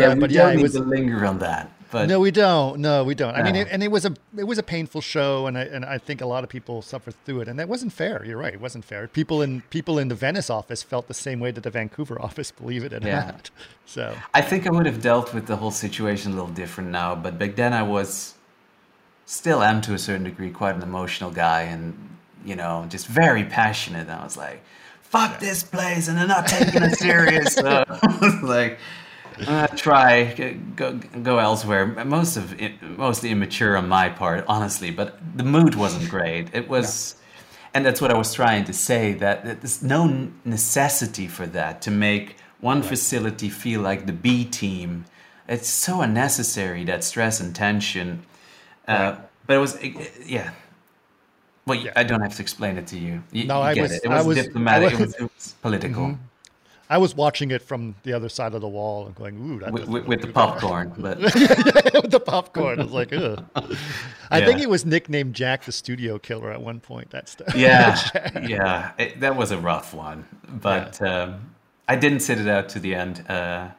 yeah, 0.00 0.08
uh, 0.08 0.14
but 0.14 0.30
yeah, 0.30 0.50
it 0.50 0.62
was 0.62 0.72
to 0.72 0.80
linger 0.80 1.26
on 1.26 1.40
that. 1.40 1.70
But 1.90 2.08
no, 2.08 2.18
we 2.20 2.30
don't. 2.30 2.80
No, 2.80 3.04
we 3.04 3.14
don't. 3.14 3.34
No. 3.34 3.40
I 3.40 3.42
mean, 3.42 3.54
it, 3.54 3.68
and 3.70 3.82
it 3.82 3.90
was 3.90 4.06
a 4.06 4.14
it 4.36 4.44
was 4.44 4.56
a 4.56 4.62
painful 4.62 5.02
show, 5.02 5.46
and 5.46 5.58
I 5.58 5.64
and 5.64 5.84
I 5.84 5.98
think 5.98 6.22
a 6.22 6.26
lot 6.26 6.42
of 6.42 6.48
people 6.48 6.80
suffered 6.80 7.14
through 7.26 7.42
it, 7.42 7.48
and 7.48 7.58
that 7.58 7.68
wasn't 7.68 7.92
fair. 7.92 8.24
You're 8.24 8.38
right, 8.38 8.54
it 8.54 8.60
wasn't 8.60 8.86
fair. 8.86 9.06
People 9.08 9.42
in 9.42 9.60
people 9.68 9.98
in 9.98 10.08
the 10.08 10.14
Venice 10.14 10.48
office 10.48 10.82
felt 10.82 11.06
the 11.06 11.14
same 11.14 11.38
way 11.38 11.50
that 11.50 11.62
the 11.62 11.70
Vancouver 11.70 12.20
office, 12.28 12.50
believe 12.50 12.82
it 12.82 12.94
or 12.94 13.00
yeah. 13.06 13.26
not. 13.26 13.50
So 13.84 14.16
I 14.32 14.40
think 14.40 14.66
I 14.66 14.70
would 14.70 14.86
have 14.86 15.02
dealt 15.02 15.34
with 15.34 15.46
the 15.46 15.56
whole 15.56 15.70
situation 15.70 16.32
a 16.32 16.34
little 16.34 16.50
different 16.50 16.90
now, 16.90 17.14
but 17.14 17.38
back 17.38 17.56
then 17.56 17.74
I 17.74 17.82
was 17.82 18.34
still 19.26 19.62
am 19.62 19.82
to 19.82 19.92
a 19.92 19.98
certain 19.98 20.24
degree 20.24 20.50
quite 20.50 20.76
an 20.76 20.82
emotional 20.82 21.30
guy, 21.30 21.62
and 21.62 22.15
you 22.46 22.56
know, 22.56 22.86
just 22.88 23.06
very 23.06 23.44
passionate. 23.44 24.02
And 24.02 24.12
I 24.12 24.24
was 24.24 24.36
like, 24.36 24.62
fuck 25.02 25.40
this 25.40 25.62
place, 25.62 26.08
and 26.08 26.16
they're 26.16 26.26
not 26.26 26.46
taking 26.46 26.82
it 26.82 26.96
serious. 26.96 27.54
so 27.54 27.84
like, 28.42 28.78
uh, 29.46 29.66
try 29.68 30.32
go 30.76 30.94
go 30.94 31.38
elsewhere. 31.38 31.86
Most 32.04 32.36
of 32.36 32.58
it, 32.60 32.80
mostly 32.82 33.30
immature 33.30 33.76
on 33.76 33.88
my 33.88 34.08
part, 34.08 34.44
honestly. 34.48 34.90
But 34.90 35.18
the 35.36 35.44
mood 35.44 35.74
wasn't 35.74 36.08
great. 36.08 36.54
It 36.54 36.68
was, 36.68 37.16
and 37.74 37.84
that's 37.84 38.00
what 38.00 38.10
I 38.10 38.16
was 38.16 38.32
trying 38.32 38.64
to 38.64 38.72
say. 38.72 39.12
That, 39.14 39.44
that 39.44 39.60
there's 39.60 39.82
no 39.82 40.30
necessity 40.44 41.26
for 41.26 41.46
that 41.46 41.82
to 41.82 41.90
make 41.90 42.36
one 42.60 42.80
right. 42.80 42.88
facility 42.88 43.48
feel 43.48 43.80
like 43.80 44.06
the 44.06 44.12
B 44.12 44.44
team. 44.44 45.04
It's 45.48 45.68
so 45.68 46.00
unnecessary 46.00 46.84
that 46.84 47.04
stress 47.04 47.40
and 47.40 47.54
tension. 47.54 48.24
Uh, 48.88 48.92
right. 48.92 49.18
But 49.46 49.56
it 49.56 49.58
was, 49.58 49.78
yeah, 50.26 50.50
well, 51.66 51.78
yeah. 51.78 51.92
I 51.96 52.04
don't 52.04 52.20
have 52.20 52.34
to 52.36 52.42
explain 52.42 52.78
it 52.78 52.86
to 52.88 52.98
you. 52.98 53.22
you 53.32 53.44
no, 53.44 53.56
you 53.56 53.80
I 53.80 53.82
was, 53.82 53.92
it. 53.92 54.04
it 54.04 54.08
was. 54.08 54.24
I 54.24 54.26
was 54.26 54.36
diplomatic. 54.36 54.92
Was, 54.92 55.00
it, 55.00 55.02
was, 55.02 55.14
it 55.14 55.22
was 55.34 55.54
political. 55.62 56.02
Mm-hmm. 56.04 56.22
I 56.88 56.98
was 56.98 57.16
watching 57.16 57.50
it 57.50 57.62
from 57.62 57.96
the 58.04 58.12
other 58.12 58.28
side 58.28 58.54
of 58.54 58.60
the 58.60 58.68
wall 58.68 59.06
and 59.06 59.14
going, 59.16 59.36
"Ooh!" 59.36 59.58
That 59.58 59.72
with, 59.72 59.88
with, 59.88 60.04
with 60.06 60.20
the 60.22 60.28
popcorn, 60.28 60.92
but 60.96 61.18
with 61.18 62.10
the 62.10 62.22
popcorn, 62.24 62.80
I 62.80 62.84
was 62.84 62.92
like, 62.92 63.12
"Ugh." 63.12 63.44
I 64.30 64.38
yeah. 64.38 64.46
think 64.46 64.60
he 64.60 64.66
was 64.66 64.86
nicknamed 64.86 65.34
Jack 65.34 65.64
the 65.64 65.72
Studio 65.72 66.18
Killer 66.18 66.52
at 66.52 66.62
one 66.62 66.78
point. 66.78 67.10
That's 67.10 67.34
the 67.36 67.52
yeah, 67.56 67.98
yeah. 68.46 68.92
It, 68.98 69.20
that 69.20 69.34
was 69.34 69.50
a 69.50 69.58
rough 69.58 69.92
one, 69.92 70.24
but 70.46 70.98
yeah. 71.02 71.22
um, 71.22 71.50
I 71.88 71.96
didn't 71.96 72.20
sit 72.20 72.38
it 72.38 72.46
out 72.46 72.68
to 72.70 72.78
the 72.78 72.94
end. 72.94 73.28
Uh, 73.28 73.70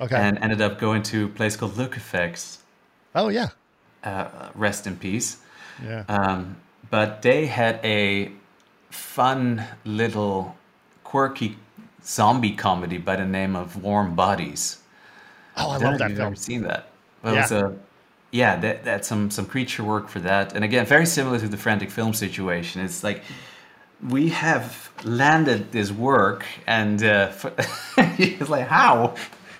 okay, 0.00 0.16
and 0.16 0.38
ended 0.38 0.60
up 0.60 0.80
going 0.80 1.04
to 1.04 1.26
a 1.26 1.28
place 1.28 1.56
called 1.56 1.76
Look 1.76 1.96
Effects. 1.96 2.64
Oh 3.14 3.28
yeah. 3.28 3.50
Uh, 4.02 4.50
rest 4.54 4.88
in 4.88 4.96
peace. 4.96 5.38
Yeah. 5.82 6.04
Um, 6.08 6.56
but 6.90 7.22
they 7.22 7.46
had 7.46 7.80
a 7.84 8.32
fun 8.90 9.64
little 9.84 10.56
quirky 11.04 11.56
zombie 12.04 12.52
comedy 12.52 12.98
by 12.98 13.16
the 13.16 13.24
name 13.24 13.56
of 13.56 13.82
Warm 13.82 14.14
Bodies. 14.14 14.78
Oh, 15.56 15.70
I, 15.70 15.74
I 15.74 15.78
love 15.78 15.98
that 15.98 16.10
film. 16.12 16.26
Ever 16.26 16.36
seen 16.36 16.62
that? 16.62 16.88
Well, 17.22 17.34
yeah. 17.34 17.40
It 17.40 17.42
was 17.42 17.52
a, 17.52 17.76
yeah, 18.30 18.56
that, 18.56 18.84
that's 18.84 19.08
some 19.08 19.30
some 19.30 19.46
creature 19.46 19.84
work 19.84 20.08
for 20.08 20.20
that, 20.20 20.54
and 20.54 20.64
again, 20.64 20.84
very 20.86 21.06
similar 21.06 21.38
to 21.38 21.48
the 21.48 21.56
frantic 21.56 21.90
film 21.90 22.12
situation. 22.12 22.82
It's 22.82 23.02
like 23.02 23.22
we 24.06 24.28
have 24.30 24.90
landed 25.04 25.72
this 25.72 25.90
work, 25.90 26.44
and 26.66 27.02
uh, 27.02 27.32
it's 27.96 28.50
like 28.50 28.66
how 28.66 29.14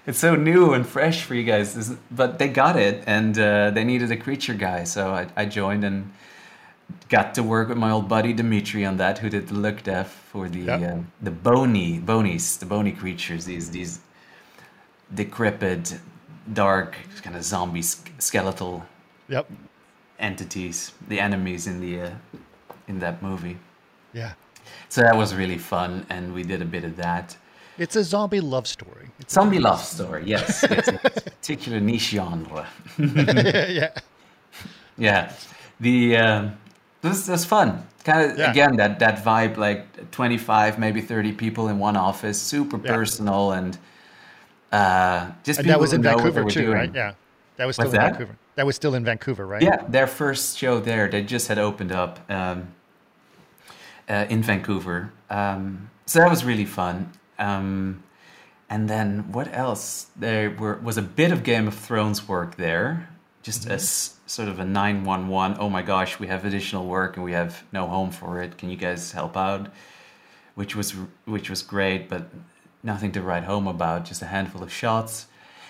it's 0.07 0.18
so 0.18 0.37
new 0.37 0.72
and 0.74 0.87
fresh 0.87 1.22
for 1.22 1.35
you 1.35 1.45
guys, 1.45 1.97
but 2.11 2.39
they 2.39 2.49
got 2.49 2.77
it, 2.77 3.03
and 3.07 3.39
uh, 3.39 3.70
they 3.70 3.85
needed 3.85 4.11
a 4.11 4.16
creature 4.16 4.55
guy, 4.55 4.85
so 4.85 5.11
I, 5.11 5.27
I 5.37 5.47
joined 5.47 5.85
and 5.85 6.12
got 7.09 7.34
to 7.34 7.43
work 7.43 7.68
with 7.68 7.78
my 7.78 7.91
old 7.91 8.09
buddy 8.09 8.32
Dimitri 8.32 8.84
on 8.84 8.97
that, 8.97 9.18
who 9.18 9.28
did 9.28 9.49
the 9.49 9.55
look 9.55 9.82
dev 9.82 10.09
for 10.09 10.49
the 10.49 10.70
uh, 10.70 10.99
the 11.22 11.30
bony 11.30 11.99
bonies, 11.99 12.57
the 12.59 12.66
bony 12.66 12.93
creatures. 12.93 13.45
These 13.45 13.70
these 13.70 14.01
decrepit, 15.14 15.99
dark 16.53 16.97
kind 17.22 17.37
of 17.37 17.45
zombie 17.45 17.82
skeletal 17.82 18.84
yep. 19.28 19.49
entities, 20.18 20.93
the 21.09 21.20
enemies 21.20 21.66
in 21.66 21.80
the 21.80 22.01
uh, 22.01 22.11
in 22.89 22.99
that 23.01 23.22
movie. 23.22 23.59
Yeah. 24.12 24.32
So 24.89 25.01
that 25.03 25.16
was 25.16 25.34
really 25.34 25.59
fun, 25.59 26.07
and 26.09 26.34
we 26.34 26.43
did 26.43 26.62
a 26.62 26.64
bit 26.64 26.84
of 26.84 26.97
that. 26.97 27.37
It's 27.78 27.97
a 27.97 28.05
zombie 28.05 28.41
love 28.41 28.66
story. 28.66 29.11
It's 29.18 29.34
zombie 29.34 29.59
love 29.59 29.82
story, 29.82 30.22
yes. 30.24 30.64
it's 30.70 30.89
a 30.89 30.93
particular 30.95 31.78
niche 31.80 32.11
genre. 32.11 32.66
yeah. 32.99 33.91
Yeah. 34.99 35.30
The 35.78 36.16
um, 36.16 36.57
this 37.09 37.28
is 37.28 37.44
fun. 37.44 37.86
Kind 38.04 38.30
of 38.30 38.38
yeah. 38.38 38.50
again 38.50 38.76
that 38.76 38.98
that 39.00 39.24
vibe, 39.24 39.57
like 39.57 40.11
twenty 40.11 40.38
five, 40.38 40.78
maybe 40.78 41.00
thirty 41.00 41.32
people 41.32 41.68
in 41.68 41.78
one 41.78 41.96
office, 41.96 42.40
super 42.40 42.76
yeah. 42.78 42.94
personal 42.94 43.52
and 43.52 43.78
uh, 44.72 45.30
just 45.44 45.61
and 45.61 45.68
that 45.68 45.80
was 45.80 45.92
in 45.92 46.02
Vancouver 46.02 46.44
too, 46.44 46.62
doing. 46.62 46.72
right? 46.72 46.94
Yeah, 46.94 47.14
that 47.57 47.66
was 47.66 47.76
still 47.76 47.86
What's 47.86 47.94
in 47.94 48.00
that? 48.00 48.12
Vancouver. 48.12 48.36
That 48.57 48.66
was 48.66 48.76
still 48.76 48.94
in 48.94 49.04
Vancouver, 49.04 49.46
right? 49.46 49.62
Yeah, 49.62 49.84
their 49.88 50.07
first 50.07 50.57
show 50.57 50.80
there, 50.80 51.09
they 51.09 51.22
just 51.22 51.48
had 51.48 51.59
opened 51.59 51.92
up 51.92 52.18
um, 52.30 52.68
uh, 54.09 54.26
in 54.28 54.42
Vancouver, 54.42 55.12
um, 55.30 55.90
so 56.07 56.20
that 56.20 56.30
was 56.30 56.44
really 56.44 56.64
fun. 56.64 57.12
Um, 57.38 58.02
and 58.68 58.88
then 58.88 59.30
what 59.32 59.52
else? 59.54 60.07
There 60.16 60.50
were, 60.50 60.76
was 60.76 60.96
a 60.96 61.02
bit 61.02 61.30
of 61.32 61.44
Game 61.44 61.68
of 61.68 61.74
Thrones 61.74 62.26
work 62.26 62.57
there, 62.57 63.09
just 63.42 63.62
mm-hmm. 63.62 63.72
as 63.72 64.16
sort 64.27 64.49
of 64.49 64.59
a 64.59 64.64
911 64.64 65.57
oh 65.61 65.70
my 65.70 65.83
gosh 65.83 66.18
we 66.18 66.27
have 66.27 66.45
additional 66.45 66.87
work 66.87 67.16
and 67.16 67.24
we 67.24 67.33
have 67.33 67.62
no 67.72 67.87
home 67.87 68.11
for 68.11 68.43
it. 68.43 68.59
Can 68.59 68.68
you 68.70 68.77
guys 68.77 69.12
help 69.12 69.37
out? 69.37 69.72
Which 70.55 70.74
was 70.74 70.93
which 71.24 71.49
was 71.49 71.62
great 71.62 72.09
but 72.09 72.29
nothing 72.83 73.12
to 73.12 73.22
write 73.22 73.45
home 73.45 73.66
about 73.66 74.05
just 74.05 74.22
a 74.22 74.27
handful 74.27 74.62
of 74.62 74.72
shots. 74.72 75.27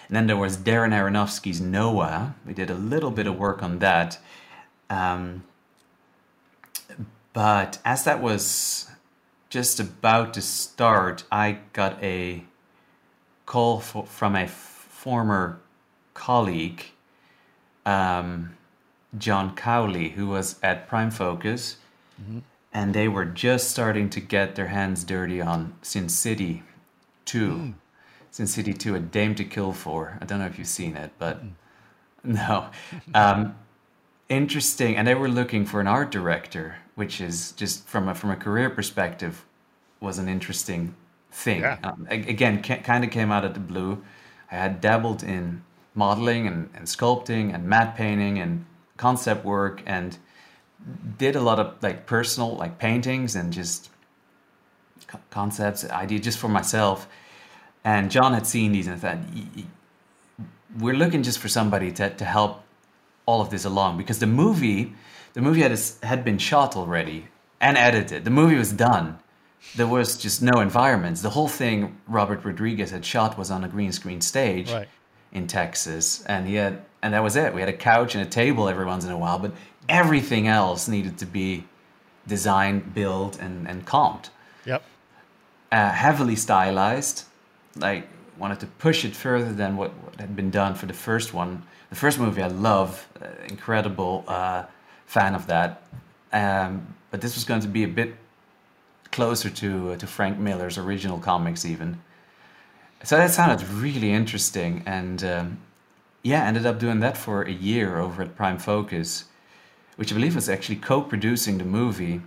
And 0.09 0.17
then 0.17 0.27
there 0.27 0.37
was 0.37 0.57
darren 0.57 0.93
aronofsky's 0.93 1.61
noah. 1.61 2.35
We 2.47 2.55
did 2.55 2.71
a 2.71 2.75
little 2.75 3.11
bit 3.11 3.27
of 3.27 3.37
work 3.39 3.63
on 3.63 3.81
that. 3.81 4.19
Um, 4.89 5.43
but 7.33 7.79
as 7.85 8.05
that 8.05 8.23
was 8.23 8.89
just 9.51 9.79
about 9.79 10.35
to 10.35 10.41
start 10.43 11.25
i 11.31 11.59
got 11.73 12.03
a 12.03 12.45
call 13.45 13.81
for, 13.81 14.05
from 14.07 14.35
a 14.35 14.47
former 14.47 15.61
colleague 16.15 16.87
um, 17.87 18.55
John 19.17 19.55
Cowley, 19.55 20.11
who 20.11 20.27
was 20.27 20.57
at 20.63 20.89
Prime 20.89 21.11
Focus, 21.11 21.79
mm-hmm. 22.21 22.41
and 22.73 22.93
they 22.93 23.09
were 23.09 23.25
just 23.25 23.71
starting 23.71 24.11
to 24.11 24.21
get 24.21 24.57
their 24.57 24.67
hands 24.67 25.05
dirty 25.05 25.41
on 25.41 25.75
Sin 25.81 26.09
City 26.09 26.63
2. 27.25 27.51
Mm. 27.51 27.75
Sin 28.31 28.47
City 28.47 28.75
2, 28.75 28.97
A 28.97 29.01
Dame 29.01 29.35
to 29.37 29.45
Kill 29.45 29.73
For. 29.73 30.19
I 30.21 30.27
don't 30.27 30.41
know 30.41 30.47
if 30.47 30.59
you've 30.59 30.69
seen 30.69 30.97
it, 30.97 31.13
but 31.19 31.43
mm. 31.43 31.53
no. 32.25 32.67
Um, 33.15 33.57
interesting. 34.29 34.97
And 34.97 35.07
they 35.07 35.15
were 35.15 35.29
looking 35.29 35.65
for 35.65 35.81
an 35.81 35.87
art 35.87 36.11
director. 36.11 36.77
which 36.97 37.21
is 37.21 37.53
just 37.53 37.87
from 37.87 38.09
a 38.09 38.15
from 38.15 38.31
a 38.31 38.37
career 38.37 38.71
perspective 38.71 39.45
was 40.01 40.19
an 40.19 40.29
interesting 40.29 40.95
thing. 41.31 41.61
Yeah. 41.61 41.79
Um, 41.85 42.07
again, 42.11 42.63
ca- 42.63 42.83
kind 42.83 43.05
of 43.05 43.11
came 43.11 43.31
out 43.31 43.45
of 43.45 43.55
the 43.55 43.61
blue. 43.61 44.03
I 44.51 44.57
had 44.57 44.81
dabbled 44.81 45.23
in 45.23 45.63
modeling 45.97 46.47
and, 46.47 46.71
and 46.75 46.87
sculpting 46.87 47.55
and 47.55 47.65
matte 47.65 47.97
painting 47.97 48.39
and 48.39 48.65
concept 48.97 49.45
work 49.45 49.83
and 49.87 50.17
did 51.19 51.35
a 51.37 51.41
lot 51.41 51.59
of 51.59 51.75
like 51.83 52.07
personal 52.07 52.55
like 52.57 52.79
paintings 52.79 53.35
and 53.35 53.53
just 53.53 53.91
co- 55.07 55.19
concepts, 55.31 55.89
ideas 55.91 56.23
just 56.23 56.39
for 56.39 56.49
myself. 56.49 57.09
And 57.85 58.11
John 58.11 58.33
had 58.35 58.47
seen 58.47 58.73
these 58.73 58.87
and 58.87 59.01
thought, 59.01 59.19
"Y- 59.35 59.47
y- 59.57 59.65
we're 60.79 60.95
looking 60.95 61.23
just 61.23 61.39
for 61.39 61.49
somebody 61.49 61.91
to, 61.93 62.11
to 62.11 62.25
help 62.25 62.63
all 63.25 63.41
of 63.41 63.51
this 63.51 63.65
along 63.65 63.97
because 63.99 64.19
the 64.19 64.27
movie, 64.27 64.93
the 65.35 65.41
movie 65.41 65.63
had, 65.63 65.79
had 66.03 66.25
been 66.25 66.39
shot 66.39 66.77
already 66.77 67.27
and 67.61 67.77
edited. 67.77 68.25
The 68.25 68.31
movie 68.31 68.57
was 68.57 68.73
done. 68.73 69.19
There 69.75 69.87
was 69.87 70.17
just 70.17 70.43
no 70.43 70.61
environments. 70.61 71.23
The 71.23 71.31
whole 71.31 71.49
thing 71.49 71.97
Robert 72.07 72.45
Rodriguez 72.45 72.91
had 72.91 73.05
shot 73.05 73.37
was 73.39 73.51
on 73.51 73.65
a 73.65 73.69
green 73.69 73.91
screen 73.93 74.21
stage 74.21 74.71
Right. 74.71 74.89
In 75.37 75.47
Texas, 75.47 76.25
and 76.25 76.47
he 76.47 76.55
had, 76.55 76.75
and 77.03 77.13
that 77.15 77.23
was 77.23 77.37
it. 77.37 77.55
We 77.55 77.61
had 77.61 77.69
a 77.69 77.77
couch 77.77 78.15
and 78.15 78.27
a 78.27 78.31
table 78.31 78.69
every 78.69 78.87
once 78.87 79.05
in 79.05 79.11
a 79.11 79.19
while, 79.19 79.39
but 79.39 79.53
everything 79.89 80.49
else 80.49 80.89
needed 80.89 81.19
to 81.19 81.27
be 81.27 81.65
designed, 82.27 82.95
built, 82.95 83.39
and 83.41 83.69
and 83.69 83.87
comped 83.87 84.31
Yep. 84.65 84.83
uh, 85.71 85.91
heavily 85.91 86.37
stylized. 86.37 87.25
Like 87.77 88.09
wanted 88.39 88.61
to 88.61 88.67
push 88.67 89.05
it 89.05 89.15
further 89.15 89.53
than 89.53 89.77
what, 89.77 89.91
what 90.03 90.15
had 90.21 90.35
been 90.35 90.51
done 90.51 90.75
for 90.75 90.87
the 90.87 90.95
first 91.09 91.33
one. 91.35 91.63
The 91.91 91.97
first 91.97 92.19
movie 92.19 92.43
I 92.43 92.49
love, 92.49 93.07
uh, 93.23 93.27
incredible 93.49 94.25
uh, 94.27 94.65
fan 95.07 95.35
of 95.35 95.47
that. 95.47 95.83
Um, 96.33 96.95
but 97.11 97.21
this 97.21 97.35
was 97.35 97.45
going 97.45 97.63
to 97.63 97.69
be 97.69 97.85
a 97.85 97.89
bit 97.89 98.15
closer 99.13 99.51
to 99.51 99.93
uh, 99.93 99.97
to 99.99 100.07
Frank 100.07 100.39
Miller's 100.39 100.79
original 100.79 101.19
comics 101.19 101.65
even. 101.65 101.99
So 103.05 103.17
that 103.17 103.31
sounded 103.31 103.67
really 103.69 104.11
interesting, 104.13 104.83
and 104.87 105.23
um, 105.23 105.59
yeah, 106.23 106.45
ended 106.45 106.67
up 106.67 106.79
doing 106.79 107.01
that 107.01 107.17
for 107.17 107.43
a 107.43 107.53
year 107.53 107.99
over 107.99 108.23
at 108.23 108.35
Prime 108.35 108.59
Focus, 108.59 109.25
which 109.97 110.13
I 110.13 110.15
believe 110.15 110.35
was 110.35 110.49
actually 110.49 110.77
co-producing 110.77 111.59
the 111.59 111.65
movie. 111.65 112.21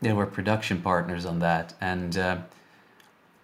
They 0.00 0.12
were 0.12 0.26
production 0.26 0.80
partners 0.80 1.26
on 1.26 1.40
that 1.40 1.74
and 1.80 2.16
uh, 2.16 2.38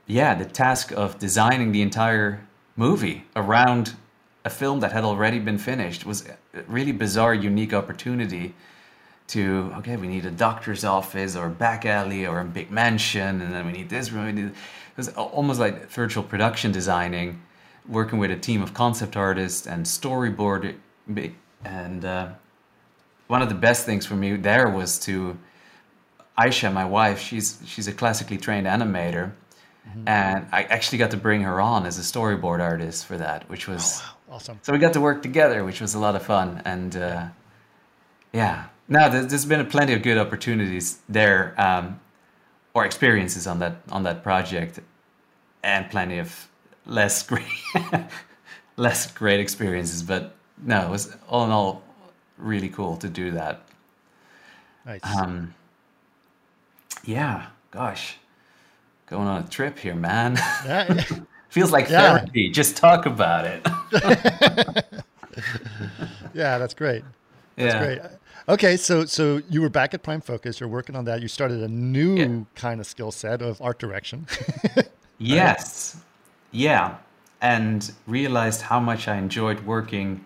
yeah 0.07 0.35
the 0.35 0.45
task 0.45 0.93
of 0.93 1.19
designing 1.19 1.73
the 1.73 1.83
entire 1.83 2.47
movie 2.77 3.25
around 3.37 3.95
a 4.45 4.51
film 4.51 4.81
that 4.81 4.93
had 4.93 5.05
already 5.05 5.39
been 5.39 5.59
finished 5.59 6.05
was 6.05 6.27
a 6.55 6.63
really 6.69 6.93
bizarre 6.93 7.35
unique 7.35 7.73
opportunity 7.73 8.55
to 9.27 9.73
okay 9.77 9.97
we 9.97 10.07
need 10.07 10.27
a 10.27 10.31
doctor's 10.31 10.85
office 10.85 11.35
or 11.35 11.47
a 11.47 11.51
back 11.51 11.87
alley 11.87 12.27
or 12.27 12.41
a 12.41 12.45
big 12.45 12.71
mansion 12.71 13.41
and 13.41 13.53
then 13.53 13.65
we 13.65 13.73
need 13.73 13.89
this 13.89 14.13
room 14.13 14.55
it 14.95 14.97
was 14.97 15.09
almost 15.11 15.61
like 15.61 15.90
virtual 15.90 16.22
production 16.22 16.72
designing 16.72 17.42
working 17.88 18.18
with 18.18 18.30
a 18.30 18.36
team 18.36 18.62
of 18.62 18.72
concept 18.72 19.16
artists 19.16 19.66
and 19.66 19.84
storyboard 19.84 20.74
and 21.64 22.05
uh, 22.05 22.28
one 23.26 23.42
of 23.42 23.49
the 23.49 23.55
best 23.55 23.84
things 23.84 24.07
for 24.07 24.14
me 24.14 24.36
there 24.36 24.68
was 24.68 24.99
to 25.01 25.36
Aisha, 26.38 26.72
my 26.72 26.84
wife, 26.84 27.20
she's 27.20 27.61
she's 27.66 27.86
a 27.86 27.92
classically 27.92 28.36
trained 28.36 28.66
animator, 28.66 29.32
and 30.07 30.47
I 30.51 30.64
actually 30.64 30.99
got 30.99 31.11
to 31.12 31.16
bring 31.16 31.42
her 31.42 31.61
on 31.61 31.86
as 31.86 31.99
a 31.99 32.03
storyboard 32.03 32.61
artist 32.61 33.07
for 33.07 33.16
that, 33.18 33.49
which 33.49 33.68
was 33.68 34.03
Awesome. 34.28 34.59
so 34.62 34.72
we 34.72 34.78
got 34.78 34.95
to 34.95 35.01
work 35.01 35.22
together, 35.22 35.64
which 35.64 35.80
was 35.80 35.95
a 35.95 35.99
lot 35.99 36.16
of 36.16 36.22
fun. 36.22 36.61
And 36.64 36.97
uh, 36.97 37.26
yeah, 38.32 38.64
now 38.88 39.09
there's, 39.09 39.28
there's 39.28 39.45
been 39.45 39.64
plenty 39.66 39.92
of 39.92 40.03
good 40.03 40.18
opportunities 40.18 40.99
there, 41.09 41.55
um, 41.57 42.01
or 42.75 42.85
experiences 42.85 43.47
on 43.47 43.59
that 43.61 43.77
on 43.91 44.03
that 44.03 44.22
project, 44.22 44.81
and 45.62 45.89
plenty 45.91 46.18
of 46.18 46.49
less 46.87 47.22
great 47.27 47.47
less 48.77 49.11
great 49.12 49.41
experiences. 49.41 50.03
But 50.03 50.35
no, 50.62 50.83
it 50.87 50.91
was 50.91 51.16
all 51.29 51.45
in 51.45 51.51
all 51.51 51.83
really 52.37 52.68
cool 52.68 52.97
to 52.99 53.09
do 53.09 53.31
that. 53.33 53.62
Nice. 54.85 55.01
Um, 55.16 55.55
yeah, 57.05 57.47
gosh, 57.70 58.16
going 59.07 59.29
on 59.29 59.45
a 59.45 59.49
trip 59.49 59.79
here, 59.79 59.95
man. 59.95 60.37
Yeah. 60.66 61.03
Feels 61.51 61.70
like 61.70 61.89
Yeah. 61.89 62.18
therapy. 62.18 62.51
Just 62.51 62.77
talk 62.77 63.07
about 63.07 63.45
it. 63.45 63.64
yeah, 66.35 66.59
that's 66.59 66.75
great. 66.75 67.05
That's 67.57 67.75
yeah. 67.75 67.85
great. 67.85 68.01
Okay, 68.49 68.76
so 68.76 69.07
so 69.07 69.40
you 69.49 69.62
were 69.62 69.70
back 69.70 69.95
at 69.95 70.03
Prime 70.03 70.20
Focus. 70.20 70.61
You're 70.61 70.68
working 70.68 70.97
on 70.97 71.05
that. 71.07 71.22
You 71.22 71.28
started 71.28 71.62
a 71.62 71.68
new 71.68 72.16
Yeah. 72.16 72.45
kind 72.55 72.78
of 72.80 72.86
skill 72.86 73.11
set 73.11 73.40
of 73.42 73.61
art 73.61 73.78
direction. 73.78 74.26
Yes. 75.18 75.97
Yeah. 76.51 76.97
And 77.40 77.90
realized 78.07 78.62
how 78.62 78.80
much 78.80 79.07
I 79.07 79.16
enjoyed 79.16 79.61
working 79.64 80.24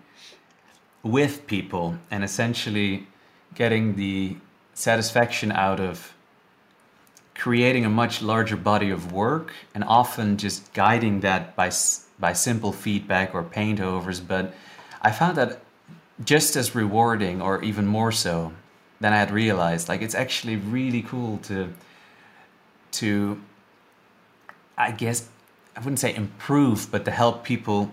with 1.03 1.47
people 1.47 1.99
and 2.11 2.25
essentially 2.25 3.07
getting 3.55 3.97
the 3.97 4.39
satisfaction 4.73 5.53
out 5.53 5.79
of 5.79 6.15
creating 7.35 7.85
a 7.85 7.89
much 7.91 8.23
larger 8.23 8.57
body 8.57 8.91
of 8.91 9.13
work 9.13 9.53
and 9.75 9.85
often 9.85 10.39
just 10.39 10.73
guiding 10.73 11.21
that 11.21 11.55
by 11.55 11.71
by 12.19 12.33
simple 12.33 12.73
feedback 12.73 13.35
or 13.35 13.43
paint 13.45 13.79
overs 13.81 14.21
but 14.21 14.55
I 15.03 15.13
found 15.13 15.37
that 15.37 15.61
just 16.25 16.57
as 16.57 16.75
rewarding 16.75 17.41
or 17.41 17.63
even 17.63 17.87
more 17.87 18.13
so 18.13 18.53
than 19.01 19.13
I 19.13 19.17
had 19.17 19.31
realized 19.31 19.89
like 19.89 20.03
it's 20.03 20.15
actually 20.15 20.57
really 20.57 21.03
cool 21.03 21.39
to 21.45 21.73
to 22.93 23.41
I 24.77 24.93
guess 24.93 25.29
I 25.77 25.81
wouldn't 25.81 26.01
say 26.01 26.15
improve, 26.15 26.91
but 26.91 27.05
to 27.05 27.11
help 27.11 27.45
people 27.45 27.93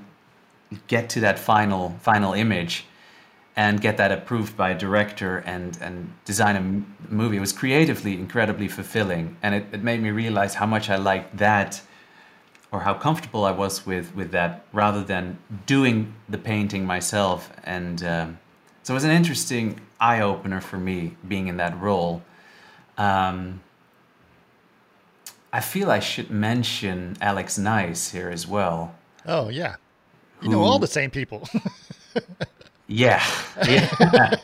get 0.88 1.10
to 1.10 1.20
that 1.22 1.38
final 1.40 1.96
final 2.02 2.34
image 2.34 2.86
and 3.56 3.80
get 3.80 3.98
that 3.98 4.12
approved 4.12 4.58
by 4.58 4.72
a 4.72 4.78
director 4.78 5.38
and 5.40 5.78
and 5.82 6.14
design 6.26 6.56
a 7.10 7.14
movie. 7.14 7.38
It 7.38 7.42
was 7.42 7.54
creatively 7.54 8.14
incredibly 8.14 8.68
fulfilling, 8.68 9.38
and 9.42 9.56
it, 9.56 9.66
it 9.72 9.84
made 9.84 10.02
me 10.02 10.12
realize 10.12 10.56
how 10.56 10.66
much 10.66 10.90
I 10.90 10.96
liked 10.96 11.38
that, 11.38 11.82
or 12.76 12.82
how 12.82 12.94
comfortable 12.94 13.46
I 13.46 13.52
was 13.52 13.86
with 13.86 14.14
with 14.16 14.32
that, 14.32 14.66
rather 14.74 15.04
than 15.04 15.38
doing 15.66 16.14
the 16.30 16.38
painting 16.38 16.86
myself. 16.86 17.50
And 17.64 18.04
um, 18.04 18.38
so 18.84 18.94
it 18.94 18.96
was 18.96 19.04
an 19.06 19.12
interesting 19.12 19.80
eye 20.00 20.22
opener 20.22 20.62
for 20.62 20.78
me 20.78 21.16
being 21.28 21.48
in 21.48 21.58
that 21.58 21.80
role. 21.80 22.22
Um, 22.98 23.62
I 25.54 25.62
feel 25.62 25.90
I 25.90 26.00
should 26.00 26.30
mention 26.30 27.16
Alex 27.22 27.58
Nice 27.58 28.12
here 28.12 28.30
as 28.30 28.46
well. 28.48 28.94
oh 29.26 29.48
yeah, 29.50 29.76
you 30.42 30.50
know 30.50 30.62
all 30.62 30.80
the 30.80 30.88
same 31.00 31.10
people. 31.12 31.48
Yeah. 32.88 33.24
yeah. 33.68 34.36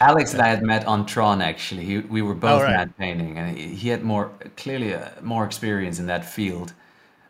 Alex 0.00 0.32
and 0.34 0.40
I 0.42 0.48
had 0.48 0.62
met 0.62 0.86
on 0.86 1.04
Tron 1.04 1.42
actually. 1.42 1.84
He, 1.84 1.98
we 1.98 2.22
were 2.22 2.34
both 2.34 2.60
Oh, 2.60 2.64
right. 2.64 2.76
matte 2.76 2.96
painting, 2.96 3.36
and 3.38 3.58
he, 3.58 3.74
he 3.74 3.88
had 3.88 4.02
more 4.04 4.30
clearly 4.56 4.94
uh, 4.94 5.08
more 5.20 5.44
experience 5.44 5.98
in 5.98 6.06
that 6.06 6.24
field 6.24 6.72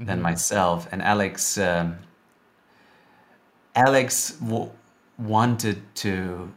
Mm-hmm. 0.01 0.09
than 0.09 0.23
myself. 0.23 0.89
And 0.91 1.03
Alex, 1.03 1.59
um, 1.59 1.99
Alex 3.77 4.31
w- 4.37 4.71
wanted 5.19 5.83
to, 5.97 6.51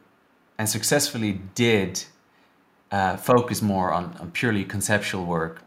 and 0.58 0.70
successfully 0.70 1.42
did, 1.54 2.06
uh, 2.90 3.18
focus 3.18 3.62
more 3.62 3.92
on, 3.92 4.16
on 4.22 4.32
purely 4.32 4.64
conceptual 4.64 5.26
work. 5.26 5.62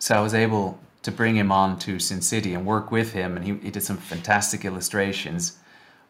So 0.00 0.16
I 0.16 0.20
was 0.22 0.34
able 0.34 0.80
to 1.02 1.12
bring 1.12 1.36
him 1.36 1.52
on 1.52 1.78
to 1.80 2.00
Sin 2.00 2.20
City 2.20 2.52
and 2.52 2.66
work 2.66 2.90
with 2.90 3.12
him, 3.12 3.36
and 3.36 3.44
he, 3.46 3.54
he 3.62 3.70
did 3.70 3.84
some 3.84 3.96
fantastic 3.98 4.64
illustrations 4.64 5.58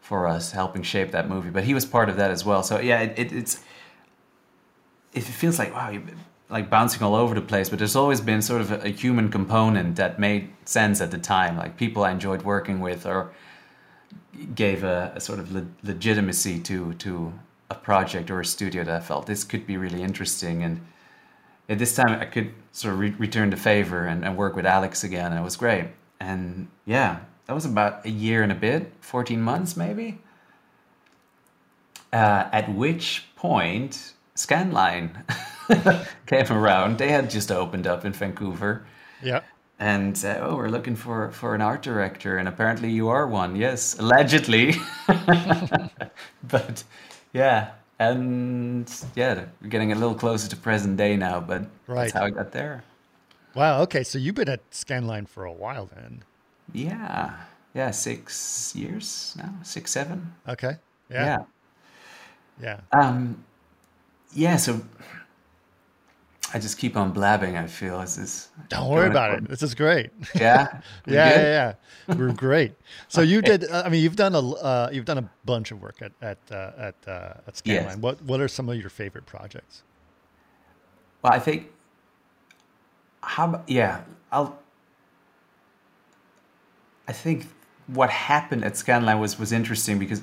for 0.01 0.25
us, 0.25 0.53
helping 0.53 0.81
shape 0.81 1.11
that 1.11 1.29
movie. 1.29 1.51
But 1.51 1.65
he 1.65 1.75
was 1.75 1.85
part 1.85 2.09
of 2.09 2.15
that 2.15 2.31
as 2.31 2.43
well. 2.43 2.63
So 2.63 2.79
yeah, 2.79 3.01
it, 3.01 3.19
it, 3.19 3.31
it's 3.31 3.63
it 5.13 5.21
feels 5.23 5.59
like 5.59 5.71
wow, 5.71 5.95
like 6.49 6.69
bouncing 6.69 7.01
all 7.01 7.15
over 7.15 7.35
the 7.35 7.41
place. 7.41 7.69
But 7.69 7.79
there's 7.79 7.95
always 7.95 8.21
been 8.21 8.41
sort 8.41 8.61
of 8.61 8.71
a, 8.71 8.85
a 8.85 8.89
human 8.89 9.29
component 9.29 9.95
that 9.95 10.19
made 10.19 10.49
sense 10.65 11.01
at 11.01 11.11
the 11.11 11.17
time, 11.17 11.57
like 11.57 11.77
people 11.77 12.03
I 12.03 12.11
enjoyed 12.11 12.43
working 12.43 12.79
with, 12.79 13.05
or 13.05 13.31
gave 14.53 14.83
a, 14.83 15.13
a 15.15 15.19
sort 15.19 15.39
of 15.39 15.51
le- 15.51 15.67
legitimacy 15.83 16.59
to 16.61 16.93
to 16.93 17.33
a 17.69 17.75
project 17.75 18.29
or 18.29 18.39
a 18.39 18.45
studio 18.45 18.83
that 18.83 18.95
I 18.95 18.99
felt 18.99 19.25
this 19.25 19.43
could 19.43 19.65
be 19.65 19.77
really 19.77 20.03
interesting. 20.03 20.63
And 20.63 20.81
at 21.67 21.79
this 21.79 21.95
time, 21.95 22.19
I 22.19 22.25
could 22.25 22.53
sort 22.71 22.93
of 22.93 22.99
re- 22.99 23.15
return 23.17 23.49
the 23.49 23.57
favor 23.57 24.05
and, 24.05 24.23
and 24.23 24.37
work 24.37 24.55
with 24.55 24.65
Alex 24.65 25.03
again, 25.03 25.31
and 25.31 25.39
it 25.39 25.43
was 25.43 25.55
great. 25.55 25.87
And 26.19 26.67
yeah, 26.85 27.21
that 27.47 27.53
was 27.53 27.65
about 27.65 28.05
a 28.05 28.09
year 28.09 28.43
and 28.43 28.51
a 28.51 28.55
bit, 28.55 28.91
14 29.01 29.41
months 29.41 29.75
maybe. 29.75 30.19
Uh, 32.13 32.47
at 32.51 32.73
which 32.73 33.25
point, 33.35 34.13
Scanline 34.35 35.23
came 36.25 36.51
around. 36.51 36.97
They 36.97 37.09
had 37.09 37.29
just 37.29 37.51
opened 37.51 37.87
up 37.87 38.05
in 38.05 38.13
Vancouver 38.13 38.85
yeah. 39.21 39.41
and 39.79 40.17
said, 40.17 40.41
"Oh, 40.41 40.55
we're 40.55 40.69
looking 40.69 40.95
for 40.95 41.31
for 41.31 41.55
an 41.55 41.61
art 41.61 41.81
director, 41.81 42.37
and 42.37 42.47
apparently 42.47 42.89
you 42.89 43.09
are 43.09 43.27
one." 43.27 43.55
Yes, 43.55 43.97
allegedly, 43.99 44.75
but 46.43 46.83
yeah, 47.33 47.71
and 47.99 48.91
yeah, 49.15 49.45
we're 49.61 49.69
getting 49.69 49.91
a 49.91 49.95
little 49.95 50.15
closer 50.15 50.49
to 50.49 50.55
present 50.55 50.97
day 50.97 51.15
now, 51.15 51.39
but 51.39 51.63
right. 51.87 52.03
that's 52.03 52.13
how 52.13 52.25
I 52.25 52.29
got 52.29 52.51
there. 52.51 52.83
Wow. 53.55 53.81
Okay, 53.83 54.03
so 54.03 54.19
you've 54.19 54.35
been 54.35 54.49
at 54.49 54.69
Scanline 54.69 55.27
for 55.27 55.45
a 55.45 55.53
while 55.53 55.85
then. 55.85 56.23
Yeah. 56.73 57.37
Yeah, 57.73 57.91
six 57.91 58.73
years 58.75 59.35
now, 59.37 59.53
six, 59.63 59.91
seven. 59.91 60.33
Okay. 60.47 60.77
Yeah. 61.09 61.25
Yeah. 61.25 61.43
Yeah. 62.61 62.79
Um, 62.91 63.43
yeah. 64.33 64.57
So 64.57 64.81
I 66.53 66.59
just 66.59 66.77
keep 66.77 66.95
on 66.95 67.11
blabbing. 67.11 67.57
I 67.57 67.67
feel 67.67 67.99
this 67.99 68.17
is. 68.17 68.49
Don't 68.69 68.89
worry 68.89 69.07
about 69.07 69.33
it. 69.33 69.47
This 69.49 69.63
is 69.63 69.75
great. 69.75 70.11
Yeah. 70.35 70.81
yeah, 71.07 71.29
yeah, 71.29 71.73
yeah. 72.07 72.15
We're 72.15 72.33
great. 72.33 72.73
So 73.07 73.21
you 73.21 73.41
did. 73.41 73.69
Uh, 73.69 73.83
I 73.85 73.89
mean, 73.89 74.03
you've 74.03 74.15
done 74.15 74.35
a 74.35 74.39
uh, 74.39 74.89
you've 74.91 75.05
done 75.05 75.17
a 75.17 75.29
bunch 75.43 75.71
of 75.71 75.81
work 75.81 76.01
at 76.01 76.11
at 76.21 76.37
uh, 76.51 76.71
at 76.77 76.95
uh, 77.07 77.47
at 77.47 77.53
Scanline. 77.55 77.65
Yes. 77.65 77.97
What 77.97 78.21
what 78.21 78.41
are 78.41 78.47
some 78.47 78.69
of 78.69 78.77
your 78.77 78.89
favorite 78.89 79.25
projects? 79.25 79.83
Well, 81.21 81.33
I 81.33 81.39
think. 81.39 81.71
How 83.21 83.63
yeah, 83.67 84.01
I'll. 84.31 84.59
I 87.07 87.11
think 87.11 87.47
what 87.87 88.09
happened 88.09 88.63
at 88.63 88.73
Scanline 88.73 89.19
was 89.19 89.39
was 89.39 89.51
interesting 89.51 89.99
because 89.99 90.21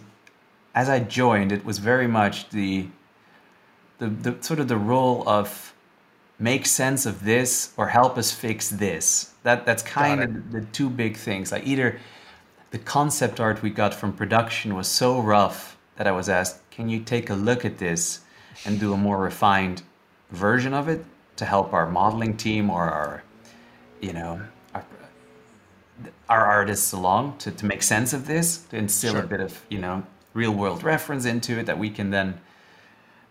as 0.74 0.88
I 0.88 1.00
joined, 1.00 1.52
it 1.52 1.64
was 1.64 1.78
very 1.78 2.06
much 2.06 2.50
the 2.50 2.88
the, 3.98 4.08
the 4.08 4.42
sort 4.42 4.60
of 4.60 4.68
the 4.68 4.76
role 4.76 5.28
of 5.28 5.71
make 6.42 6.66
sense 6.66 7.06
of 7.06 7.24
this 7.24 7.72
or 7.76 7.88
help 7.88 8.18
us 8.18 8.32
fix 8.32 8.68
this. 8.68 9.32
That 9.44 9.64
that's 9.64 9.82
kind 9.82 10.22
of 10.22 10.52
the 10.52 10.62
two 10.72 10.90
big 10.90 11.16
things. 11.16 11.52
Like 11.52 11.66
either 11.66 11.98
the 12.70 12.78
concept 12.78 13.38
art 13.38 13.62
we 13.62 13.70
got 13.70 13.94
from 13.94 14.12
production 14.12 14.74
was 14.74 14.88
so 14.88 15.20
rough 15.20 15.76
that 15.96 16.06
I 16.06 16.12
was 16.12 16.28
asked, 16.28 16.58
"Can 16.70 16.88
you 16.88 17.00
take 17.00 17.30
a 17.30 17.34
look 17.34 17.64
at 17.64 17.78
this 17.78 18.20
and 18.64 18.80
do 18.80 18.92
a 18.92 18.96
more 18.96 19.18
refined 19.18 19.82
version 20.30 20.74
of 20.74 20.88
it 20.88 21.04
to 21.36 21.44
help 21.44 21.72
our 21.72 21.88
modeling 21.88 22.36
team 22.36 22.70
or 22.70 22.82
our, 22.82 23.22
you 24.00 24.12
know, 24.12 24.40
our, 24.74 24.84
our 26.28 26.44
artists 26.44 26.92
along 26.92 27.36
to, 27.38 27.50
to 27.50 27.66
make 27.66 27.82
sense 27.82 28.12
of 28.12 28.26
this, 28.26 28.58
to 28.58 28.76
instill 28.76 29.12
sure. 29.12 29.22
a 29.22 29.26
bit 29.26 29.40
of, 29.40 29.60
you 29.68 29.78
know, 29.78 30.04
real 30.34 30.52
world 30.52 30.82
reference 30.82 31.24
into 31.24 31.58
it 31.58 31.66
that 31.66 31.78
we 31.78 31.90
can 31.90 32.10
then 32.10 32.40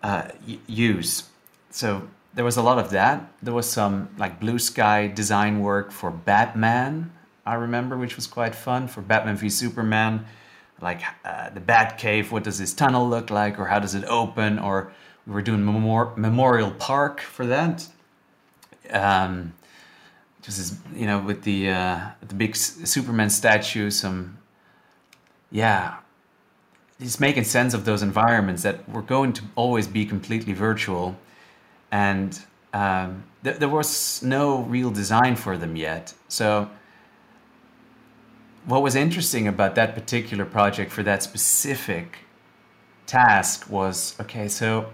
uh, 0.03 0.30
y- 0.47 0.59
use. 0.68 1.30
So 1.70 2.07
there 2.34 2.46
was 2.46 2.58
a 2.58 2.62
lot 2.62 2.80
of 2.80 2.92
that. 2.92 3.32
There 3.42 3.54
was 3.54 3.70
some 3.70 4.10
like 4.18 4.40
blue 4.40 4.60
sky 4.60 5.08
design 5.08 5.60
work 5.60 5.92
for 5.92 6.12
Batman, 6.12 7.12
I 7.46 7.56
remember, 7.56 7.98
which 7.98 8.16
was 8.16 8.28
quite 8.28 8.56
fun 8.56 8.88
for 8.88 9.02
Batman 9.02 9.36
v 9.36 9.50
Superman. 9.50 10.26
Like 10.82 11.02
uh, 11.24 11.50
the 11.50 11.60
Bat 11.60 11.98
Cave, 11.98 12.32
what 12.32 12.44
does 12.44 12.58
this 12.58 12.74
tunnel 12.74 13.08
look 13.08 13.30
like, 13.30 13.60
or 13.60 13.66
how 13.66 13.80
does 13.80 13.94
it 13.94 14.04
open? 14.06 14.58
Or 14.58 14.92
we 15.28 15.34
were 15.34 15.42
doing 15.42 15.64
Memor- 15.64 16.14
Memorial 16.16 16.72
Park 16.72 17.20
for 17.20 17.46
that. 17.46 17.88
Um, 18.90 19.54
just 20.42 20.58
as, 20.58 20.78
you 20.96 21.06
know, 21.06 21.20
with 21.20 21.44
the 21.44 21.70
uh, 21.70 22.00
the 22.28 22.34
big 22.34 22.56
Superman 22.56 23.30
statue, 23.30 23.92
some 23.92 24.40
yeah, 25.52 25.98
just 27.00 27.20
making 27.20 27.44
sense 27.44 27.74
of 27.76 27.86
those 27.86 28.02
environments 28.02 28.64
that 28.64 28.88
were 28.90 29.04
going 29.04 29.34
to 29.34 29.44
always 29.56 29.88
be 29.88 30.06
completely 30.06 30.54
virtual 30.54 31.16
and 31.92 32.42
um, 32.74 33.24
th- 33.44 33.58
there 33.58 33.70
was 33.70 34.24
no 34.24 34.62
real 34.64 34.92
design 34.92 35.36
for 35.36 35.58
them 35.58 35.76
yet. 35.76 36.14
So, 36.28 36.70
what 38.66 38.82
was 38.82 38.96
interesting 38.96 39.48
about 39.48 39.76
that 39.76 39.96
particular 39.96 40.46
project 40.46 40.92
for 40.92 41.04
that 41.04 41.24
specific 41.24 42.20
task 43.08 43.70
was 43.70 44.16
okay. 44.20 44.48
So, 44.48 44.92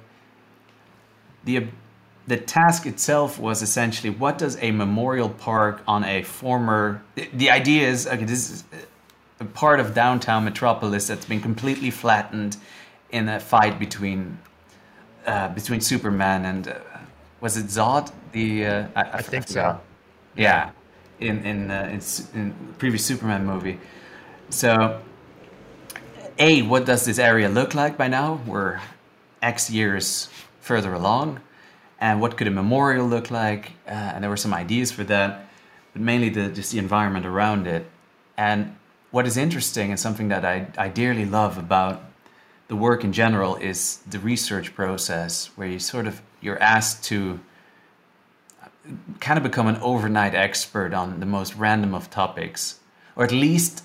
the 1.43 1.67
the 2.25 2.37
task 2.37 2.85
itself 2.85 3.39
was 3.39 3.61
essentially 3.61 4.09
what 4.09 4.37
does 4.37 4.57
a 4.61 4.71
memorial 4.71 5.29
park 5.29 5.81
on 5.87 6.03
a 6.03 6.23
former 6.23 7.01
the, 7.15 7.29
the 7.33 7.49
idea 7.49 7.87
is 7.87 8.05
okay 8.05 8.25
this 8.25 8.51
is 8.51 8.63
a 9.39 9.45
part 9.45 9.79
of 9.79 9.93
downtown 9.93 10.43
metropolis 10.43 11.07
that's 11.07 11.25
been 11.25 11.39
completely 11.39 11.89
flattened 11.89 12.57
in 13.11 13.29
a 13.29 13.39
fight 13.39 13.79
between 13.79 14.37
uh, 15.25 15.49
between 15.49 15.81
Superman 15.81 16.45
and 16.45 16.67
uh, 16.69 16.79
was 17.41 17.57
it 17.57 17.67
Zod? 17.67 18.11
The 18.31 18.65
uh, 18.65 18.87
I, 18.95 19.01
I, 19.01 19.11
I, 19.13 19.21
think 19.21 19.47
so. 19.47 19.79
Yeah, 20.35 20.71
in 21.19 21.45
in, 21.45 21.71
uh, 21.71 21.89
in 21.91 22.01
in 22.39 22.73
previous 22.77 23.05
Superman 23.05 23.45
movie. 23.45 23.79
So, 24.49 25.01
a 26.37 26.61
what 26.61 26.85
does 26.85 27.05
this 27.05 27.19
area 27.19 27.49
look 27.49 27.73
like 27.73 27.97
by 27.97 28.07
now? 28.07 28.41
We're 28.45 28.79
X 29.41 29.69
years 29.69 30.29
further 30.61 30.93
along, 30.93 31.41
and 31.99 32.21
what 32.21 32.37
could 32.37 32.47
a 32.47 32.51
memorial 32.51 33.07
look 33.07 33.31
like? 33.31 33.73
Uh, 33.87 33.91
and 33.91 34.23
there 34.23 34.29
were 34.29 34.37
some 34.37 34.53
ideas 34.53 34.91
for 34.91 35.03
that, 35.05 35.47
but 35.93 36.01
mainly 36.01 36.29
the 36.29 36.49
just 36.49 36.71
the 36.71 36.79
environment 36.79 37.25
around 37.25 37.67
it. 37.67 37.85
And 38.37 38.75
what 39.11 39.25
is 39.25 39.37
interesting 39.37 39.89
and 39.89 39.99
something 39.99 40.27
that 40.29 40.45
I 40.45 40.67
I 40.77 40.89
dearly 40.89 41.25
love 41.25 41.57
about 41.57 42.06
the 42.67 42.75
work 42.75 43.03
in 43.03 43.13
general 43.13 43.55
is 43.55 43.97
the 44.09 44.19
research 44.19 44.75
process 44.75 45.47
where 45.55 45.67
you 45.67 45.79
sort 45.79 46.07
of 46.07 46.21
you're 46.41 46.61
asked 46.61 47.03
to 47.05 47.39
kind 49.19 49.37
of 49.37 49.43
become 49.43 49.67
an 49.67 49.77
overnight 49.77 50.33
expert 50.33 50.93
on 50.93 51.19
the 51.19 51.25
most 51.25 51.55
random 51.55 51.93
of 51.93 52.09
topics 52.09 52.79
or 53.15 53.23
at 53.23 53.31
least 53.31 53.83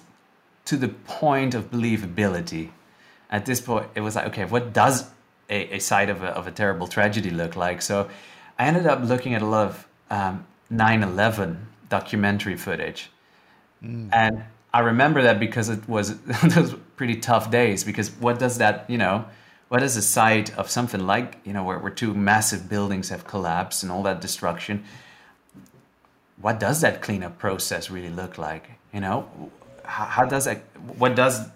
to 0.64 0.76
the 0.76 0.88
point 0.88 1.54
of 1.54 1.70
believability. 1.70 2.70
At 3.30 3.46
this 3.46 3.60
point 3.60 3.86
it 3.94 4.00
was 4.00 4.16
like 4.16 4.26
okay 4.26 4.44
what 4.44 4.72
does 4.72 5.10
a, 5.48 5.76
a 5.76 5.78
side 5.78 6.10
of 6.10 6.22
a, 6.22 6.28
of 6.28 6.46
a 6.46 6.50
terrible 6.50 6.86
tragedy 6.86 7.30
look 7.30 7.56
like? 7.56 7.82
So 7.82 8.08
i 8.58 8.66
ended 8.66 8.86
up 8.86 9.02
looking 9.02 9.34
at 9.34 9.42
a 9.42 9.46
lot 9.46 9.68
of 9.68 9.88
um, 10.10 10.46
9-11 10.72 11.56
documentary 11.88 12.56
footage. 12.56 13.10
Mm. 13.82 14.10
and 14.12 14.44
I 14.72 14.80
remember 14.80 15.22
that 15.22 15.38
because 15.40 15.68
it 15.68 15.88
was 15.88 16.14
pretty 16.97 17.16
tough 17.16 17.51
days. 17.51 17.84
Because 17.84 18.11
what 18.11 18.38
does 18.38 18.59
that, 18.59 18.88
you 18.88 18.99
know, 18.99 19.24
what 19.68 19.82
is 19.82 19.95
the 19.95 20.03
site 20.03 20.57
of 20.59 20.70
something 20.70 21.07
like, 21.07 21.38
you 21.45 21.53
know, 21.53 21.64
where, 21.64 21.78
where 21.78 21.90
two 21.90 22.12
massive 22.12 22.68
buildings 22.68 23.09
have 23.09 23.26
collapsed 23.26 23.82
and 23.82 23.90
all 23.90 24.03
that 24.03 24.20
destruction? 24.20 24.84
What 26.40 26.61
does 26.61 26.80
that 26.80 27.01
cleanup 27.03 27.38
process 27.38 27.90
really 27.90 28.11
look 28.11 28.36
like? 28.36 28.70
You 28.93 29.01
know, 29.01 29.28
how, 29.84 30.05
how 30.05 30.24
does 30.26 30.45
that? 30.45 30.62
What 30.99 31.14
does 31.14 31.49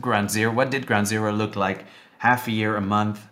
Ground 0.00 0.30
Zero? 0.30 0.52
What 0.52 0.70
did 0.70 0.86
Ground 0.86 1.06
Zero 1.06 1.32
look 1.32 1.56
like? 1.56 1.84
Half 2.18 2.46
a 2.48 2.50
year, 2.52 2.76
a 2.76 2.80
month, 2.80 3.26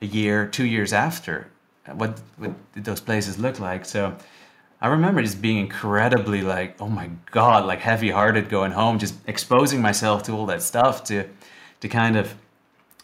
a 0.00 0.06
year, 0.06 0.46
two 0.48 0.64
years 0.64 0.92
after? 0.92 1.48
What, 1.86 2.20
what 2.38 2.52
did 2.72 2.84
those 2.84 3.00
places 3.00 3.38
look 3.38 3.60
like? 3.60 3.84
So 3.84 4.16
I 4.82 4.88
remember 4.88 5.22
just 5.22 5.40
being 5.40 5.58
incredibly 5.58 6.42
like, 6.42 6.74
oh 6.80 6.88
my 6.88 7.08
god, 7.30 7.64
like 7.66 7.78
heavy 7.78 8.10
hearted 8.10 8.48
going 8.48 8.72
home, 8.72 8.98
just 8.98 9.14
exposing 9.28 9.80
myself 9.80 10.24
to 10.24 10.32
all 10.32 10.46
that 10.46 10.60
stuff 10.60 11.04
to 11.04 11.28
to 11.80 11.88
kind 11.88 12.16
of 12.16 12.34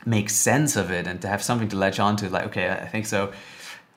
make 0.04 0.28
sense 0.28 0.74
of 0.74 0.90
it 0.90 1.06
and 1.06 1.22
to 1.22 1.28
have 1.28 1.40
something 1.40 1.68
to 1.68 1.76
latch 1.76 2.00
onto. 2.00 2.28
Like, 2.28 2.46
okay, 2.46 2.68
I 2.68 2.86
think 2.86 3.06
so. 3.06 3.32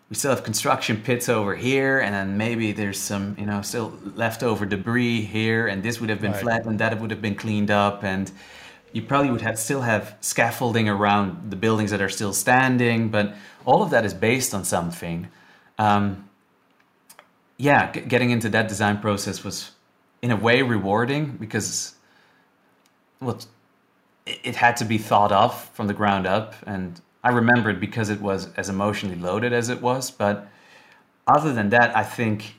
We 0.09 0.15
still 0.15 0.29
have 0.29 0.43
construction 0.43 1.01
pits 1.01 1.27
over 1.27 1.55
here, 1.55 1.99
and 1.99 2.13
then 2.13 2.37
maybe 2.37 2.71
there's 2.71 2.99
some, 2.99 3.35
you 3.39 3.45
know, 3.45 3.61
still 3.61 3.97
leftover 4.15 4.65
debris 4.65 5.21
here, 5.21 5.67
and 5.67 5.81
this 5.81 6.01
would 6.01 6.09
have 6.09 6.21
been 6.21 6.33
right. 6.33 6.41
flattened, 6.41 6.79
that 6.79 6.99
would 6.99 7.11
have 7.11 7.21
been 7.21 7.35
cleaned 7.35 7.71
up, 7.71 8.03
and 8.03 8.29
you 8.91 9.01
probably 9.01 9.31
would 9.31 9.41
have 9.41 9.57
still 9.57 9.81
have 9.81 10.17
scaffolding 10.19 10.89
around 10.89 11.49
the 11.49 11.55
buildings 11.55 11.91
that 11.91 12.01
are 12.01 12.09
still 12.09 12.33
standing, 12.33 13.09
but 13.09 13.33
all 13.65 13.81
of 13.81 13.89
that 13.91 14.03
is 14.03 14.13
based 14.13 14.53
on 14.53 14.65
something. 14.65 15.29
Um, 15.79 16.29
yeah, 17.61 17.91
g- 17.91 18.01
getting 18.01 18.31
into 18.31 18.49
that 18.49 18.67
design 18.67 18.97
process 18.97 19.43
was 19.43 19.71
in 20.21 20.31
a 20.31 20.35
way 20.35 20.63
rewarding 20.63 21.37
because 21.39 21.93
well, 23.19 23.39
it, 24.25 24.39
it 24.43 24.55
had 24.55 24.75
to 24.77 24.85
be 24.85 24.97
thought 24.97 25.31
of 25.31 25.63
from 25.69 25.85
the 25.85 25.93
ground 25.93 26.25
up, 26.25 26.55
and 26.65 26.99
I 27.23 27.29
remember 27.29 27.69
it 27.69 27.79
because 27.79 28.09
it 28.09 28.19
was 28.19 28.51
as 28.55 28.67
emotionally 28.67 29.15
loaded 29.15 29.53
as 29.53 29.69
it 29.69 29.79
was. 29.79 30.09
But 30.09 30.47
other 31.27 31.53
than 31.53 31.69
that, 31.69 31.95
I 31.95 32.03
think 32.03 32.55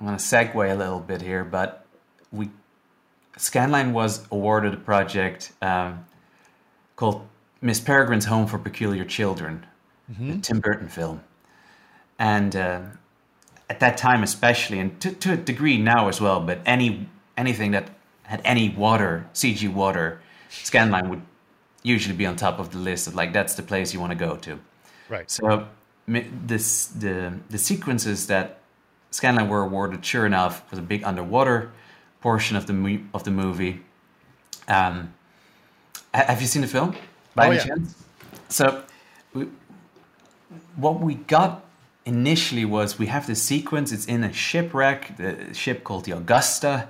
I'm 0.00 0.06
going 0.06 0.18
to 0.18 0.24
segue 0.24 0.72
a 0.72 0.74
little 0.74 0.98
bit 0.98 1.22
here, 1.22 1.44
but 1.44 1.86
we 2.32 2.50
Scanline 3.38 3.92
was 3.92 4.26
awarded 4.32 4.74
a 4.74 4.78
project 4.78 5.52
um, 5.62 6.06
called 6.96 7.26
Miss 7.60 7.80
Peregrine's 7.80 8.24
Home 8.24 8.48
for 8.48 8.58
Peculiar 8.58 9.04
Children, 9.04 9.64
mm-hmm. 10.10 10.40
Tim 10.40 10.58
Burton 10.58 10.88
film, 10.88 11.22
and 12.18 12.56
uh, 12.56 12.80
at 13.68 13.80
that 13.80 13.96
time 13.96 14.22
especially, 14.22 14.78
and 14.78 15.00
to, 15.00 15.12
to 15.12 15.32
a 15.32 15.36
degree 15.36 15.78
now 15.78 16.08
as 16.08 16.20
well, 16.20 16.40
but 16.40 16.60
any 16.66 17.08
anything 17.36 17.72
that 17.72 17.90
had 18.24 18.40
any 18.44 18.68
water, 18.68 19.26
CG 19.34 19.72
water, 19.72 20.20
Scanline 20.50 21.08
would 21.08 21.22
usually 21.82 22.16
be 22.16 22.26
on 22.26 22.36
top 22.36 22.58
of 22.58 22.70
the 22.72 22.78
list 22.78 23.06
of 23.06 23.14
like 23.14 23.32
that's 23.32 23.54
the 23.54 23.62
place 23.62 23.92
you 23.92 24.00
want 24.00 24.12
to 24.12 24.18
go 24.18 24.36
to. 24.36 24.58
Right. 25.08 25.30
So 25.30 25.68
this 26.06 26.86
the 26.86 27.38
the 27.50 27.58
sequences 27.58 28.26
that 28.26 28.58
Scanline 29.12 29.48
were 29.48 29.62
awarded, 29.62 30.04
sure 30.04 30.26
enough, 30.26 30.68
was 30.70 30.78
a 30.78 30.82
big 30.82 31.04
underwater 31.04 31.70
portion 32.20 32.56
of 32.56 32.66
the 32.66 33.00
of 33.12 33.24
the 33.24 33.30
movie. 33.30 33.82
Um, 34.68 35.14
have 36.12 36.40
you 36.40 36.46
seen 36.46 36.62
the 36.62 36.68
film 36.68 36.96
by 37.34 37.46
oh, 37.46 37.50
any 37.50 37.58
yeah. 37.58 37.66
chance? 37.66 38.04
So 38.48 38.82
we, 39.34 39.48
what 40.76 41.00
we 41.00 41.14
got 41.14 41.63
initially 42.06 42.64
was 42.64 42.98
we 42.98 43.06
have 43.06 43.26
this 43.26 43.42
sequence. 43.42 43.92
It's 43.92 44.06
in 44.06 44.24
a 44.24 44.32
shipwreck, 44.32 45.16
the 45.16 45.54
ship 45.54 45.84
called 45.84 46.04
the 46.04 46.12
Augusta. 46.12 46.88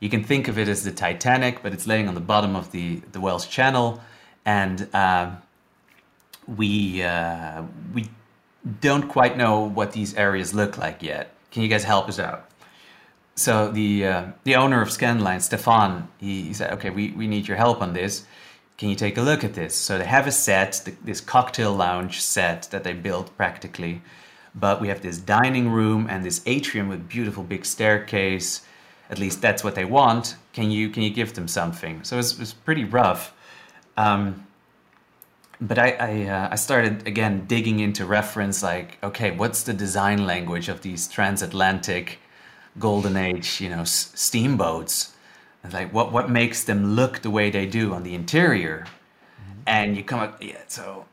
You 0.00 0.10
can 0.10 0.24
think 0.24 0.48
of 0.48 0.58
it 0.58 0.68
as 0.68 0.84
the 0.84 0.92
Titanic, 0.92 1.62
but 1.62 1.72
it's 1.72 1.86
laying 1.86 2.08
on 2.08 2.14
the 2.14 2.20
bottom 2.20 2.56
of 2.56 2.72
the 2.72 3.00
the 3.12 3.20
Welsh 3.20 3.48
Channel, 3.48 4.00
and 4.44 4.88
uh, 4.92 5.30
we 6.46 7.02
uh, 7.02 7.62
we 7.92 8.10
don't 8.80 9.08
quite 9.08 9.36
know 9.36 9.60
what 9.60 9.92
these 9.92 10.14
areas 10.14 10.54
look 10.54 10.78
like 10.78 11.02
yet. 11.02 11.34
Can 11.50 11.62
you 11.62 11.68
guys 11.68 11.84
help 11.84 12.08
us 12.08 12.18
out? 12.18 12.50
So 13.36 13.70
the 13.70 14.06
uh, 14.06 14.24
the 14.44 14.56
owner 14.56 14.80
of 14.80 14.88
Scanline, 14.88 15.42
Stephan, 15.42 16.08
he, 16.18 16.42
he, 16.42 16.54
said, 16.54 16.72
"Okay, 16.74 16.90
we, 16.90 17.10
we 17.12 17.26
need 17.26 17.48
your 17.48 17.56
help 17.56 17.82
on 17.82 17.92
this. 17.92 18.24
Can 18.76 18.88
you 18.88 18.96
take 18.96 19.16
a 19.16 19.22
look 19.22 19.42
at 19.42 19.54
this?" 19.54 19.74
So 19.74 19.98
they 19.98 20.04
have 20.04 20.26
a 20.26 20.32
set, 20.32 20.88
this 21.04 21.20
cocktail 21.20 21.72
lounge 21.72 22.20
set 22.20 22.68
that 22.70 22.84
they 22.84 22.92
built 22.92 23.36
practically, 23.36 24.02
but 24.54 24.80
we 24.80 24.88
have 24.88 25.02
this 25.02 25.18
dining 25.18 25.70
room 25.70 26.06
and 26.08 26.24
this 26.24 26.42
atrium 26.46 26.88
with 26.88 27.08
beautiful 27.08 27.42
big 27.42 27.64
staircase. 27.64 28.62
At 29.10 29.18
least 29.18 29.40
that's 29.40 29.64
what 29.64 29.74
they 29.74 29.84
want. 29.84 30.36
Can 30.52 30.70
you 30.70 30.88
can 30.88 31.02
you 31.02 31.10
give 31.10 31.34
them 31.34 31.48
something? 31.48 32.04
So 32.04 32.16
it 32.16 32.18
was, 32.18 32.32
it 32.32 32.38
was 32.38 32.54
pretty 32.54 32.84
rough. 32.84 33.34
Um, 33.96 34.46
but 35.60 35.78
I 35.78 35.90
I, 35.92 36.26
uh, 36.26 36.48
I, 36.52 36.56
started 36.56 37.06
again 37.06 37.46
digging 37.46 37.80
into 37.80 38.04
reference 38.04 38.62
like 38.62 38.98
okay 39.02 39.30
what's 39.30 39.62
the 39.62 39.72
design 39.72 40.26
language 40.26 40.68
of 40.68 40.82
these 40.82 41.06
transatlantic 41.08 42.18
golden 42.78 43.16
age 43.16 43.60
you 43.60 43.68
know 43.68 43.82
s- 43.82 44.10
steamboats 44.14 45.14
and 45.62 45.72
like 45.72 45.92
what 45.92 46.12
what 46.12 46.28
makes 46.28 46.64
them 46.64 46.94
look 46.94 47.20
the 47.20 47.30
way 47.30 47.50
they 47.50 47.66
do 47.66 47.94
on 47.94 48.02
the 48.02 48.14
interior 48.14 48.84
mm-hmm. 48.86 49.60
and 49.66 49.96
you 49.96 50.02
come 50.02 50.20
up 50.20 50.42
yeah 50.42 50.58
so 50.66 51.06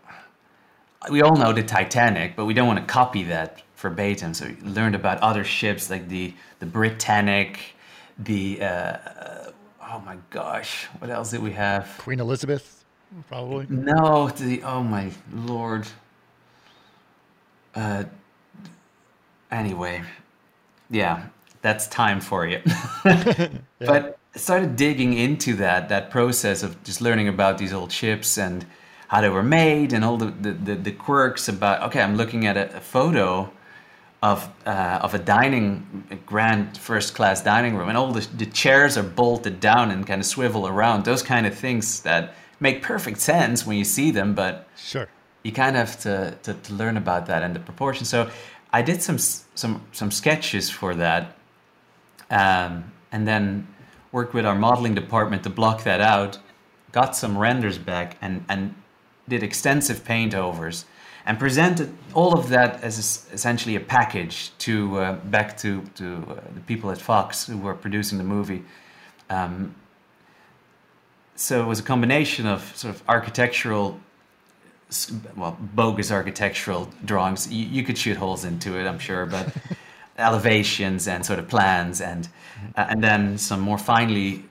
we 1.09 1.21
all 1.21 1.35
know 1.35 1.53
the 1.53 1.63
Titanic 1.63 2.35
but 2.35 2.45
we 2.45 2.53
don't 2.53 2.67
want 2.67 2.79
to 2.79 2.85
copy 2.85 3.23
that 3.23 3.61
verbatim 3.77 4.33
so 4.33 4.45
we 4.47 4.69
learned 4.69 4.95
about 4.95 5.17
other 5.19 5.43
ships 5.43 5.89
like 5.89 6.07
the 6.09 6.33
the 6.59 6.65
Britannic 6.65 7.75
the 8.19 8.61
uh, 8.61 8.97
oh 9.89 9.99
my 10.05 10.17
gosh 10.29 10.85
what 10.99 11.09
else 11.09 11.31
did 11.31 11.41
we 11.41 11.51
have 11.51 11.95
Queen 11.97 12.19
Elizabeth 12.19 12.81
probably. 13.27 13.67
No, 13.69 14.29
the 14.29 14.63
oh 14.63 14.83
my 14.83 15.11
lord. 15.33 15.87
Uh, 17.75 18.05
anyway, 19.49 20.03
yeah, 20.89 21.27
that's 21.61 21.87
time 21.87 22.21
for 22.21 22.45
you. 22.45 22.61
yeah. 23.05 23.49
But 23.79 24.19
I 24.35 24.37
started 24.37 24.75
digging 24.75 25.13
into 25.13 25.55
that 25.55 25.89
that 25.89 26.09
process 26.09 26.63
of 26.63 26.81
just 26.83 27.01
learning 27.01 27.27
about 27.27 27.57
these 27.57 27.73
old 27.73 27.91
ships 27.91 28.37
and 28.37 28.65
how 29.11 29.19
they 29.19 29.29
were 29.29 29.43
made 29.43 29.91
and 29.93 30.05
all 30.05 30.17
the 30.17 30.31
the, 30.45 30.51
the, 30.67 30.75
the 30.75 30.91
quirks 30.91 31.49
about. 31.49 31.83
Okay, 31.87 32.01
I'm 32.01 32.15
looking 32.15 32.47
at 32.47 32.55
a, 32.57 32.77
a 32.77 32.79
photo 32.79 33.51
of 34.23 34.49
uh, 34.65 34.99
of 35.05 35.13
a 35.13 35.19
dining 35.19 36.05
a 36.11 36.15
grand 36.15 36.77
first 36.77 37.13
class 37.15 37.43
dining 37.43 37.75
room 37.75 37.89
and 37.89 37.97
all 37.97 38.13
the, 38.13 38.25
the 38.37 38.45
chairs 38.45 38.97
are 38.97 39.09
bolted 39.23 39.59
down 39.59 39.91
and 39.91 40.07
kind 40.07 40.21
of 40.21 40.27
swivel 40.27 40.67
around 40.67 41.03
those 41.05 41.23
kind 41.23 41.45
of 41.45 41.53
things 41.53 42.01
that 42.01 42.33
make 42.61 42.81
perfect 42.81 43.19
sense 43.19 43.65
when 43.65 43.77
you 43.77 43.83
see 43.83 44.11
them, 44.11 44.33
but 44.33 44.67
sure, 44.77 45.09
you 45.43 45.51
kind 45.51 45.75
of 45.75 45.87
have 45.87 45.99
to, 46.01 46.37
to, 46.43 46.53
to 46.53 46.73
learn 46.73 46.95
about 46.95 47.25
that 47.25 47.43
and 47.43 47.55
the 47.55 47.59
proportion. 47.59 48.05
So 48.05 48.29
I 48.71 48.81
did 48.81 49.01
some 49.01 49.17
some 49.17 49.81
some 49.91 50.11
sketches 50.11 50.69
for 50.69 50.95
that, 50.95 51.35
um, 52.29 52.91
and 53.11 53.27
then 53.27 53.67
worked 54.13 54.33
with 54.33 54.45
our 54.45 54.55
modeling 54.55 54.95
department 54.95 55.43
to 55.43 55.49
block 55.49 55.83
that 55.83 55.99
out. 55.99 56.37
Got 56.91 57.15
some 57.15 57.37
renders 57.37 57.77
back 57.77 58.17
and 58.21 58.45
and 58.47 58.75
did 59.31 59.43
extensive 59.43 60.03
paint 60.03 60.33
overs 60.35 60.85
and 61.25 61.39
presented 61.39 61.89
all 62.13 62.33
of 62.37 62.49
that 62.49 62.83
as 62.83 63.25
essentially 63.31 63.75
a 63.77 63.79
package 63.79 64.51
to 64.57 64.97
uh, 64.97 65.13
back 65.35 65.57
to 65.57 65.81
to 65.95 66.05
uh, 66.29 66.35
the 66.53 66.61
people 66.71 66.91
at 66.91 66.99
Fox 66.99 67.47
who 67.47 67.57
were 67.57 67.73
producing 67.73 68.17
the 68.17 68.29
movie. 68.35 68.61
Um, 69.29 69.73
so 71.35 71.61
it 71.63 71.67
was 71.73 71.79
a 71.79 71.83
combination 71.93 72.45
of 72.45 72.59
sort 72.75 72.93
of 72.93 73.01
architectural 73.07 73.99
well 75.37 75.57
bogus 75.75 76.11
architectural 76.11 76.89
drawings 77.05 77.49
you, 77.49 77.65
you, 77.75 77.81
could 77.81 77.97
shoot 77.97 78.17
holes 78.17 78.43
into 78.43 78.77
it 78.77 78.85
i'm 78.85 78.99
sure 78.99 79.25
but 79.25 79.45
elevations 80.17 81.07
and 81.07 81.25
sort 81.25 81.39
of 81.39 81.47
plans 81.47 82.01
and 82.01 82.27
uh, 82.75 82.87
and 82.89 83.01
then 83.01 83.37
some 83.37 83.61
more 83.61 83.77
finely 83.77 84.43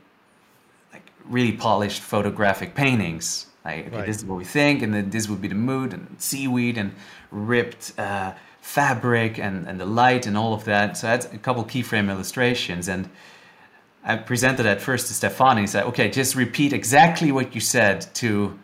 like 0.95 1.07
really 1.27 1.53
polished 1.53 2.01
photographic 2.01 2.75
paintings 2.75 3.50
like 3.65 3.87
okay, 3.87 3.97
right. 3.97 4.07
this 4.07 4.19
is 4.19 4.25
what 4.25 4.37
we 4.37 4.45
think 4.45 4.83
and 4.83 4.95
then 4.95 5.11
this 5.11 5.29
would 5.29 5.41
be 5.41 5.49
the 5.49 5.55
mood 5.55 5.93
and 5.93 6.17
seaweed 6.19 6.79
and 6.79 6.95
ripped 7.31 7.93
uh, 7.99 8.33
fabric 8.61 9.39
and, 9.39 9.67
and 9.67 9.81
the 9.81 9.87
light 9.87 10.27
and 10.27 10.37
all 10.37 10.55
of 10.55 10.65
that 10.65 10.97
so 10.97 11.07
that's 11.07 11.27
a 11.27 11.39
couple 11.39 11.65
keyframe 11.65 12.11
illustrations 12.11 12.89
and 12.89 13.09
I 14.03 14.17
presented 14.17 14.63
that 14.63 14.81
first 14.81 15.09
to 15.09 15.15
Stefani 15.15 15.63
He 15.63 15.67
said, 15.67 15.85
"Okay, 15.85 16.09
just 16.11 16.35
repeat 16.35 16.73
exactly 16.73 17.33
what 17.33 17.55
you 17.55 17.61
said 17.61 18.07
to 18.15 18.59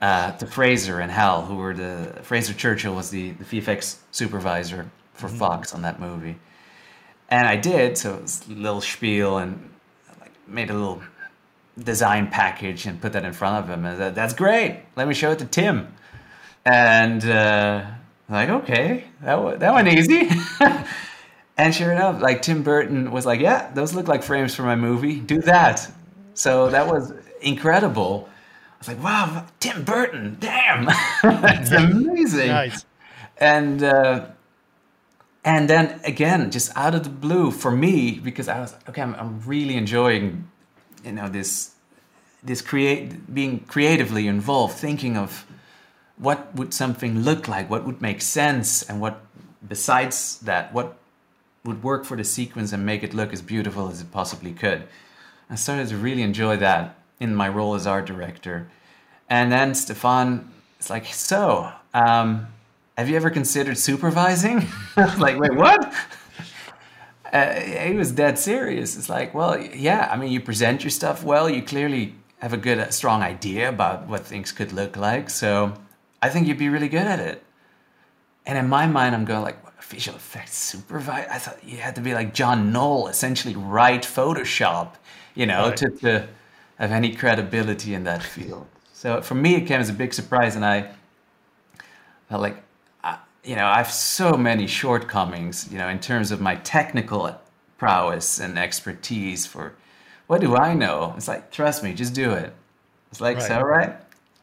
uh, 0.00 0.32
to 0.32 0.46
Frazer 0.46 1.00
and 1.00 1.10
Hal, 1.10 1.44
who 1.44 1.56
were 1.56 1.74
the 1.74 2.18
Frazer 2.22 2.54
Churchill 2.54 2.94
was 2.94 3.10
the 3.10 3.32
the 3.32 3.44
VFX 3.44 3.98
supervisor 4.10 4.90
for 5.12 5.28
mm-hmm. 5.28 5.38
Fox 5.38 5.74
on 5.74 5.82
that 5.82 6.00
movie." 6.00 6.36
And 7.28 7.46
I 7.46 7.56
did, 7.56 7.98
so 7.98 8.14
it 8.14 8.22
was 8.22 8.46
a 8.48 8.52
little 8.52 8.80
spiel 8.80 9.38
and 9.38 9.70
like 10.20 10.32
made 10.46 10.70
a 10.70 10.74
little 10.74 11.02
design 11.78 12.28
package 12.28 12.86
and 12.86 13.00
put 13.00 13.12
that 13.12 13.24
in 13.24 13.32
front 13.32 13.64
of 13.64 13.70
him. 13.70 13.84
And 13.84 13.98
said, 13.98 14.14
that's 14.14 14.34
great. 14.34 14.82
Let 14.96 15.08
me 15.08 15.14
show 15.14 15.32
it 15.32 15.38
to 15.40 15.46
Tim. 15.46 15.94
And 16.64 17.24
uh, 17.24 17.84
like, 18.28 18.48
okay, 18.48 19.04
that 19.22 19.60
that 19.60 19.74
went 19.74 19.88
easy. 19.88 20.30
And 21.56 21.74
sure 21.74 21.92
enough, 21.92 22.20
like 22.20 22.42
Tim 22.42 22.62
Burton 22.62 23.12
was 23.12 23.26
like, 23.26 23.40
"Yeah, 23.40 23.70
those 23.74 23.94
look 23.94 24.08
like 24.08 24.22
frames 24.22 24.54
for 24.54 24.62
my 24.62 24.74
movie. 24.74 25.20
Do 25.20 25.40
that." 25.42 25.88
So 26.34 26.68
that 26.70 26.86
was 26.88 27.12
incredible. 27.40 28.28
I 28.28 28.78
was 28.78 28.88
like, 28.88 29.02
"Wow, 29.02 29.46
Tim 29.60 29.84
Burton! 29.84 30.36
Damn, 30.40 30.86
that's 31.22 31.70
amazing!" 31.70 32.48
Nice. 32.48 32.84
And 33.38 33.84
uh, 33.84 34.26
and 35.44 35.70
then 35.70 36.00
again, 36.04 36.50
just 36.50 36.76
out 36.76 36.94
of 36.94 37.04
the 37.04 37.10
blue 37.10 37.52
for 37.52 37.70
me, 37.70 38.18
because 38.18 38.48
I 38.48 38.58
was 38.58 38.74
okay, 38.88 39.02
I'm, 39.02 39.14
I'm 39.14 39.40
really 39.46 39.76
enjoying, 39.76 40.50
you 41.04 41.12
know, 41.12 41.28
this 41.28 41.72
this 42.42 42.60
create 42.60 43.34
being 43.34 43.60
creatively 43.60 44.26
involved, 44.26 44.74
thinking 44.74 45.16
of 45.16 45.46
what 46.18 46.54
would 46.54 46.74
something 46.74 47.20
look 47.20 47.48
like, 47.48 47.70
what 47.70 47.84
would 47.84 48.02
make 48.02 48.20
sense, 48.20 48.82
and 48.82 49.00
what 49.00 49.20
besides 49.66 50.38
that, 50.40 50.72
what 50.72 50.96
would 51.64 51.82
work 51.82 52.04
for 52.04 52.16
the 52.16 52.24
sequence 52.24 52.72
and 52.72 52.84
make 52.84 53.02
it 53.02 53.14
look 53.14 53.32
as 53.32 53.40
beautiful 53.40 53.88
as 53.88 54.00
it 54.00 54.12
possibly 54.12 54.52
could. 54.52 54.86
I 55.48 55.54
started 55.54 55.88
to 55.88 55.96
really 55.96 56.22
enjoy 56.22 56.58
that 56.58 56.96
in 57.20 57.34
my 57.34 57.48
role 57.48 57.74
as 57.74 57.86
art 57.86 58.06
director. 58.06 58.68
And 59.28 59.50
then 59.50 59.74
Stephan 59.74 60.50
is 60.78 60.90
like, 60.90 61.06
So, 61.06 61.72
um, 61.94 62.48
have 62.98 63.08
you 63.08 63.16
ever 63.16 63.30
considered 63.30 63.76
supervising? 63.76 64.66
like, 65.18 65.38
wait, 65.38 65.54
what? 65.54 65.92
Uh, 67.34 67.60
he 67.60 67.94
was 67.94 68.12
dead 68.12 68.38
serious. 68.38 68.96
It's 68.96 69.08
like, 69.08 69.34
well, 69.34 69.60
yeah, 69.60 70.08
I 70.10 70.16
mean, 70.16 70.30
you 70.30 70.40
present 70.40 70.84
your 70.84 70.90
stuff 70.90 71.22
well. 71.24 71.50
You 71.50 71.62
clearly 71.62 72.14
have 72.38 72.52
a 72.52 72.56
good, 72.56 72.94
strong 72.94 73.22
idea 73.22 73.68
about 73.68 74.06
what 74.06 74.24
things 74.24 74.52
could 74.52 74.72
look 74.72 74.96
like. 74.96 75.28
So 75.28 75.74
I 76.22 76.30
think 76.30 76.46
you'd 76.46 76.58
be 76.58 76.68
really 76.68 76.88
good 76.88 77.06
at 77.06 77.18
it. 77.18 77.42
And 78.46 78.56
in 78.56 78.68
my 78.68 78.86
mind, 78.86 79.14
I'm 79.14 79.24
going 79.24 79.42
like, 79.42 79.58
visual 79.84 80.16
effects 80.16 80.56
supervisor. 80.56 81.28
I 81.30 81.38
thought 81.38 81.62
you 81.62 81.76
had 81.76 81.94
to 81.96 82.00
be 82.00 82.14
like 82.14 82.34
John 82.34 82.72
Knoll, 82.72 83.08
essentially 83.08 83.54
write 83.54 84.02
Photoshop, 84.02 84.94
you 85.34 85.46
know, 85.46 85.68
right. 85.68 85.76
to, 85.76 85.90
to 85.90 86.28
have 86.78 86.90
any 86.90 87.14
credibility 87.14 87.94
in 87.94 88.04
that 88.04 88.22
field. 88.22 88.66
So 88.92 89.20
for 89.20 89.34
me, 89.34 89.56
it 89.56 89.66
came 89.66 89.80
as 89.80 89.90
a 89.90 89.92
big 89.92 90.14
surprise, 90.14 90.56
and 90.56 90.64
I 90.64 90.90
felt 92.28 92.40
like, 92.40 92.63
you 93.44 93.56
know, 93.56 93.66
I 93.66 93.76
have 93.76 93.90
so 93.90 94.36
many 94.36 94.66
shortcomings, 94.66 95.70
you 95.70 95.78
know, 95.78 95.88
in 95.88 96.00
terms 96.00 96.30
of 96.30 96.40
my 96.40 96.56
technical 96.56 97.38
prowess 97.78 98.40
and 98.40 98.58
expertise. 98.58 99.46
For 99.46 99.74
what 100.26 100.40
do 100.40 100.56
I 100.56 100.74
know? 100.74 101.14
It's 101.16 101.28
like, 101.28 101.50
trust 101.50 101.82
me, 101.82 101.92
just 101.94 102.14
do 102.14 102.32
it. 102.32 102.52
It's 103.10 103.20
like, 103.20 103.36
right. 103.36 103.46
so 103.46 103.58
all 103.58 103.66
right, 103.66 103.94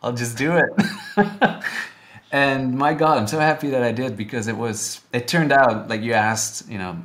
I'll 0.04 0.14
just 0.14 0.38
do 0.38 0.58
it. 0.58 1.64
and 2.32 2.78
my 2.78 2.94
god 2.94 3.18
i'm 3.18 3.28
so 3.28 3.40
happy 3.40 3.70
that 3.70 3.84
i 3.84 3.92
did 3.92 4.16
because 4.16 4.48
it 4.48 4.56
was 4.56 5.02
it 5.12 5.28
turned 5.28 5.52
out 5.52 5.90
like 5.90 6.02
you 6.02 6.14
asked 6.14 6.70
you 6.70 6.78
know 6.78 6.98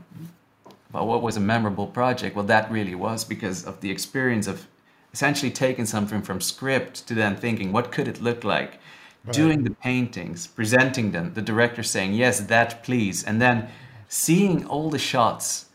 about 0.90 1.06
what 1.06 1.20
was 1.20 1.36
a 1.36 1.40
memorable 1.40 1.86
project 1.86 2.36
well 2.36 2.44
that 2.44 2.70
really 2.70 2.94
was 2.94 3.24
because 3.24 3.64
of 3.64 3.80
the 3.80 3.90
experience 3.90 4.46
of 4.46 4.66
essentially 5.12 5.50
taking 5.50 5.84
something 5.84 6.22
from 6.22 6.40
script 6.40 7.06
to 7.08 7.14
then 7.14 7.36
thinking 7.36 7.72
what 7.72 7.90
could 7.90 8.06
it 8.06 8.22
look 8.22 8.44
like 8.44 8.78
right. 9.26 9.34
doing 9.34 9.64
the 9.64 9.70
paintings 9.70 10.46
presenting 10.46 11.12
them 11.12 11.34
the 11.34 11.42
director 11.42 11.82
saying 11.82 12.14
yes 12.14 12.40
that 12.40 12.82
please 12.82 13.24
and 13.24 13.40
then 13.40 13.68
seeing 14.08 14.64
all 14.66 14.88
the 14.90 14.98
shots 14.98 15.66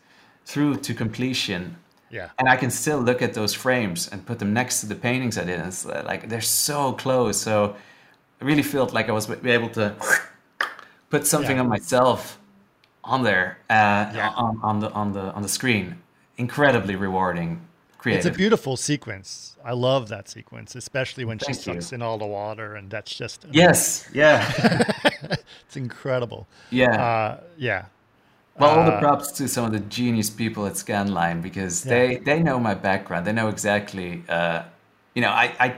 through 0.44 0.76
to 0.76 0.94
completion 0.94 1.76
yeah. 2.12 2.28
And 2.38 2.46
I 2.46 2.56
can 2.56 2.70
still 2.70 3.00
look 3.00 3.22
at 3.22 3.32
those 3.32 3.54
frames 3.54 4.06
and 4.12 4.24
put 4.24 4.38
them 4.38 4.52
next 4.52 4.80
to 4.80 4.86
the 4.86 4.94
paintings 4.94 5.38
I 5.38 5.44
did. 5.44 5.58
And 5.58 5.68
it's 5.68 5.86
like 5.86 6.28
they're 6.28 6.42
so 6.42 6.92
close. 6.92 7.40
So 7.40 7.74
I 8.40 8.44
really 8.44 8.62
felt 8.62 8.92
like 8.92 9.08
I 9.08 9.12
was 9.12 9.30
able 9.30 9.70
to 9.70 9.94
put 11.08 11.26
something 11.26 11.56
Yeah. 11.56 11.62
on 11.62 11.68
myself 11.68 12.38
on 13.02 13.22
there 13.24 13.58
uh, 13.70 14.12
Yeah. 14.14 14.32
on, 14.36 14.60
on 14.62 14.80
the 14.80 14.90
on 14.92 15.12
the 15.14 15.32
on 15.32 15.42
the 15.42 15.48
screen. 15.48 16.02
Incredibly 16.36 16.96
rewarding, 16.96 17.62
It's 18.08 18.26
a 18.26 18.30
beautiful 18.30 18.76
sequence. 18.76 19.56
I 19.64 19.72
love 19.72 20.08
that 20.08 20.28
sequence, 20.28 20.74
especially 20.74 21.24
when 21.24 21.38
she 21.38 21.54
Thank 21.54 21.66
you. 21.66 21.80
sucks 21.80 21.92
in 21.92 22.02
all 22.02 22.18
the 22.18 22.26
water, 22.26 22.74
and 22.74 22.90
that's 22.90 23.14
just 23.14 23.46
yes, 23.50 24.08
yeah, 24.12 24.52
it's 25.66 25.76
incredible. 25.76 26.48
yeah. 26.70 26.96
Uh, 26.96 27.40
yeah, 27.56 27.86
Well, 28.58 28.70
all 28.70 28.84
the 28.84 28.92
Uh, 28.92 28.98
props 28.98 29.32
to 29.32 29.48
some 29.48 29.64
of 29.64 29.72
the 29.72 29.80
genius 29.80 30.30
people 30.30 30.66
at 30.66 30.74
Scanline 30.74 31.42
because 31.42 31.84
they, 31.84 32.18
they 32.18 32.42
know 32.42 32.58
my 32.60 32.74
background. 32.74 33.26
They 33.26 33.32
know 33.32 33.48
exactly, 33.48 34.24
uh, 34.28 34.64
you 35.14 35.22
know, 35.22 35.30
I, 35.30 35.54
I 35.58 35.76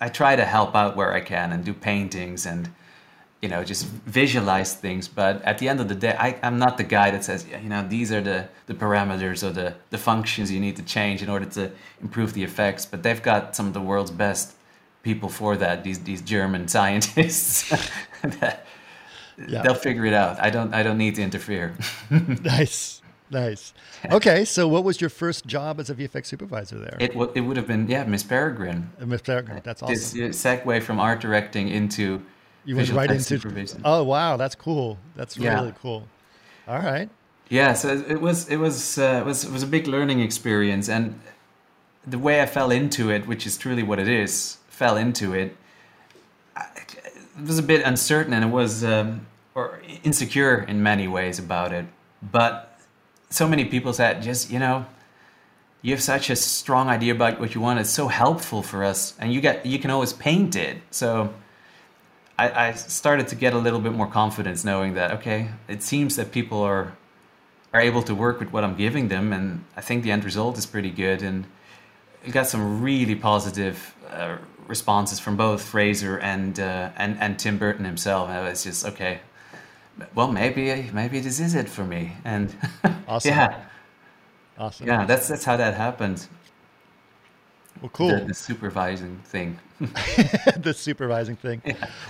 I 0.00 0.08
try 0.08 0.36
to 0.36 0.44
help 0.44 0.74
out 0.76 0.96
where 0.96 1.12
I 1.14 1.20
can 1.20 1.52
and 1.52 1.64
do 1.64 1.74
paintings 1.74 2.46
and 2.46 2.70
you 3.42 3.48
know 3.48 3.64
just 3.64 3.86
visualize 3.86 4.74
things. 4.74 5.08
But 5.08 5.42
at 5.42 5.58
the 5.58 5.68
end 5.68 5.80
of 5.80 5.88
the 5.88 5.94
day, 5.94 6.14
I, 6.18 6.38
I'm 6.42 6.58
not 6.58 6.76
the 6.76 6.84
guy 6.84 7.10
that 7.10 7.24
says, 7.24 7.46
you 7.48 7.68
know, 7.68 7.86
these 7.88 8.12
are 8.12 8.20
the, 8.20 8.48
the 8.66 8.74
parameters 8.74 9.42
or 9.42 9.50
the, 9.50 9.74
the 9.90 9.98
functions 9.98 10.50
you 10.52 10.60
need 10.60 10.76
to 10.76 10.82
change 10.82 11.22
in 11.22 11.28
order 11.30 11.46
to 11.46 11.70
improve 12.02 12.34
the 12.34 12.42
effects. 12.44 12.84
But 12.86 13.02
they've 13.02 13.22
got 13.22 13.56
some 13.56 13.66
of 13.66 13.72
the 13.72 13.80
world's 13.80 14.10
best 14.10 14.54
people 15.02 15.28
for 15.28 15.56
that. 15.56 15.84
These 15.84 16.00
these 16.00 16.20
German 16.22 16.68
scientists. 16.76 17.70
that, 18.22 18.66
Yeah. 19.48 19.62
They'll 19.62 19.74
figure 19.74 20.04
it 20.04 20.12
out. 20.12 20.38
I 20.38 20.50
don't. 20.50 20.74
I 20.74 20.82
don't 20.82 20.98
need 20.98 21.14
to 21.14 21.22
interfere. 21.22 21.74
nice, 22.44 23.00
nice. 23.30 23.72
Okay, 24.10 24.44
so 24.44 24.68
what 24.68 24.84
was 24.84 25.00
your 25.00 25.08
first 25.08 25.46
job 25.46 25.80
as 25.80 25.88
a 25.88 25.94
VFX 25.94 26.26
supervisor 26.26 26.78
there? 26.78 26.96
It 27.00 27.16
would. 27.16 27.30
It 27.34 27.40
would 27.40 27.56
have 27.56 27.66
been 27.66 27.88
yeah, 27.88 28.04
Miss 28.04 28.22
Peregrine. 28.22 28.90
Uh, 29.00 29.06
Miss 29.06 29.22
Peregrine, 29.22 29.62
That's 29.64 29.80
This 29.80 30.12
awesome. 30.12 30.24
uh, 30.24 30.28
segue 30.28 30.82
from 30.82 31.00
art 31.00 31.20
directing 31.22 31.68
into 31.68 32.20
You 32.64 32.76
went 32.76 32.90
right 32.92 33.10
into. 33.10 33.24
supervision. 33.24 33.82
Oh 33.84 34.02
wow, 34.04 34.36
that's 34.36 34.54
cool. 34.54 34.98
That's 35.16 35.36
Yeah. 35.36 35.60
really 35.60 35.74
cool. 35.80 36.06
All 36.68 36.78
right. 36.78 37.08
Yeah, 37.48 37.72
so 37.74 37.88
it 37.88 38.20
was 38.20 38.48
it 38.48 38.56
was 38.56 38.98
uh, 38.98 39.20
it 39.22 39.26
was 39.26 39.44
it 39.44 39.50
was 39.50 39.62
a 39.62 39.66
big 39.66 39.86
learning 39.86 40.20
experience, 40.20 40.88
and 40.88 41.20
the 42.06 42.18
way 42.18 42.40
I 42.40 42.46
fell 42.46 42.70
into 42.70 43.10
it, 43.10 43.26
which 43.26 43.46
is 43.46 43.58
truly 43.58 43.82
what 43.82 43.98
it 43.98 44.08
is, 44.08 44.58
fell 44.68 44.96
into 44.96 45.34
it. 45.34 45.56
I, 46.56 46.66
it 47.38 47.46
was 47.46 47.58
a 47.58 47.62
bit 47.62 47.84
uncertain, 47.84 48.32
and 48.32 48.44
it 48.44 48.48
was 48.52 48.84
um, 48.84 49.26
or 49.54 49.80
insecure 50.04 50.62
in 50.68 50.82
many 50.82 51.08
ways 51.08 51.38
about 51.38 51.72
it. 51.72 51.86
But 52.22 52.78
so 53.30 53.48
many 53.48 53.64
people 53.64 53.92
said, 53.92 54.22
just 54.22 54.50
you 54.50 54.58
know, 54.58 54.86
you 55.82 55.92
have 55.92 56.02
such 56.02 56.30
a 56.30 56.36
strong 56.36 56.88
idea 56.88 57.12
about 57.14 57.40
what 57.40 57.54
you 57.54 57.60
want. 57.60 57.80
It's 57.80 57.90
so 57.90 58.06
helpful 58.08 58.62
for 58.62 58.84
us, 58.84 59.14
and 59.18 59.32
you 59.32 59.40
get 59.40 59.66
you 59.66 59.78
can 59.80 59.90
always 59.90 60.12
paint 60.12 60.54
it. 60.54 60.76
So 60.92 61.34
I, 62.40 62.68
I 62.68 62.72
started 62.72 63.28
to 63.28 63.34
get 63.34 63.52
a 63.52 63.58
little 63.58 63.80
bit 63.80 63.92
more 63.92 64.06
confidence, 64.06 64.64
knowing 64.64 64.94
that 64.94 65.10
okay, 65.18 65.48
it 65.68 65.82
seems 65.82 66.16
that 66.16 66.32
people 66.32 66.62
are 66.62 66.92
are 67.72 67.80
able 67.80 68.02
to 68.02 68.14
work 68.14 68.40
with 68.40 68.52
what 68.52 68.64
I'm 68.64 68.76
giving 68.76 69.08
them, 69.08 69.32
and 69.32 69.64
I 69.76 69.80
think 69.80 70.02
the 70.02 70.10
end 70.10 70.24
result 70.24 70.58
is 70.58 70.66
pretty 70.66 70.90
good. 70.90 71.22
And 71.22 71.44
it 72.24 72.32
got 72.32 72.46
some 72.46 72.82
really 72.82 73.14
positive 73.14 73.94
uh, 74.08 74.38
responses 74.66 75.20
from 75.20 75.36
both 75.36 75.62
Frazer 75.62 76.18
and 76.18 76.58
uh, 76.58 76.90
and 76.96 77.18
and 77.20 77.38
Tim 77.38 77.58
Burton 77.58 77.84
himself. 77.84 78.28
And 78.28 78.38
I 78.38 78.48
was 78.48 78.64
just 78.64 78.84
okay. 78.86 79.20
Well, 80.14 80.32
maybe 80.32 80.90
maybe 80.92 81.20
this 81.20 81.40
is 81.40 81.54
it 81.54 81.68
for 81.68 81.84
me. 81.84 82.12
And 82.24 82.54
Awesome. 83.08 83.30
yeah, 83.34 83.64
Awesome. 84.58 84.86
yeah, 84.86 85.04
that's 85.04 85.28
that's 85.28 85.44
how 85.44 85.56
that 85.56 85.74
happened. 85.74 86.26
Well, 87.80 87.90
cool. 87.90 88.08
The, 88.20 88.24
the 88.26 88.34
supervising 88.34 89.18
thing. 89.24 89.58
the 90.58 90.74
supervising 90.76 91.36
thing. 91.36 91.62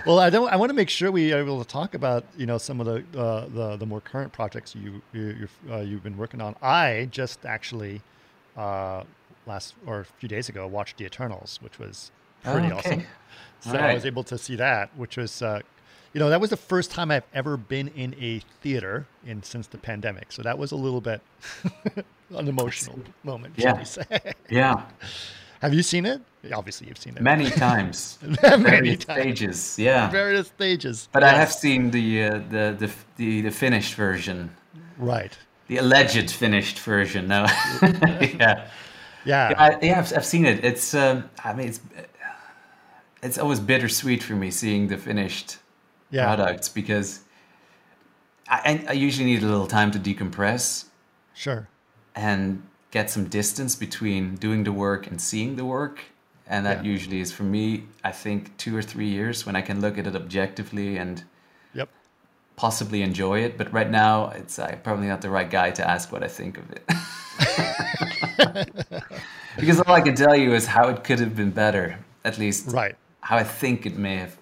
Well, 0.04 0.18
I 0.18 0.28
don't. 0.30 0.52
I 0.52 0.56
want 0.56 0.70
to 0.70 0.74
make 0.74 0.90
sure 0.90 1.10
we 1.12 1.32
are 1.32 1.38
able 1.38 1.62
to 1.62 1.68
talk 1.68 1.94
about 1.94 2.24
you 2.36 2.46
know 2.46 2.58
some 2.58 2.80
of 2.80 2.86
the 2.86 3.04
uh, 3.18 3.46
the 3.54 3.76
the 3.76 3.86
more 3.86 4.00
current 4.00 4.32
projects 4.32 4.74
you, 4.74 5.00
you 5.12 5.36
you've 5.40 5.58
uh, 5.70 5.76
you've 5.78 6.02
been 6.02 6.16
working 6.16 6.40
on. 6.40 6.56
I 6.62 7.08
just 7.10 7.46
actually 7.46 8.00
uh, 8.56 9.04
last 9.46 9.74
or 9.86 10.00
a 10.00 10.04
few 10.04 10.28
days 10.28 10.48
ago 10.48 10.66
watched 10.66 10.96
The 10.96 11.04
Eternals, 11.04 11.58
which 11.62 11.78
was 11.78 12.10
pretty 12.42 12.72
Okay. 12.72 12.76
awesome. 12.76 13.06
So 13.60 13.78
I 13.78 13.94
was 13.94 14.04
able 14.06 14.24
to 14.24 14.36
see 14.38 14.56
that, 14.56 14.90
which 14.96 15.16
was. 15.16 15.40
Uh, 15.42 15.60
you 16.12 16.18
know 16.18 16.28
that 16.28 16.40
was 16.40 16.50
the 16.50 16.56
first 16.56 16.90
time 16.90 17.12
I've 17.12 17.22
ever 17.32 17.56
been 17.56 17.86
in 17.86 18.16
a 18.20 18.40
theater 18.62 19.06
in 19.24 19.44
since 19.44 19.68
the 19.68 19.78
pandemic, 19.78 20.32
so 20.32 20.42
that 20.42 20.58
was 20.58 20.72
a 20.72 20.76
little 20.76 21.00
bit 21.00 21.20
an 22.34 22.48
emotional 22.48 22.98
moment. 23.22 23.54
Shall 23.60 23.74
Yeah. 23.74 23.78
we 23.78 23.84
say? 23.84 24.34
Yeah, 24.50 24.82
Have 25.60 25.74
you 25.74 25.82
seen 25.82 26.06
it? 26.06 26.20
Obviously, 26.54 26.88
you've 26.88 26.98
seen 26.98 27.16
it 27.16 27.22
many 27.22 27.50
times, 27.68 28.18
many 28.22 28.36
various 28.62 29.04
times, 29.04 29.20
stages. 29.20 29.78
Yeah, 29.78 30.10
various 30.10 30.48
stages. 30.48 31.08
but 31.12 31.22
I 31.22 31.30
have 31.30 31.52
seen 31.52 31.90
the, 31.90 32.24
uh, 32.24 32.30
the 32.48 32.76
the 32.78 32.90
the 33.16 33.40
the 33.42 33.50
finished 33.50 33.94
version, 33.94 34.50
right. 34.96 35.36
the 35.68 35.76
alleged 35.76 36.30
finished 36.30 36.78
version. 36.78 37.28
No, 37.28 37.46
yeah. 37.82 38.68
Yeah, 39.24 39.54
I, 39.56 39.78
yeah, 39.82 39.98
I've, 39.98 40.16
I've 40.16 40.24
seen 40.24 40.46
it. 40.46 40.64
It's, 40.64 40.94
um, 40.94 41.28
I 41.44 41.52
mean, 41.52 41.68
it's, 41.68 41.80
it's 43.22 43.38
always 43.38 43.60
bittersweet 43.60 44.22
for 44.22 44.32
me 44.32 44.50
seeing 44.50 44.88
the 44.88 44.96
finished 44.96 45.58
yeah, 46.10 46.24
products 46.24 46.68
because 46.68 47.20
I, 48.48 48.84
I 48.88 48.92
usually 48.92 49.26
need 49.26 49.42
a 49.42 49.46
little 49.46 49.66
time 49.66 49.90
to 49.92 49.98
decompress 49.98 50.86
sure. 51.34 51.68
and 52.14 52.62
get 52.90 53.10
some 53.10 53.24
distance 53.24 53.74
between 53.76 54.34
doing 54.36 54.64
the 54.64 54.72
work 54.72 55.06
and 55.06 55.20
seeing 55.20 55.56
the 55.56 55.64
work. 55.64 56.00
And 56.46 56.66
that 56.66 56.84
Yeah. 56.84 56.90
usually 56.92 57.20
is 57.20 57.30
for 57.32 57.44
me, 57.44 57.84
I 58.02 58.10
think, 58.10 58.56
two 58.56 58.76
or 58.76 58.82
three 58.82 59.06
years 59.08 59.46
when 59.46 59.54
I 59.54 59.62
can 59.62 59.80
look 59.80 59.98
at 59.98 60.06
it 60.06 60.16
objectively 60.16 60.96
and 60.96 61.22
Yep. 61.74 61.88
possibly 62.56 63.02
enjoy 63.02 63.40
it. 63.44 63.56
But 63.56 63.72
right 63.72 63.88
now, 63.90 64.30
it's 64.30 64.58
I'm 64.58 64.80
probably 64.82 65.06
not 65.06 65.20
the 65.20 65.30
right 65.30 65.48
guy 65.48 65.70
to 65.70 65.88
ask 65.88 66.10
what 66.10 66.22
I 66.24 66.28
think 66.28 66.58
of 66.58 66.64
it. 66.72 66.82
because 69.58 69.80
all 69.80 69.94
I 69.94 70.00
can 70.00 70.14
tell 70.16 70.34
you 70.36 70.52
is 70.54 70.66
how 70.66 70.88
it 70.88 71.04
could 71.04 71.20
have 71.20 71.36
been 71.36 71.50
better, 71.50 71.98
at 72.24 72.38
least 72.38 72.68
Right. 72.72 72.96
how 73.20 73.36
I 73.36 73.44
think 73.44 73.86
it 73.86 73.96
may 73.96 74.16
have 74.16 74.36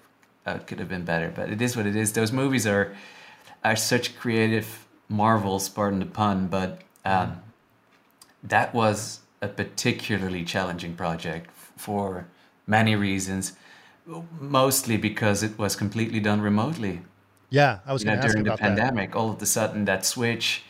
uh, 0.45 0.57
could 0.65 0.79
have 0.79 0.89
been 0.89 1.05
better. 1.05 1.31
But 1.35 1.49
it 1.51 1.61
is 1.61 1.77
what 1.77 1.85
it 1.85 1.95
is. 1.95 2.13
Those 2.13 2.31
movies 2.31 2.65
are 2.65 2.93
are 3.63 3.75
such 3.75 4.17
creative 4.17 4.87
marvels, 5.09 5.69
pardon 5.69 5.99
the 5.99 6.05
pun. 6.05 6.47
But 6.47 6.81
um, 7.05 7.41
that 8.43 8.73
was 8.73 9.21
a 9.41 9.47
particularly 9.47 10.43
challenging 10.43 10.95
project 10.95 11.49
for 11.77 12.27
many 12.67 12.95
reasons. 12.95 13.53
Mostly 14.39 14.97
because 14.97 15.43
it 15.43 15.57
was 15.59 15.75
completely 15.75 16.19
done 16.19 16.41
remotely 16.41 17.01
Yeah, 17.49 17.79
I 17.85 17.93
was 17.93 18.03
you 18.03 18.07
going 18.07 18.17
know, 18.17 18.21
to 18.21 18.23
ask 18.23 18.35
during 18.35 18.43
the 18.43 18.51
about 18.51 18.59
that. 18.63 18.77
pandemic, 18.77 19.15
all 19.15 19.31
of 19.31 19.41
a 19.41 19.45
sudden 19.45 19.85
that 19.85 20.05
switch 20.05 20.63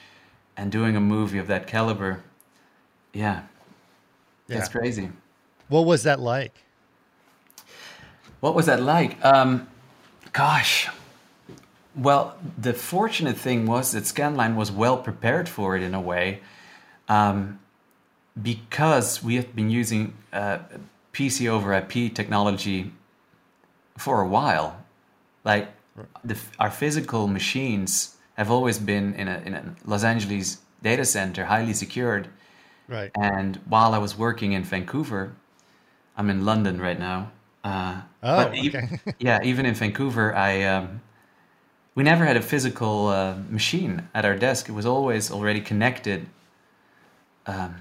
and 0.58 0.72
doing 0.72 0.96
a 0.96 1.00
movie 1.02 1.38
of 1.38 1.48
that 1.48 1.68
caliber, 1.68 2.24
yeah, 3.14 3.44
that's 4.50 4.70
crazy. 4.70 5.12
What 5.68 5.86
was 5.86 6.04
that 6.04 6.20
like? 6.20 6.64
What 8.40 8.56
was 8.56 8.66
that 8.68 8.82
like? 8.82 9.24
Um, 9.24 9.68
gosh, 10.32 10.88
well, 11.96 12.38
the 12.58 12.74
fortunate 12.74 13.38
thing 13.38 13.66
was 13.66 13.92
that 13.92 14.04
Scanline 14.06 14.56
was 14.56 14.72
well 14.72 14.98
prepared 14.98 15.50
for 15.50 15.76
it 15.76 15.84
in 15.84 15.94
a 15.94 16.02
way, 16.02 16.42
um, 17.10 17.60
because 18.42 19.22
we 19.24 19.36
have 19.36 19.56
been 19.56 19.70
using 19.70 20.14
uh, 20.32 20.60
PC 21.14 21.50
over 21.50 21.74
IP 21.74 22.14
technology 22.14 22.92
for 23.98 24.22
a 24.22 24.28
while. 24.28 24.86
Like 25.44 25.70
the, 26.24 26.38
our 26.60 26.72
physical 26.72 27.28
machines 27.28 28.16
have 28.36 28.50
always 28.50 28.80
been 28.80 29.14
in 29.16 29.28
a, 29.28 29.42
in 29.46 29.54
a 29.54 29.76
Los 29.86 30.04
Angeles 30.04 30.60
data 30.82 31.04
center, 31.04 31.46
highly 31.46 31.74
secured. 31.74 32.30
Right. 32.88 33.12
And 33.20 33.58
while 33.68 33.94
I 33.94 33.98
was 33.98 34.18
working 34.18 34.54
in 34.54 34.64
Vancouver, 34.64 35.34
I'm 36.16 36.30
in 36.30 36.46
London 36.46 36.80
right 36.80 37.00
now. 37.00 37.32
Uh, 37.64 38.02
Oh, 38.22 38.36
but 38.36 38.48
okay. 38.52 39.00
yeah, 39.20 39.40
even 39.44 39.66
in 39.66 39.74
Vancouver, 39.74 40.36
I 40.36 40.64
um, 40.64 41.02
we 41.96 42.04
never 42.04 42.26
had 42.26 42.36
a 42.36 42.42
physical 42.42 43.08
uh, 43.08 43.36
machine 43.50 44.10
at 44.14 44.26
our 44.26 44.36
desk. 44.36 44.68
It 44.68 44.74
was 44.74 44.86
always 44.86 45.32
already 45.32 45.62
connected 45.62 46.28
um, 47.46 47.76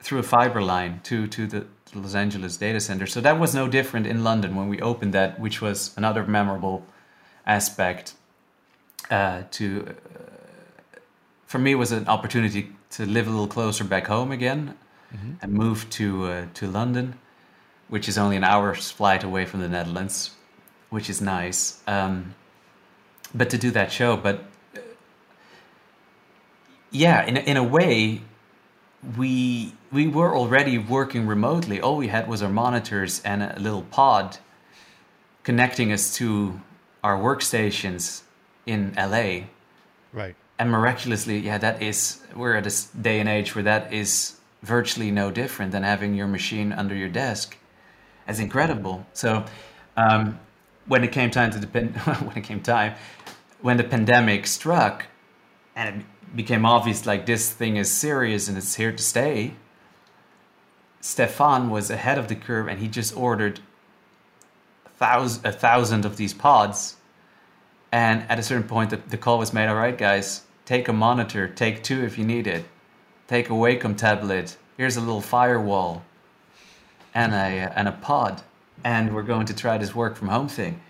through 0.00 0.18
a 0.18 0.22
fiber 0.22 0.62
line 0.62 1.00
to 1.04 1.26
to 1.28 1.46
the 1.46 1.66
Los 1.94 2.14
Angeles 2.14 2.56
data 2.56 2.80
center. 2.80 3.06
So 3.06 3.20
that 3.20 3.38
was 3.38 3.54
no 3.54 3.68
different 3.68 4.06
in 4.06 4.24
London 4.24 4.56
when 4.56 4.68
we 4.68 4.80
opened 4.80 5.14
that, 5.14 5.38
which 5.38 5.60
was 5.60 5.96
another 5.96 6.24
memorable 6.24 6.84
aspect 7.46 8.14
uh, 9.10 9.42
to 9.52 9.86
uh, 9.88 10.98
for 11.46 11.58
me 11.58 11.74
was 11.74 11.92
an 11.92 12.08
opportunity 12.08 12.72
to 12.90 13.06
live 13.06 13.26
a 13.26 13.30
little 13.30 13.46
closer 13.46 13.84
back 13.84 14.06
home 14.06 14.32
again 14.32 14.74
and 15.40 15.52
move 15.52 15.88
to 15.90 16.24
uh, 16.24 16.46
to 16.54 16.66
London, 16.66 17.14
which 17.88 18.08
is 18.08 18.18
only 18.18 18.36
an 18.36 18.44
hour's 18.44 18.90
flight 18.90 19.22
away 19.22 19.46
from 19.46 19.60
the 19.60 19.68
Netherlands, 19.68 20.30
which 20.90 21.08
is 21.08 21.20
nice. 21.20 21.80
Um, 21.86 22.34
but 23.34 23.50
to 23.50 23.58
do 23.58 23.70
that 23.70 23.92
show, 23.92 24.16
but 24.16 24.44
uh, 24.76 24.80
yeah, 26.90 27.24
in 27.24 27.36
in 27.36 27.56
a 27.56 27.62
way, 27.62 28.22
we 29.16 29.74
we 29.92 30.08
were 30.08 30.34
already 30.34 30.78
working 30.78 31.26
remotely. 31.26 31.80
All 31.80 31.96
we 31.96 32.08
had 32.08 32.28
was 32.28 32.42
our 32.42 32.50
monitors 32.50 33.22
and 33.24 33.42
a 33.42 33.58
little 33.58 33.82
pod, 33.82 34.38
connecting 35.42 35.92
us 35.92 36.14
to 36.16 36.60
our 37.02 37.18
workstations 37.18 38.22
in 38.66 38.94
LA. 38.96 39.46
Right. 40.12 40.34
And 40.58 40.70
miraculously, 40.70 41.38
yeah, 41.38 41.58
that 41.58 41.82
is 41.82 42.20
we're 42.34 42.54
at 42.54 42.66
a 42.66 42.98
day 43.00 43.20
and 43.20 43.28
age 43.28 43.54
where 43.54 43.64
that 43.64 43.92
is 43.92 44.36
virtually 44.62 45.10
no 45.10 45.30
different 45.30 45.72
than 45.72 45.82
having 45.82 46.14
your 46.14 46.26
machine 46.26 46.72
under 46.72 46.94
your 46.94 47.08
desk. 47.08 47.56
It's 48.26 48.38
incredible. 48.38 49.06
So 49.12 49.44
um, 49.96 50.40
when 50.86 51.04
it 51.04 51.12
came 51.12 51.30
time 51.30 51.50
to 51.50 51.58
the 51.58 51.66
when 52.24 52.36
it 52.36 52.44
came 52.44 52.60
time 52.60 52.94
when 53.64 53.78
the 53.78 53.84
pandemic 53.84 54.46
struck, 54.46 55.06
and 55.74 56.04
became 56.34 56.66
obvious 56.66 57.06
like 57.06 57.26
this 57.26 57.52
thing 57.52 57.76
is 57.76 57.90
serious 57.90 58.48
and 58.48 58.58
it's 58.58 58.74
here 58.74 58.92
to 58.92 59.02
stay. 59.02 59.54
Stephan 61.00 61.70
was 61.70 61.90
ahead 61.90 62.18
of 62.18 62.28
the 62.28 62.34
curve 62.34 62.66
and 62.66 62.80
he 62.80 62.88
just 62.88 63.16
ordered 63.16 63.60
a 64.86 64.88
thousand, 64.88 65.46
a 65.46 65.52
thousand 65.52 66.04
of 66.04 66.16
these 66.16 66.32
pods. 66.32 66.96
And 67.92 68.24
at 68.28 68.38
a 68.38 68.42
certain 68.42 68.66
point, 68.66 68.90
the, 68.90 68.96
the 68.96 69.18
call 69.18 69.38
was 69.38 69.52
made 69.52 69.68
all 69.68 69.76
right, 69.76 69.96
guys, 69.96 70.42
take 70.64 70.88
a 70.88 70.92
monitor, 70.92 71.46
take 71.46 71.82
two 71.82 72.02
if 72.04 72.18
you 72.18 72.24
need 72.24 72.46
it, 72.46 72.64
take 73.28 73.50
a 73.50 73.52
Wacom 73.52 73.96
tablet, 73.96 74.56
here's 74.76 74.96
a 74.96 75.00
little 75.00 75.20
firewall 75.20 76.02
and 77.14 77.32
a, 77.32 77.72
and 77.78 77.86
a 77.86 77.92
pod. 77.92 78.42
And 78.82 79.14
we're 79.14 79.22
going 79.22 79.46
to 79.46 79.54
try 79.54 79.78
this 79.78 79.94
work 79.94 80.16
from 80.16 80.28
home 80.28 80.48
thing. 80.48 80.80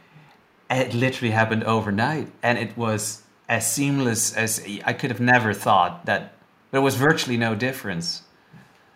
It 0.71 0.95
literally 0.95 1.33
happened 1.33 1.65
overnight. 1.65 2.29
And 2.43 2.57
it 2.57 2.77
was 2.77 3.24
as 3.49 3.71
seamless 3.71 4.35
as 4.35 4.65
I 4.85 4.93
could 4.93 5.11
have 5.11 5.21
never 5.21 5.53
thought 5.53 6.07
that 6.07 6.33
there 6.71 6.81
was 6.81 6.95
virtually 6.95 7.37
no 7.37 7.55
difference 7.55 8.23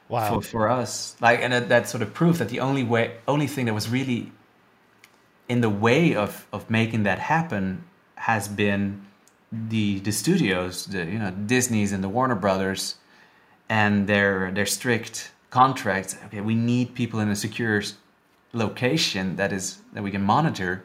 wow. 0.09 0.40
for, 0.40 0.42
for 0.42 0.68
us. 0.68 1.16
Like, 1.20 1.40
and 1.40 1.53
that, 1.53 1.68
that 1.68 1.88
sort 1.88 2.03
of 2.03 2.14
proof 2.14 2.38
that 2.38 2.49
the 2.49 2.61
only 2.61 2.82
way, 2.82 3.16
only 3.26 3.46
thing 3.46 3.66
that 3.66 3.74
was 3.74 3.88
really 3.88 4.32
in 5.49 5.61
the 5.61 5.70
way 5.70 6.14
of, 6.14 6.46
of 6.53 6.70
making 6.70 7.05
that 7.05 7.18
happen 7.18 7.84
has 8.16 8.49
been 8.49 9.07
the 9.51 9.99
the 10.01 10.12
studios, 10.12 10.86
the 10.86 11.07
you 11.07 11.18
know 11.18 11.30
Disney's 11.30 11.92
and 11.92 12.05
the 12.05 12.09
Warner 12.09 12.34
Brothers, 12.34 12.96
and 13.68 14.07
their 14.07 14.51
their 14.51 14.66
strict 14.66 15.32
contracts. 15.51 16.16
Okay, 16.26 16.40
we 16.40 16.55
need 16.55 16.94
people 16.94 17.20
in 17.20 17.28
a 17.28 17.36
secure 17.36 17.82
location 18.53 19.36
that 19.36 19.53
is 19.53 19.78
that 19.92 20.03
we 20.03 20.11
can 20.11 20.22
monitor. 20.22 20.84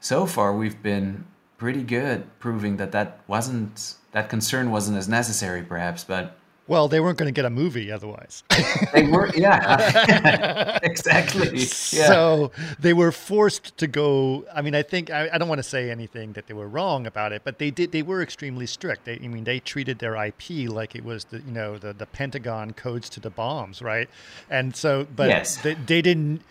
So 0.00 0.26
far, 0.26 0.54
we've 0.54 0.82
been 0.82 1.26
pretty 1.58 1.82
good 1.82 2.26
proving 2.38 2.76
that 2.76 2.92
that 2.92 3.20
wasn't 3.26 3.94
that 4.12 4.28
concern 4.28 4.70
wasn't 4.70 4.96
as 4.96 5.08
necessary, 5.08 5.62
perhaps, 5.62 6.04
but 6.04 6.36
well, 6.68 6.88
they 6.88 6.98
weren't 6.98 7.16
going 7.16 7.28
to 7.28 7.32
get 7.32 7.44
a 7.44 7.50
movie 7.50 7.92
otherwise. 7.92 8.42
they 8.92 9.06
were, 9.06 9.30
yeah, 9.36 10.78
exactly. 10.82 11.58
Yeah. 11.58 11.64
So 12.08 12.50
they 12.80 12.92
were 12.92 13.12
forced 13.12 13.76
to 13.78 13.86
go. 13.86 14.44
I 14.52 14.62
mean, 14.62 14.74
I 14.74 14.82
think 14.82 15.10
I, 15.10 15.30
I, 15.32 15.38
don't 15.38 15.48
want 15.48 15.60
to 15.60 15.68
say 15.68 15.90
anything 15.90 16.32
that 16.32 16.48
they 16.48 16.54
were 16.54 16.66
wrong 16.66 17.06
about 17.06 17.32
it, 17.32 17.42
but 17.44 17.58
they 17.58 17.70
did. 17.70 17.92
They 17.92 18.02
were 18.02 18.20
extremely 18.20 18.66
strict. 18.66 19.04
They, 19.04 19.14
I 19.22 19.28
mean, 19.28 19.44
they 19.44 19.60
treated 19.60 20.00
their 20.00 20.16
IP 20.16 20.68
like 20.68 20.96
it 20.96 21.04
was 21.04 21.26
the 21.26 21.38
you 21.38 21.52
know 21.52 21.78
the 21.78 21.92
the 21.92 22.06
Pentagon 22.06 22.72
codes 22.72 23.08
to 23.10 23.20
the 23.20 23.30
bombs, 23.30 23.80
right? 23.80 24.08
And 24.50 24.74
so, 24.74 25.06
but 25.14 25.28
yes. 25.28 25.58
they, 25.58 25.74
they 25.74 26.02
didn't. 26.02 26.42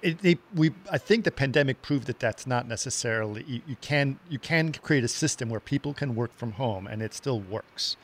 It, 0.00 0.20
they, 0.20 0.38
we, 0.54 0.70
I 0.90 0.98
think 0.98 1.24
the 1.24 1.30
pandemic 1.30 1.82
proved 1.82 2.06
that 2.06 2.20
that's 2.20 2.46
not 2.46 2.68
necessarily. 2.68 3.44
You, 3.44 3.60
you 3.66 3.76
can 3.80 4.18
you 4.28 4.38
can 4.38 4.72
create 4.72 5.04
a 5.04 5.08
system 5.08 5.48
where 5.48 5.60
people 5.60 5.92
can 5.92 6.14
work 6.14 6.36
from 6.36 6.52
home 6.52 6.86
and 6.86 7.02
it 7.02 7.14
still 7.14 7.40
works 7.40 7.96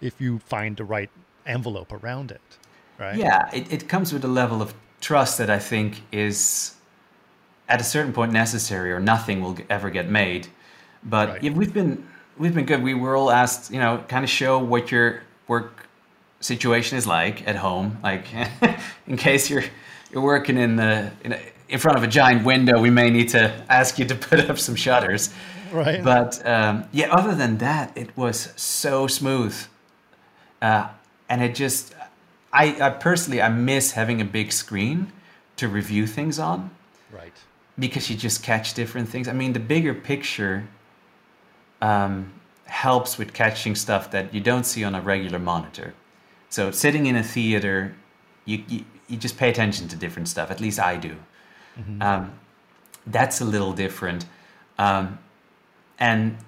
if 0.00 0.20
you 0.20 0.38
find 0.38 0.76
the 0.76 0.84
right 0.84 1.10
envelope 1.46 1.92
around 1.92 2.30
it, 2.30 2.40
right? 2.98 3.16
Yeah, 3.16 3.50
it, 3.52 3.72
it 3.72 3.88
comes 3.88 4.12
with 4.12 4.24
a 4.24 4.28
level 4.28 4.62
of 4.62 4.74
trust 5.00 5.38
that 5.38 5.50
I 5.50 5.58
think 5.58 6.02
is 6.10 6.74
at 7.68 7.80
a 7.80 7.84
certain 7.84 8.12
point 8.12 8.32
necessary, 8.32 8.92
or 8.92 9.00
nothing 9.00 9.40
will 9.40 9.56
ever 9.70 9.90
get 9.90 10.08
made. 10.08 10.48
But 11.04 11.28
right. 11.28 11.42
yeah, 11.42 11.50
we've 11.52 11.72
been 11.72 12.06
we've 12.38 12.54
been 12.54 12.66
good. 12.66 12.82
We 12.82 12.94
were 12.94 13.16
all 13.16 13.30
asked, 13.30 13.70
you 13.70 13.78
know, 13.78 14.04
kind 14.08 14.24
of 14.24 14.30
show 14.30 14.58
what 14.58 14.90
your 14.90 15.22
work 15.48 15.88
situation 16.40 16.98
is 16.98 17.06
like 17.06 17.46
at 17.46 17.56
home, 17.56 17.98
like 18.02 18.26
in 19.06 19.16
case 19.16 19.48
you're 19.48 19.64
you're 20.12 20.22
working 20.22 20.58
in 20.58 20.76
the 20.76 21.10
in, 21.24 21.32
a, 21.32 21.40
in 21.68 21.78
front 21.78 21.96
of 21.96 22.04
a 22.04 22.06
giant 22.06 22.44
window, 22.44 22.80
we 22.80 22.90
may 22.90 23.10
need 23.10 23.30
to 23.30 23.52
ask 23.68 23.98
you 23.98 24.04
to 24.04 24.14
put 24.14 24.50
up 24.50 24.58
some 24.58 24.76
shutters. 24.76 25.30
Right. 25.72 26.04
But 26.04 26.46
um, 26.46 26.84
yeah, 26.92 27.10
other 27.10 27.34
than 27.34 27.58
that, 27.58 27.96
it 27.96 28.14
was 28.16 28.52
so 28.56 29.06
smooth. 29.06 29.56
Uh, 30.60 30.88
and 31.28 31.42
it 31.42 31.54
just, 31.54 31.94
I, 32.52 32.76
I 32.78 32.90
personally, 32.90 33.40
I 33.40 33.48
miss 33.48 33.92
having 33.92 34.20
a 34.20 34.24
big 34.24 34.52
screen 34.52 35.12
to 35.56 35.68
review 35.68 36.06
things 36.06 36.38
on. 36.38 36.70
Right. 37.10 37.32
Because 37.78 38.10
you 38.10 38.16
just 38.16 38.42
catch 38.42 38.74
different 38.74 39.08
things. 39.08 39.28
I 39.28 39.32
mean, 39.32 39.54
the 39.54 39.60
bigger 39.60 39.94
picture 39.94 40.68
um, 41.80 42.32
helps 42.66 43.16
with 43.16 43.32
catching 43.32 43.74
stuff 43.74 44.10
that 44.10 44.34
you 44.34 44.40
don't 44.40 44.64
see 44.64 44.84
on 44.84 44.94
a 44.94 45.00
regular 45.00 45.38
monitor. 45.38 45.94
So 46.50 46.70
sitting 46.70 47.06
in 47.06 47.16
a 47.16 47.22
theater, 47.22 47.94
you, 48.44 48.62
you, 48.68 48.84
you 49.12 49.18
just 49.18 49.36
pay 49.36 49.50
attention 49.50 49.88
to 49.88 49.96
different 49.96 50.28
stuff. 50.28 50.50
At 50.50 50.60
least 50.60 50.80
I 50.80 50.96
do. 50.96 51.16
Mm-hmm. 51.78 52.02
Um, 52.02 52.32
that's 53.06 53.40
a 53.40 53.44
little 53.44 53.72
different. 53.72 54.24
Um, 54.78 55.18
and 55.98 56.38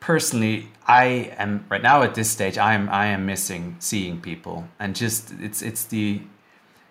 personally, 0.00 0.68
I 0.86 1.32
am 1.38 1.64
right 1.68 1.82
now 1.82 2.02
at 2.02 2.14
this 2.14 2.30
stage. 2.30 2.58
I 2.58 2.74
am 2.74 2.88
I 2.88 3.06
am 3.06 3.26
missing 3.26 3.76
seeing 3.78 4.20
people, 4.20 4.68
and 4.78 4.96
just 4.96 5.32
it's 5.40 5.62
it's 5.62 5.84
the 5.84 6.22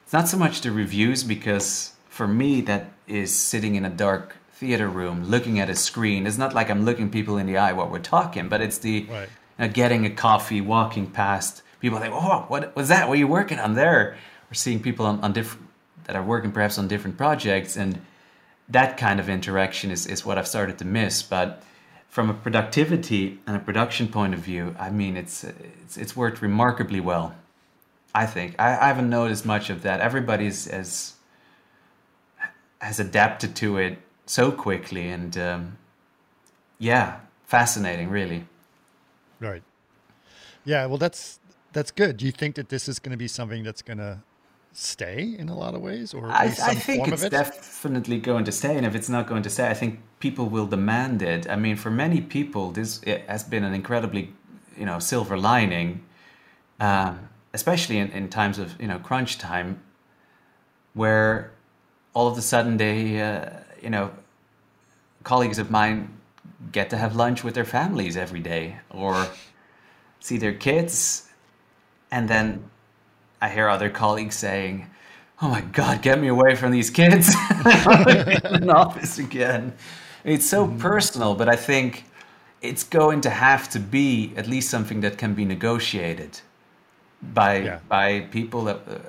it's 0.04 0.14
not 0.14 0.28
so 0.28 0.38
much 0.38 0.62
the 0.62 0.72
reviews 0.72 1.24
because 1.24 1.94
for 2.08 2.28
me 2.28 2.62
that 2.62 2.92
is 3.08 3.36
sitting 3.36 3.76
in 3.76 3.84
a 3.86 3.90
dark 3.90 4.38
theater 4.54 4.88
room 4.88 5.26
looking 5.26 5.60
at 5.60 5.70
a 5.70 5.76
screen. 5.76 6.26
It's 6.26 6.38
not 6.38 6.54
like 6.54 6.70
I'm 6.70 6.86
looking 6.86 7.10
people 7.10 7.38
in 7.38 7.46
the 7.46 7.58
eye 7.58 7.74
while 7.74 7.90
we're 7.90 8.00
talking, 8.00 8.48
but 8.48 8.62
it's 8.62 8.78
the 8.78 9.06
right. 9.10 9.30
you 9.58 9.66
know, 9.66 9.70
getting 9.72 10.06
a 10.06 10.10
coffee, 10.10 10.62
walking 10.62 11.08
past 11.08 11.62
people. 11.82 12.00
Think, 12.00 12.14
oh, 12.16 12.46
what 12.48 12.76
was 12.76 12.88
that? 12.88 13.08
What 13.08 13.16
are 13.16 13.20
you 13.20 13.28
working 13.28 13.60
on 13.60 13.74
there? 13.76 14.18
Or 14.52 14.54
seeing 14.54 14.82
people 14.82 15.06
on, 15.06 15.20
on 15.22 15.34
different 15.34 15.68
that 16.06 16.16
are 16.16 16.24
working 16.24 16.52
perhaps 16.52 16.80
on 16.80 16.88
different 16.88 17.18
projects 17.18 17.78
and 17.78 18.02
that 18.70 18.98
kind 18.98 19.20
of 19.20 19.30
interaction 19.30 19.92
is, 19.92 20.06
is 20.06 20.26
what 20.26 20.38
I've 20.38 20.48
started 20.48 20.78
to 20.80 20.86
miss. 20.86 21.22
But 21.22 21.62
from 22.08 22.30
a 22.30 22.34
productivity 22.34 23.40
and 23.46 23.56
a 23.56 23.60
production 23.60 24.08
point 24.08 24.34
of 24.34 24.40
view, 24.40 24.76
I 24.80 24.90
mean, 24.90 25.18
it's 25.18 25.44
it's, 25.44 25.98
it's 25.98 26.16
worked 26.16 26.42
remarkably 26.42 27.00
well. 27.00 27.36
I 28.14 28.26
think 28.26 28.56
I, 28.60 28.70
I 28.72 28.88
haven't 28.88 29.10
noticed 29.10 29.46
much 29.46 29.70
of 29.70 29.84
that. 29.84 30.02
Everybody's 30.02 30.68
as 30.68 31.14
has 32.80 33.00
adapted 33.00 33.56
to 33.58 33.78
it 33.78 34.00
so 34.26 34.52
quickly, 34.52 35.10
and 35.10 35.38
um, 35.38 35.78
yeah, 36.78 37.20
fascinating, 37.46 38.10
really. 38.10 38.46
Right. 39.40 39.64
Yeah. 40.66 40.86
Well, 40.88 40.98
that's 40.98 41.40
that's 41.74 41.92
good. 41.92 42.18
Do 42.18 42.26
you 42.26 42.32
think 42.32 42.56
that 42.56 42.70
this 42.70 42.88
is 42.88 43.00
going 43.00 43.12
to 43.12 43.18
be 43.18 43.28
something 43.28 43.64
that's 43.64 43.82
going 43.82 44.00
to 44.00 44.20
stay 44.72 45.36
in 45.38 45.50
a 45.50 45.56
lot 45.56 45.74
of 45.74 45.82
ways 45.82 46.14
or 46.14 46.28
I, 46.28 46.46
I 46.46 46.76
think 46.76 47.08
it's 47.08 47.24
it? 47.24 47.32
definitely 47.32 48.20
going 48.20 48.46
to 48.46 48.52
stay 48.52 48.78
and 48.78 48.86
if 48.86 48.96
it's 48.96 49.10
not 49.10 49.28
going 49.28 49.42
to 49.44 49.50
stay 49.50 49.68
i 49.68 49.74
think 49.74 50.00
people 50.20 50.48
will 50.48 50.68
demand 50.68 51.22
it 51.22 51.50
i 51.50 51.56
mean 51.56 51.76
for 51.76 51.90
many 51.90 52.22
people 52.22 52.72
this 52.72 53.02
has 53.28 53.44
been 53.44 53.64
an 53.64 53.74
incredibly 53.74 54.34
you 54.78 54.86
know 54.86 55.00
silver 55.00 55.38
lining 55.38 56.04
um, 56.80 57.30
especially 57.54 57.98
in, 57.98 58.10
in 58.12 58.30
times 58.30 58.60
of 58.60 58.80
you 58.80 58.88
know 58.88 59.00
crunch 59.00 59.38
time 59.38 59.82
where 60.94 61.52
all 62.14 62.28
of 62.28 62.38
a 62.38 62.42
sudden 62.42 62.78
they 62.78 63.22
uh, 63.22 63.50
you 63.82 63.90
know 63.90 64.12
colleagues 65.24 65.58
of 65.58 65.72
mine 65.72 66.16
get 66.72 66.90
to 66.90 66.98
have 66.98 67.16
lunch 67.16 67.44
with 67.44 67.56
their 67.56 67.66
families 67.66 68.16
every 68.16 68.40
day 68.40 68.78
or 68.90 69.28
see 70.20 70.38
their 70.38 70.54
kids 70.54 71.30
and 72.12 72.30
then 72.30 72.70
I 73.42 73.50
hear 73.50 73.70
other 73.70 73.90
colleagues 73.90 74.36
saying, 74.36 74.90
"Oh 75.42 75.50
my 75.50 75.62
God, 75.62 76.02
get 76.02 76.20
me 76.20 76.28
away 76.28 76.56
from 76.56 76.72
these 76.72 76.90
kids!" 76.90 77.34
in 77.66 78.64
an 78.64 78.70
office 78.70 79.20
again. 79.20 79.74
It's 80.24 80.48
so 80.50 80.66
mm-hmm. 80.66 80.80
personal, 80.80 81.36
but 81.36 81.48
I 81.48 81.56
think 81.56 82.06
it's 82.62 82.84
going 82.84 83.22
to 83.22 83.30
have 83.30 83.70
to 83.70 83.80
be 83.80 84.34
at 84.36 84.48
least 84.48 84.70
something 84.70 85.02
that 85.02 85.18
can 85.18 85.34
be 85.34 85.46
negotiated 85.46 86.42
by 87.22 87.58
yeah. 87.58 87.80
by 87.88 88.22
people 88.32 88.66
that 88.66 88.80
uh, 88.88 89.00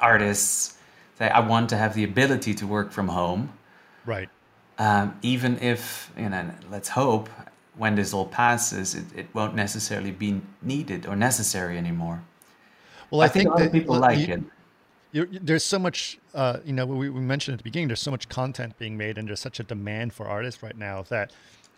artists 0.00 0.76
say, 1.18 1.28
"I 1.28 1.40
want 1.40 1.70
to 1.70 1.76
have 1.76 1.94
the 1.94 2.04
ability 2.04 2.54
to 2.54 2.66
work 2.66 2.90
from 2.92 3.08
home." 3.08 3.52
Right. 4.06 4.28
Um, 4.78 5.16
even 5.22 5.58
if 5.60 6.10
you 6.18 6.28
know, 6.28 6.50
let's 6.70 6.88
hope 6.88 7.28
when 7.76 7.94
this 7.94 8.12
all 8.12 8.26
passes, 8.26 8.94
it, 8.94 9.04
it 9.14 9.26
won't 9.34 9.54
necessarily 9.54 10.10
be 10.10 10.40
needed 10.62 11.06
or 11.06 11.16
necessary 11.16 11.78
anymore. 11.78 12.22
Well, 13.10 13.20
I, 13.20 13.24
I 13.24 13.28
think, 13.28 13.48
think 13.48 13.58
that, 13.58 13.72
people 13.72 13.98
like 13.98 14.18
you, 14.18 14.42
it. 15.22 15.46
there's 15.46 15.64
so 15.64 15.78
much, 15.78 16.18
uh, 16.34 16.58
you 16.64 16.72
know, 16.72 16.86
we, 16.86 17.08
we 17.08 17.20
mentioned 17.20 17.54
at 17.54 17.58
the 17.58 17.64
beginning, 17.64 17.88
there's 17.88 18.00
so 18.00 18.10
much 18.10 18.28
content 18.28 18.78
being 18.78 18.96
made 18.96 19.18
and 19.18 19.28
there's 19.28 19.40
such 19.40 19.60
a 19.60 19.62
demand 19.62 20.12
for 20.12 20.26
artists 20.26 20.62
right 20.62 20.76
now 20.76 21.02
that 21.08 21.32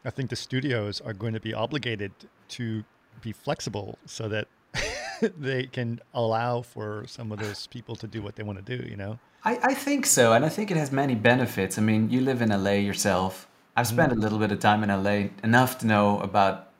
I 0.04 0.10
think 0.10 0.30
the 0.30 0.36
studios 0.36 1.00
are 1.00 1.12
going 1.12 1.34
to 1.34 1.40
be 1.40 1.52
obligated 1.52 2.12
to 2.50 2.84
be 3.20 3.32
flexible 3.32 3.98
so 4.06 4.28
that 4.28 4.48
they 5.38 5.66
can 5.66 6.00
allow 6.14 6.62
for 6.62 7.04
some 7.06 7.32
of 7.32 7.38
those 7.38 7.66
people 7.66 7.96
to 7.96 8.06
do 8.06 8.22
what 8.22 8.36
they 8.36 8.42
want 8.42 8.64
to 8.64 8.76
do. 8.76 8.88
You 8.88 8.96
know. 8.96 9.18
I, 9.44 9.58
I 9.62 9.74
think 9.74 10.06
so, 10.06 10.32
and 10.32 10.44
I 10.44 10.48
think 10.48 10.70
it 10.70 10.76
has 10.76 10.92
many 10.92 11.14
benefits. 11.14 11.78
I 11.78 11.82
mean, 11.82 12.10
you 12.10 12.20
live 12.20 12.42
in 12.42 12.50
LA 12.50 12.72
yourself. 12.72 13.48
I've 13.76 13.86
spent 13.86 14.12
mm. 14.12 14.16
a 14.16 14.18
little 14.18 14.38
bit 14.38 14.52
of 14.52 14.60
time 14.60 14.82
in 14.82 14.90
LA, 14.90 15.28
enough 15.42 15.78
to 15.78 15.86
know 15.86 16.20
about 16.20 16.70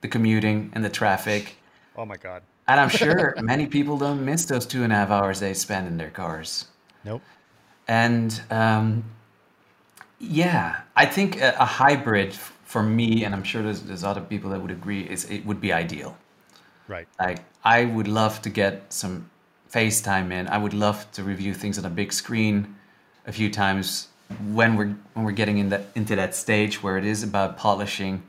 the 0.00 0.08
commuting 0.08 0.70
and 0.74 0.84
the 0.84 0.90
traffic. 0.90 1.56
Oh 1.96 2.04
my 2.04 2.16
god! 2.16 2.42
And 2.68 2.80
I'm 2.80 2.88
sure 2.88 3.34
many 3.42 3.66
people 3.66 3.98
don't 3.98 4.24
miss 4.24 4.44
those 4.44 4.66
two 4.66 4.84
and 4.84 4.92
a 4.92 4.96
half 4.96 5.10
hours 5.10 5.40
they 5.40 5.54
spend 5.54 5.86
in 5.86 5.96
their 5.96 6.10
cars. 6.10 6.66
Nope. 7.04 7.22
And 7.88 8.40
um, 8.50 9.04
yeah, 10.18 10.80
I 10.94 11.06
think 11.06 11.40
a, 11.40 11.54
a, 11.58 11.64
hybrid 11.64 12.32
for 12.64 12.82
me, 12.82 13.24
and 13.24 13.34
I'm 13.34 13.42
sure 13.42 13.62
there's, 13.62 13.82
there's 13.82 14.04
other 14.04 14.20
people 14.20 14.50
that 14.50 14.62
would 14.62 14.70
agree, 14.70 15.02
is 15.02 15.28
it 15.28 15.44
would 15.44 15.60
be 15.60 15.72
ideal. 15.72 16.16
Right. 16.86 17.08
Like 17.18 17.40
I 17.64 17.84
would 17.84 18.08
love 18.08 18.40
to 18.42 18.50
get 18.50 18.92
some 18.92 19.28
FaceTime 19.70 20.30
in. 20.32 20.46
I 20.48 20.58
would 20.58 20.74
love 20.74 21.10
to 21.12 21.22
review 21.22 21.54
things 21.54 21.78
on 21.78 21.84
a 21.84 21.90
big 21.90 22.12
screen 22.12 22.76
a 23.26 23.32
few 23.32 23.50
times 23.50 24.08
when 24.52 24.76
we're 24.76 24.94
when 25.14 25.24
we're 25.24 25.32
getting 25.32 25.58
in 25.58 25.68
that 25.70 25.86
into 25.94 26.16
that 26.16 26.34
stage 26.34 26.82
where 26.82 26.96
it 26.96 27.04
is 27.04 27.22
about 27.22 27.56
polishing 27.56 28.22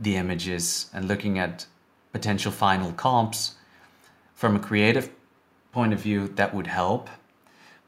the 0.00 0.16
images 0.16 0.90
and 0.92 1.06
looking 1.06 1.38
at 1.38 1.66
potential 2.12 2.50
final 2.50 2.92
comps 2.92 3.54
from 4.38 4.54
a 4.54 4.60
creative 4.60 5.10
point 5.72 5.92
of 5.92 5.98
view 5.98 6.28
that 6.28 6.54
would 6.54 6.68
help. 6.68 7.10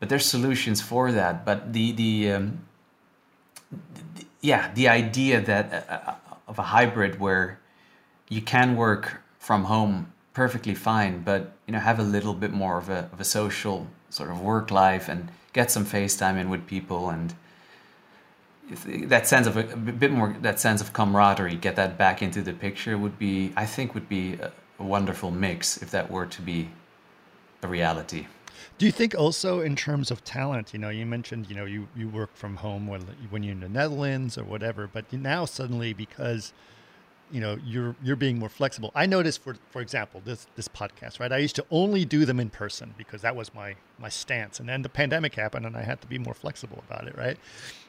But 0.01 0.09
there's 0.09 0.27
solutions 0.27 0.81
for 0.81 1.13
that. 1.13 1.45
But 1.45 1.73
the 1.73 1.93
the, 1.93 2.33
um, 2.33 2.67
the 4.17 4.25
yeah 4.41 4.73
the 4.75 4.89
idea 4.89 5.41
that 5.41 5.65
uh, 5.73 6.11
uh, 6.11 6.15
of 6.49 6.59
a 6.59 6.69
hybrid 6.75 7.21
where 7.21 7.61
you 8.29 8.43
can 8.43 8.75
work 8.75 9.23
from 9.39 9.65
home 9.65 10.13
perfectly 10.33 10.75
fine 10.75 11.23
but 11.23 11.53
you 11.67 11.73
know 11.73 11.79
have 11.79 11.99
a 11.99 12.09
little 12.17 12.35
bit 12.35 12.53
more 12.53 12.79
of 12.79 12.89
a, 12.89 13.09
of 13.13 13.21
a 13.21 13.25
social 13.25 13.87
sort 14.09 14.31
of 14.31 14.41
work 14.41 14.71
life 14.71 15.09
and 15.09 15.29
get 15.53 15.71
some 15.71 15.85
FaceTime 15.85 16.37
in 16.41 16.49
with 16.49 16.67
people 16.67 17.11
and 17.11 17.35
that 19.11 19.27
sense 19.27 19.47
of 19.47 19.57
a, 19.57 19.65
a, 19.73 19.77
bit 19.77 20.11
more 20.11 20.35
that 20.41 20.59
sense 20.61 20.81
of 20.81 20.93
camaraderie 20.93 21.57
get 21.57 21.77
that 21.77 21.99
back 21.99 22.23
into 22.23 22.41
the 22.43 22.53
picture 22.53 22.97
would 22.97 23.19
be 23.19 23.53
i 23.57 23.67
think 23.67 23.95
would 23.95 24.09
be 24.09 24.35
a, 24.35 24.51
a, 24.81 24.85
wonderful 24.85 25.31
mix 25.31 25.83
if 25.83 25.91
that 25.91 26.11
were 26.11 26.27
to 26.27 26.43
be 26.43 26.69
a 27.63 27.69
reality. 27.69 28.27
Do 28.79 28.87
you 28.87 28.93
think 28.93 29.15
also 29.15 29.61
in 29.61 29.77
terms 29.77 30.11
of 30.11 30.25
talent 30.25 30.73
you 30.73 30.79
know 30.79 30.89
you 30.89 31.07
mentioned 31.07 31.49
you 31.49 31.55
know 31.55 31.67
you, 31.67 31.89
you 31.95 32.09
work 32.09 32.31
from 32.35 32.57
home 32.57 32.87
when, 32.87 33.03
when 33.31 33.43
you're 33.43 33.53
in 33.53 33.61
the 33.61 33.69
netherlands 33.69 34.39
or 34.39 34.45
whatever 34.45 34.89
but 34.91 35.13
now 35.13 35.45
suddenly 35.45 35.93
because 35.93 36.53
you 37.31 37.41
know 37.41 37.59
you're 37.65 37.95
you're 38.03 38.17
being 38.17 38.39
more 38.39 38.49
flexible. 38.49 38.91
I 38.95 39.07
noticed 39.07 39.43
for 39.43 39.57
for 39.71 39.81
example 39.81 40.21
this 40.25 40.47
this 40.57 40.69
podcast 40.69 41.21
right? 41.21 41.31
I 41.31 41.39
used 41.39 41.57
to 41.57 41.67
only 41.71 42.05
do 42.05 42.25
them 42.25 42.41
in 42.41 42.51
person 42.51 42.95
because 42.97 43.23
that 43.23 43.37
was 43.37 43.55
my 43.55 43.77
my 43.99 44.09
stance. 44.09 44.61
And 44.61 44.69
then 44.69 44.83
the 44.83 44.89
pandemic 44.89 45.35
happened 45.35 45.67
and 45.67 45.77
i 45.77 45.83
had 45.83 46.01
to 46.01 46.07
be 46.07 46.19
more 46.19 46.35
flexible 46.35 46.83
about 46.89 47.07
it 47.07 47.17
right 47.17 47.39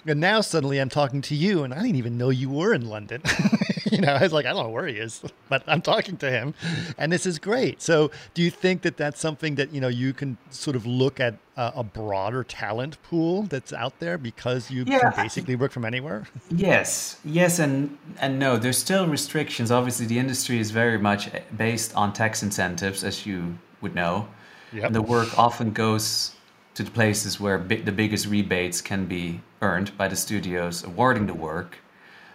and 0.06 0.20
now 0.20 0.42
suddenly 0.42 0.80
i'm 0.80 0.90
talking 0.90 1.22
to 1.22 1.36
you 1.36 1.64
and 1.64 1.74
i 1.74 1.78
didn't 1.78 1.96
even 1.96 2.18
know 2.18 2.30
you 2.30 2.50
were 2.50 2.74
in 2.74 2.88
london 2.88 3.22
you 3.92 4.00
know 4.00 4.14
i 4.14 4.22
was 4.22 4.34
like 4.34 4.46
i 4.46 4.54
don't 4.54 4.64
know 4.64 4.70
where 4.70 4.88
he 4.88 4.96
is 4.96 5.22
but 5.50 5.64
i'm 5.68 5.82
talking 5.82 6.18
to 6.18 6.30
him 6.30 6.54
and 6.98 7.12
this 7.12 7.26
is 7.26 7.40
great 7.40 7.82
so 7.82 8.12
do 8.34 8.42
you 8.42 8.50
think 8.50 8.82
that 8.82 8.98
that's 8.98 9.20
something 9.20 9.56
that 9.56 9.74
you 9.74 9.82
know 9.82 9.88
you 9.88 10.14
can 10.14 10.38
sort 10.50 10.76
of 10.76 10.86
look 10.86 11.20
at 11.20 11.36
a, 11.62 11.74
a 11.78 11.84
broader 11.84 12.44
talent 12.44 13.02
pool 13.04 13.44
that's 13.44 13.72
out 13.74 14.00
there 14.00 14.18
because 14.18 14.72
you 14.72 14.84
yeah. 14.88 15.00
can 15.00 15.24
basically 15.24 15.56
work 15.56 15.72
from 15.72 15.86
anywhere? 15.86 16.26
Yes, 16.50 17.20
yes, 17.24 17.60
and 17.60 17.98
and 18.20 18.40
no. 18.40 18.58
There's 18.58 18.78
still 18.78 19.08
restrictions. 19.08 19.72
Obviously, 19.72 20.06
the 20.06 20.18
industry 20.18 20.60
is 20.60 20.72
very 20.72 20.98
much 20.98 21.34
eh, 21.34 21.42
based 21.56 21.96
on 21.96 22.14
tax 22.14 22.42
incentives, 22.42 23.04
as 23.04 23.26
you 23.26 23.58
would 23.82 23.96
know. 23.96 24.28
Yep. 24.74 24.86
And 24.86 24.96
the 24.96 25.02
work 25.02 25.38
often 25.38 25.72
goes 25.72 26.34
to 26.76 26.84
the 26.84 26.92
places 26.92 27.40
where 27.40 27.58
bi- 27.58 27.82
the 27.82 27.92
biggest 27.92 28.28
rebates 28.28 28.82
can 28.82 29.06
be 29.06 29.42
earned 29.62 29.96
by 29.98 30.08
the 30.08 30.16
studios 30.16 30.84
awarding 30.84 31.28
the 31.28 31.34
work. 31.34 31.78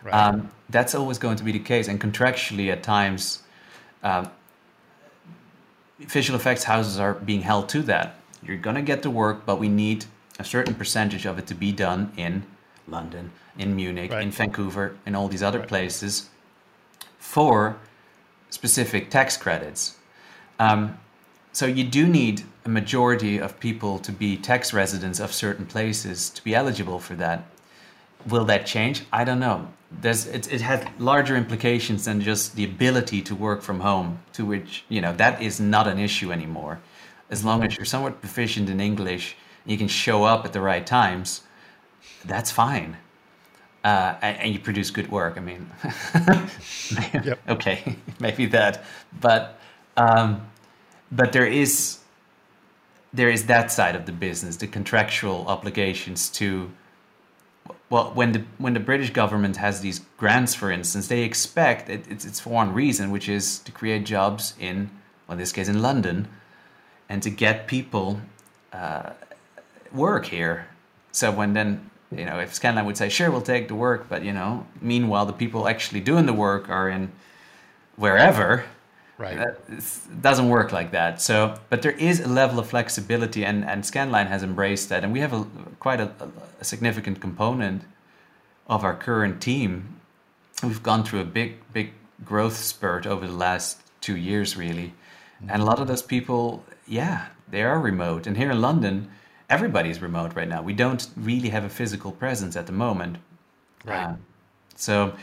Right. 0.02 0.14
Um, 0.14 0.50
that's 0.70 0.94
always 0.94 1.18
going 1.18 1.36
to 1.36 1.44
be 1.44 1.52
the 1.52 1.58
case, 1.58 1.88
and 1.88 2.00
contractually, 2.00 2.70
at 2.70 2.82
times, 2.82 3.42
um, 4.02 4.30
visual 5.98 6.38
effects 6.38 6.64
houses 6.64 6.98
are 6.98 7.14
being 7.14 7.42
held 7.42 7.68
to 7.70 7.82
that. 7.82 8.16
You're 8.42 8.56
going 8.56 8.76
to 8.76 8.82
get 8.82 9.02
the 9.02 9.10
work, 9.10 9.44
but 9.44 9.58
we 9.58 9.68
need 9.68 10.04
a 10.38 10.44
certain 10.44 10.74
percentage 10.74 11.26
of 11.26 11.38
it 11.38 11.46
to 11.48 11.54
be 11.54 11.72
done 11.72 12.12
in 12.16 12.44
London, 12.86 13.32
in 13.58 13.74
Munich, 13.74 14.12
right. 14.12 14.22
in 14.22 14.30
Vancouver, 14.30 14.96
in 15.06 15.14
all 15.14 15.28
these 15.28 15.42
other 15.42 15.60
right. 15.60 15.68
places 15.68 16.28
for 17.18 17.76
specific 18.50 19.10
tax 19.10 19.36
credits. 19.36 19.96
Um, 20.58 20.98
so 21.56 21.64
you 21.66 21.84
do 21.84 22.06
need 22.06 22.42
a 22.64 22.68
majority 22.68 23.38
of 23.38 23.58
people 23.60 23.98
to 24.00 24.12
be 24.12 24.36
tax 24.36 24.72
residents 24.72 25.20
of 25.20 25.32
certain 25.32 25.66
places 25.66 26.30
to 26.30 26.44
be 26.44 26.54
eligible 26.54 26.98
for 26.98 27.14
that. 27.14 27.38
Will 28.26 28.44
that 28.46 28.66
change? 28.66 29.04
I 29.12 29.22
don't 29.24 29.40
know. 29.40 29.68
There's, 30.02 30.26
it, 30.26 30.52
it 30.52 30.60
has 30.60 30.84
larger 30.98 31.36
implications 31.36 32.04
than 32.04 32.20
just 32.20 32.56
the 32.56 32.64
ability 32.64 33.22
to 33.22 33.34
work 33.34 33.62
from 33.62 33.80
home, 33.80 34.18
to 34.32 34.44
which, 34.44 34.84
you 34.88 35.00
know, 35.00 35.12
that 35.14 35.40
is 35.40 35.60
not 35.60 35.86
an 35.86 35.98
issue 35.98 36.32
anymore 36.32 36.80
as 37.30 37.44
long 37.44 37.64
as 37.64 37.76
you're 37.76 37.84
somewhat 37.84 38.20
proficient 38.20 38.68
in 38.68 38.80
English, 38.80 39.36
you 39.64 39.76
can 39.76 39.88
show 39.88 40.24
up 40.24 40.44
at 40.44 40.52
the 40.52 40.60
right 40.60 40.86
times, 40.86 41.42
that's 42.24 42.50
fine. 42.50 42.96
Uh, 43.84 44.16
and, 44.20 44.38
and, 44.38 44.52
you 44.52 44.58
produce 44.58 44.90
good 44.90 45.10
work. 45.12 45.36
I 45.36 45.40
mean, 45.40 45.70
okay, 47.48 47.96
maybe 48.20 48.46
that, 48.46 48.84
but 49.20 49.60
um, 49.96 50.44
but 51.10 51.32
there 51.32 51.46
is 51.46 51.98
there 53.12 53.30
is 53.30 53.46
that 53.46 53.72
side 53.72 53.96
of 53.96 54.06
the 54.06 54.12
business, 54.12 54.56
the 54.56 54.66
contractual 54.66 55.46
obligations 55.48 56.28
to. 56.30 56.70
Well, 57.88 58.10
when 58.14 58.32
the 58.32 58.44
when 58.58 58.74
the 58.74 58.80
British 58.80 59.10
government 59.10 59.56
has 59.56 59.80
these 59.80 60.00
grants, 60.16 60.54
for 60.54 60.70
instance, 60.70 61.08
they 61.08 61.22
expect 61.22 61.88
it, 61.88 62.04
it's, 62.10 62.24
it's 62.24 62.40
for 62.40 62.50
one 62.50 62.72
reason, 62.74 63.10
which 63.10 63.28
is 63.28 63.58
to 63.60 63.72
create 63.72 64.04
jobs 64.04 64.54
in, 64.58 64.90
well, 65.26 65.34
in 65.34 65.38
this 65.38 65.52
case, 65.52 65.68
in 65.68 65.82
London, 65.82 66.28
and 67.08 67.22
to 67.22 67.30
get 67.30 67.66
people 67.66 68.20
uh, 68.72 69.10
work 69.92 70.26
here. 70.26 70.66
So 71.12 71.30
when 71.30 71.54
then 71.54 71.90
you 72.10 72.24
know 72.24 72.38
if 72.38 72.52
Scanline 72.52 72.86
would 72.86 72.96
say 72.96 73.08
sure 73.08 73.30
we'll 73.30 73.40
take 73.40 73.68
the 73.68 73.74
work, 73.74 74.08
but 74.08 74.24
you 74.24 74.32
know 74.32 74.66
meanwhile 74.80 75.26
the 75.26 75.32
people 75.32 75.68
actually 75.68 76.00
doing 76.00 76.26
the 76.26 76.34
work 76.34 76.68
are 76.68 76.88
in 76.88 77.12
wherever. 77.96 78.64
Right. 79.18 79.38
It 79.38 79.82
doesn't 80.20 80.48
work 80.48 80.72
like 80.72 80.90
that. 80.90 81.22
So, 81.22 81.58
but 81.70 81.80
there 81.80 81.92
is 81.92 82.20
a 82.20 82.28
level 82.28 82.58
of 82.58 82.68
flexibility, 82.68 83.44
and, 83.44 83.64
and 83.64 83.82
Scanline 83.82 84.26
has 84.26 84.42
embraced 84.42 84.90
that, 84.90 85.04
and 85.04 85.12
we 85.12 85.20
have 85.20 85.32
a 85.32 85.46
quite 85.80 86.00
a, 86.00 86.12
a 86.60 86.64
significant 86.64 87.20
component 87.20 87.82
of 88.66 88.84
our 88.84 88.94
current 88.94 89.40
team. 89.40 90.00
We've 90.62 90.82
gone 90.82 91.02
through 91.02 91.20
a 91.20 91.24
big, 91.24 91.56
big 91.72 91.92
growth 92.24 92.56
spurt 92.56 93.06
over 93.06 93.26
the 93.26 93.32
last 93.32 93.80
two 94.02 94.16
years, 94.16 94.56
really, 94.56 94.92
mm-hmm. 95.40 95.50
and 95.50 95.62
a 95.62 95.64
lot 95.64 95.80
of 95.80 95.86
those 95.86 96.02
people 96.02 96.62
yeah, 96.86 97.26
they 97.48 97.62
are 97.62 97.78
remote. 97.80 98.26
And 98.26 98.36
here 98.36 98.50
in 98.50 98.60
London, 98.60 99.10
everybody's 99.50 100.00
remote 100.00 100.34
right 100.34 100.48
now. 100.48 100.62
We 100.62 100.72
don't 100.72 101.06
really 101.16 101.50
have 101.50 101.64
a 101.64 101.68
physical 101.68 102.12
presence 102.12 102.56
at 102.56 102.66
the 102.66 102.72
moment. 102.72 103.18
Right. 103.84 104.04
Uh, 104.04 104.14
so, 104.76 105.14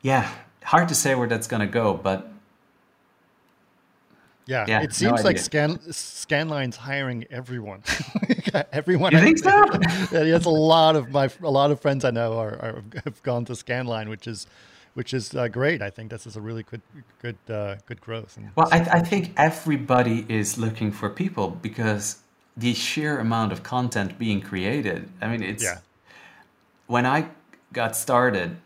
yeah, 0.00 0.30
hard 0.64 0.88
to 0.88 0.94
say 0.94 1.14
where 1.14 1.28
that's 1.28 1.46
going 1.46 1.60
to 1.60 1.66
go, 1.66 1.94
but. 1.94 2.31
Yeah, 4.46 4.64
yeah 4.68 4.82
it 4.82 4.92
seems 4.92 5.20
no 5.20 5.28
like 5.28 5.38
Scan 5.38 5.78
Scanline's 5.78 6.76
hiring 6.76 7.24
everyone. 7.30 7.82
everyone. 8.72 9.12
You 9.12 9.20
think 9.20 9.38
so? 9.38 9.50
yeah, 10.12 10.22
yes, 10.22 10.44
a 10.44 10.50
lot 10.50 10.96
of 10.96 11.10
my 11.10 11.30
a 11.42 11.50
lot 11.50 11.70
of 11.70 11.80
friends 11.80 12.04
I 12.04 12.10
know 12.10 12.38
are, 12.38 12.54
are 12.54 12.82
have 13.04 13.22
gone 13.22 13.44
to 13.46 13.52
Scanline, 13.52 14.08
which 14.08 14.26
is 14.26 14.46
which 14.94 15.14
is 15.14 15.34
uh, 15.34 15.48
great. 15.48 15.80
I 15.80 15.90
think 15.90 16.10
this 16.10 16.26
is 16.26 16.36
a 16.36 16.40
really 16.40 16.64
good, 16.64 16.82
good, 17.22 17.38
uh, 17.48 17.76
good 17.86 18.00
growth. 18.00 18.38
Well, 18.56 18.68
I, 18.70 18.80
I, 18.80 19.00
think 19.00 19.32
everybody 19.38 20.26
is 20.28 20.58
looking 20.58 20.92
for 20.92 21.08
people 21.08 21.48
because 21.48 22.18
the 22.58 22.74
sheer 22.74 23.18
amount 23.18 23.52
of 23.52 23.62
content 23.62 24.18
being 24.18 24.42
created. 24.42 25.08
I 25.22 25.28
mean, 25.28 25.42
it's 25.42 25.64
yeah. 25.64 25.78
when 26.88 27.06
I 27.06 27.28
got 27.72 27.96
started 27.96 28.58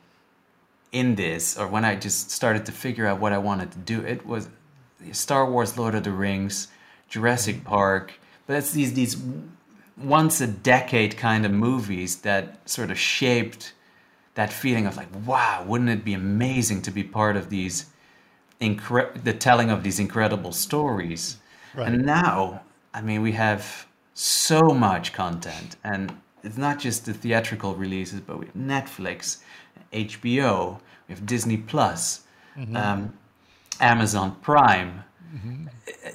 in 0.92 1.14
this, 1.14 1.56
or 1.56 1.68
when 1.68 1.84
I 1.84 1.94
just 1.94 2.30
started 2.30 2.66
to 2.66 2.72
figure 2.72 3.06
out 3.06 3.20
what 3.20 3.32
I 3.32 3.38
wanted 3.38 3.70
to 3.72 3.78
do. 3.78 4.00
It 4.00 4.26
was 4.26 4.48
Star 5.12 5.50
Wars, 5.50 5.78
Lord 5.78 5.94
of 5.94 6.04
the 6.04 6.12
Rings, 6.12 6.68
Jurassic. 7.08 7.64
Park. 7.64 8.14
But 8.46 8.56
it's 8.56 8.72
these 8.72 8.94
these 8.94 9.16
once 9.96 10.40
a 10.40 10.46
decade 10.46 11.16
kind 11.16 11.46
of 11.46 11.52
movies 11.52 12.16
that 12.16 12.68
sort 12.68 12.90
of 12.90 12.98
shaped 12.98 13.72
that 14.34 14.52
feeling 14.52 14.86
of 14.86 14.96
like, 14.96 15.08
wow, 15.24 15.64
wouldn't 15.66 15.90
it 15.90 16.04
be 16.04 16.12
amazing 16.12 16.82
to 16.82 16.90
be 16.90 17.02
part 17.02 17.36
of 17.36 17.48
these, 17.48 17.86
incre- 18.60 19.22
the 19.24 19.32
telling 19.32 19.70
of 19.70 19.82
these 19.82 19.98
incredible 19.98 20.52
stories? 20.52 21.38
Right. 21.74 21.88
And 21.88 22.04
now, 22.04 22.62
I 22.92 23.00
mean, 23.00 23.22
we 23.22 23.32
have 23.32 23.86
so 24.14 24.68
much 24.68 25.12
content, 25.12 25.76
and 25.82 26.14
it's 26.42 26.58
not 26.58 26.78
just 26.78 27.06
the 27.06 27.14
theatrical 27.14 27.74
releases, 27.74 28.20
but 28.20 28.38
we 28.38 28.46
have 28.46 28.54
Netflix, 28.54 29.38
HBO, 29.92 30.80
we 31.08 31.14
have 31.14 31.24
Disney 31.24 31.56
Plus, 31.56 32.22
mm-hmm. 32.56 32.76
um, 32.76 33.14
Amazon 33.80 34.36
Prime. 34.42 35.04
mm-hmm. 35.34 35.66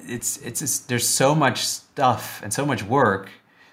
it's 0.08 0.38
it's 0.38 0.80
there's 0.80 1.08
so 1.08 1.34
much 1.34 1.66
stuff 1.66 2.40
and 2.42 2.52
so 2.52 2.66
much 2.66 2.82
work. 2.82 3.30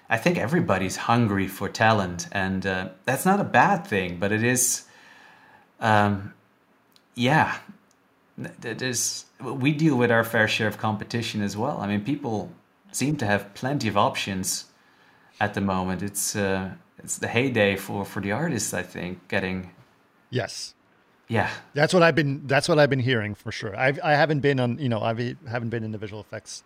I 0.08 0.16
think 0.16 0.38
everybody's 0.38 0.96
hungry 0.96 1.46
for 1.46 1.68
talent, 1.68 2.28
and 2.32 2.66
uh, 2.66 2.88
that's 3.04 3.24
not 3.24 3.40
a 3.40 3.44
bad 3.44 3.86
thing. 3.86 4.18
But 4.18 4.32
it 4.32 4.42
is, 4.42 4.84
um, 5.78 6.34
yeah, 7.14 7.58
there's 8.36 9.26
we 9.40 9.72
deal 9.72 9.96
with 9.96 10.10
our 10.10 10.24
fair 10.24 10.48
share 10.48 10.68
of 10.68 10.78
competition 10.78 11.42
as 11.42 11.56
well. 11.56 11.80
I 11.80 11.86
mean, 11.86 12.02
people 12.02 12.50
seem 12.92 13.16
to 13.18 13.26
have 13.26 13.54
plenty 13.54 13.88
of 13.88 13.96
options 13.96 14.66
at 15.40 15.54
the 15.54 15.60
moment. 15.60 16.02
It's 16.02 16.36
uh, 16.36 16.72
it's 16.98 17.18
the 17.18 17.28
heyday 17.28 17.76
for 17.76 18.04
for 18.04 18.20
the 18.20 18.32
artists. 18.32 18.74
I 18.74 18.82
think 18.82 19.28
getting 19.28 19.70
yes, 20.30 20.74
yeah. 21.30 21.50
That's 21.74 21.94
what 21.94 22.02
I've 22.02 22.14
been. 22.14 22.46
That's 22.46 22.68
what 22.68 22.78
I've 22.78 22.90
been 22.90 22.98
hearing 22.98 23.34
for 23.34 23.52
sure. 23.52 23.74
I've 23.78 24.00
I 24.02 24.12
haven't 24.12 24.40
been 24.40 24.60
on 24.60 24.78
you 24.78 24.88
know 24.88 25.00
I 25.00 25.36
haven't 25.48 25.70
been 25.70 25.84
in 25.84 25.92
the 25.92 25.98
visual 25.98 26.20
effects 26.20 26.62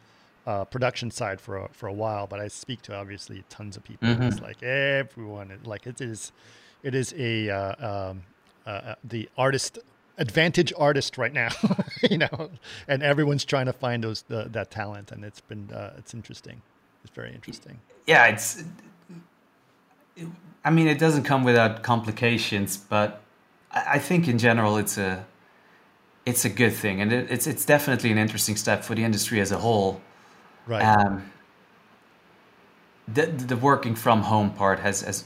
uh, 0.47 0.65
production 0.65 1.11
side 1.11 1.41
for 1.41 1.57
a, 1.57 1.69
for 1.69 1.87
a 1.87 1.93
while, 1.93 2.27
but 2.27 2.41
I 2.41 2.49
speak 2.49 2.83
to 2.83 2.95
obviously 2.95 3.45
tons 3.49 3.77
of 3.77 3.85
people. 3.85 4.09
Mm-hmm. 4.09 4.23
It's 4.25 4.41
like 4.41 4.63
everyone. 4.63 5.59
Like 5.65 5.87
it 5.87 6.01
is, 6.01 6.33
it 6.83 6.95
is 6.95 7.15
a 7.17 7.51
uh, 7.51 8.11
um, 8.11 8.23
uh, 8.67 8.71
uh 8.71 8.95
the 9.05 9.29
artist 9.37 9.79
advantage 10.17 10.73
artist 10.79 11.19
right 11.19 11.33
now, 11.33 11.51
you 12.11 12.19
know, 12.19 12.51
and 12.87 13.03
everyone's 13.03 13.45
trying 13.45 13.67
to 13.67 13.73
find 13.73 14.05
those 14.05 14.23
the, 14.23 14.45
that 14.51 14.71
talent, 14.71 15.13
and 15.13 15.25
it's 15.25 15.41
been 15.41 15.71
uh, 15.73 15.95
it's 15.99 16.15
interesting. 16.15 16.63
It's 17.05 17.15
very 17.15 17.35
interesting. 17.35 17.81
Yeah, 18.07 18.27
it's. 18.27 18.65
I 20.65 20.71
mean, 20.71 20.87
it 20.87 20.99
doesn't 20.99 21.25
come 21.25 21.45
without 21.45 21.83
complications, 21.83 22.77
but 22.77 23.24
I 23.75 23.99
think 23.99 24.29
in 24.29 24.39
general 24.39 24.77
it's 24.77 24.97
a 24.97 25.27
it's 26.25 26.45
a 26.45 26.49
good 26.49 26.73
thing, 26.73 27.01
and 27.01 27.13
it, 27.13 27.31
it's 27.31 27.47
it's 27.47 27.67
definitely 27.67 28.11
an 28.13 28.19
interesting 28.19 28.57
step 28.57 28.85
for 28.85 28.95
the 28.95 29.05
industry 29.05 29.41
as 29.41 29.53
a 29.53 29.59
whole. 29.59 30.01
Right. 30.67 30.83
Um, 30.83 31.31
the 33.07 33.27
the 33.27 33.57
working 33.57 33.95
from 33.95 34.23
home 34.23 34.51
part 34.51 34.79
has 34.81 35.03
has 35.03 35.25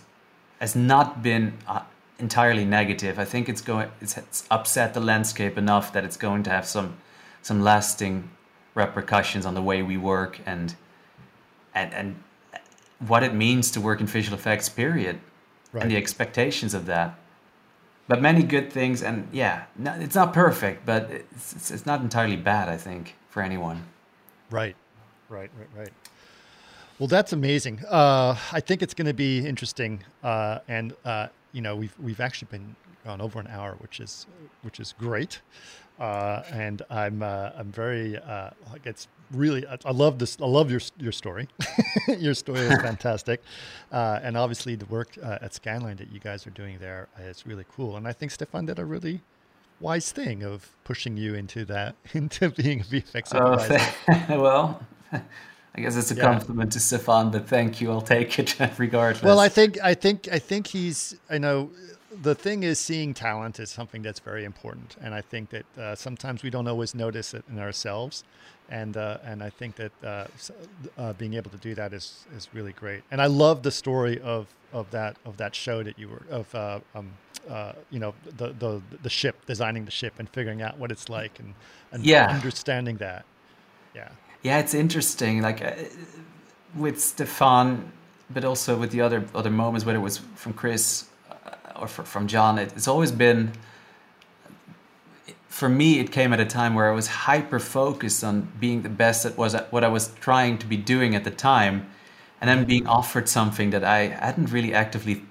has 0.60 0.74
not 0.74 1.22
been 1.22 1.58
uh, 1.66 1.82
entirely 2.18 2.64
negative. 2.64 3.18
I 3.18 3.24
think 3.24 3.48
it's 3.48 3.60
going 3.60 3.90
it's, 4.00 4.16
it's 4.16 4.44
upset 4.50 4.94
the 4.94 5.00
landscape 5.00 5.58
enough 5.58 5.92
that 5.92 6.04
it's 6.04 6.16
going 6.16 6.42
to 6.44 6.50
have 6.50 6.66
some 6.66 6.96
some 7.42 7.62
lasting 7.62 8.30
repercussions 8.74 9.44
on 9.46 9.54
the 9.54 9.62
way 9.62 9.82
we 9.82 9.96
work 9.96 10.40
and 10.46 10.74
and 11.74 11.92
and 11.92 12.22
what 12.98 13.22
it 13.22 13.34
means 13.34 13.70
to 13.72 13.80
work 13.80 14.00
in 14.00 14.06
visual 14.06 14.36
effects 14.36 14.68
period 14.68 15.20
right. 15.72 15.82
and 15.82 15.90
the 15.90 15.96
expectations 15.96 16.74
of 16.74 16.86
that 16.86 17.16
but 18.08 18.20
many 18.22 18.42
good 18.42 18.72
things 18.72 19.02
and 19.02 19.28
yeah 19.32 19.64
it's 20.02 20.14
not 20.14 20.32
perfect 20.32 20.84
but 20.84 21.10
it's, 21.10 21.52
it's, 21.52 21.70
it's 21.70 21.86
not 21.86 22.00
entirely 22.00 22.36
bad 22.36 22.68
i 22.68 22.76
think 22.76 23.14
for 23.28 23.42
anyone. 23.42 23.84
Right 24.50 24.74
right 25.28 25.50
right 25.58 25.68
right. 25.76 25.92
Well 26.98 27.06
that's 27.06 27.32
amazing. 27.32 27.80
Uh, 27.88 28.34
i 28.52 28.60
think 28.60 28.82
it's 28.82 28.94
going 28.94 29.06
to 29.06 29.14
be 29.14 29.46
interesting 29.46 30.02
uh, 30.24 30.58
and 30.66 30.94
uh, 31.04 31.28
you 31.52 31.60
know 31.60 31.76
we've 31.76 31.94
we've 32.00 32.20
actually 32.20 32.48
been 32.50 32.74
gone 33.04 33.20
over 33.20 33.38
an 33.38 33.46
hour 33.48 33.76
which 33.78 34.00
is 34.00 34.26
which 34.62 34.80
is 34.80 34.94
great. 34.98 35.40
Uh, 36.00 36.42
and 36.52 36.82
i'm 36.90 37.22
uh, 37.22 37.50
i'm 37.58 37.70
very 37.72 38.16
uh, 38.18 38.50
like 38.72 38.86
it's 38.86 39.08
really 39.30 39.66
I, 39.66 39.78
I, 39.84 39.92
love 39.92 40.18
this 40.18 40.38
i 40.40 40.46
love 40.46 40.70
your 40.70 40.80
your 40.98 41.12
story 41.12 41.48
your 42.18 42.34
story 42.34 42.60
is 42.60 42.80
fantastic 42.80 43.42
uh, 43.92 44.20
and 44.22 44.36
obviously 44.36 44.74
the 44.74 44.86
work 44.86 45.16
uh, 45.22 45.38
at 45.40 45.52
scanline 45.52 45.98
that 45.98 46.12
you 46.12 46.20
guys 46.20 46.46
are 46.46 46.50
doing 46.50 46.78
there 46.78 47.08
is 47.20 47.46
really 47.46 47.64
cool 47.76 47.96
and 47.96 48.06
i 48.06 48.12
think 48.12 48.32
Stephan 48.32 48.66
did 48.66 48.78
a 48.78 48.84
really 48.84 49.20
wise 49.80 50.10
thing 50.10 50.42
of 50.42 50.74
pushing 50.84 51.16
you 51.16 51.34
into 51.34 51.64
that 51.64 51.94
into 52.14 52.50
being 52.50 52.80
a 52.80 52.84
vfx 52.84 53.34
oh, 53.34 54.40
well 54.40 54.80
I 55.74 55.80
guess 55.80 55.96
it's 55.96 56.10
a 56.10 56.16
yeah. 56.16 56.22
compliment 56.22 56.72
to 56.72 56.80
Stephan, 56.80 57.30
but 57.30 57.46
thank 57.48 57.80
you. 57.80 57.92
I'll 57.92 58.00
take 58.00 58.36
it 58.40 58.56
regardless. 58.78 59.22
Well, 59.22 59.38
I 59.38 59.48
think 59.48 59.78
I 59.80 59.94
think 59.94 60.26
I 60.26 60.40
think 60.40 60.66
he's. 60.66 61.14
I 61.30 61.38
know 61.38 61.70
the 62.20 62.34
thing 62.34 62.62
is 62.62 62.78
seeing 62.78 63.14
talent 63.14 63.60
is 63.60 63.70
something 63.70 64.02
that's 64.02 64.20
very 64.20 64.44
important, 64.44 64.96
and 65.00 65.14
I 65.14 65.20
think 65.20 65.50
that 65.50 65.66
uh, 65.78 65.94
sometimes 65.94 66.42
we 66.42 66.50
don't 66.50 66.68
always 66.68 66.94
notice 66.94 67.34
it 67.34 67.44
in 67.50 67.58
ourselves 67.58 68.24
and 68.68 68.96
uh, 68.96 69.18
and 69.24 69.42
I 69.42 69.50
think 69.50 69.76
that 69.76 69.92
uh, 70.04 70.24
uh, 70.98 71.12
being 71.14 71.34
able 71.34 71.50
to 71.50 71.56
do 71.56 71.74
that 71.74 71.92
is 71.92 72.26
is 72.36 72.48
really 72.52 72.72
great. 72.72 73.02
And 73.10 73.20
I 73.20 73.26
love 73.26 73.62
the 73.62 73.70
story 73.70 74.20
of 74.20 74.46
of 74.72 74.90
that 74.90 75.16
of 75.24 75.36
that 75.38 75.54
show 75.54 75.82
that 75.82 75.98
you 75.98 76.08
were 76.08 76.22
of 76.30 76.54
uh, 76.54 76.80
um, 76.94 77.10
uh, 77.48 77.72
you 77.90 77.98
know 77.98 78.14
the 78.36 78.52
the 78.58 78.82
the 79.02 79.10
ship 79.10 79.46
designing 79.46 79.84
the 79.84 79.90
ship 79.90 80.14
and 80.18 80.28
figuring 80.28 80.62
out 80.62 80.78
what 80.78 80.90
it's 80.90 81.08
like 81.08 81.38
and 81.38 81.54
and 81.92 82.04
yeah. 82.04 82.28
understanding 82.28 82.98
that. 82.98 83.24
Yeah. 83.94 84.08
Yeah, 84.42 84.58
it's 84.58 84.74
interesting. 84.74 85.42
Like 85.42 85.62
uh, 85.64 85.72
with 86.76 87.00
Stephan, 87.00 87.90
but 88.30 88.44
also 88.44 88.76
with 88.76 88.90
the 88.90 89.00
other 89.00 89.24
other 89.34 89.50
moments, 89.50 89.86
whether 89.86 89.98
it 89.98 90.02
was 90.02 90.18
from 90.36 90.52
Chris 90.52 91.06
or 91.80 91.88
from 91.88 92.26
John, 92.26 92.58
it, 92.58 92.72
it's 92.74 92.88
always 92.88 93.12
been 93.12 93.52
for 95.58 95.68
me, 95.68 95.98
it 95.98 96.12
came 96.12 96.32
at 96.32 96.38
a 96.38 96.44
time 96.44 96.74
where 96.74 96.88
I 96.88 96.94
was 96.94 97.08
hyper 97.08 97.58
focused 97.58 98.22
on 98.22 98.48
being 98.60 98.82
the 98.82 98.88
best 98.88 99.26
at 99.26 99.36
was 99.36 99.56
what 99.70 99.82
I 99.82 99.88
was 99.88 100.12
trying 100.20 100.56
to 100.58 100.66
be 100.66 100.76
doing 100.76 101.16
at 101.16 101.24
the 101.24 101.32
time, 101.32 101.90
and 102.40 102.48
then 102.48 102.64
being 102.64 102.86
offered 102.86 103.28
something 103.28 103.70
that 103.70 103.82
I 103.82 104.06
hadn't 104.06 104.52
really 104.52 104.72
actively 104.72 105.24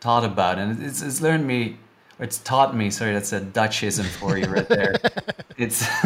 thought 0.00 0.24
about, 0.24 0.58
and 0.58 0.82
it's, 0.82 1.02
it's 1.02 1.20
learned 1.20 1.46
me, 1.46 1.76
or 2.18 2.24
it's 2.24 2.38
taught 2.38 2.74
me. 2.74 2.90
Sorry, 2.90 3.12
that's 3.12 3.32
a 3.32 3.40
Dutchism 3.40 4.06
for 4.06 4.36
you 4.36 4.46
right 4.46 4.68
there. 4.68 4.96
it's 5.56 5.82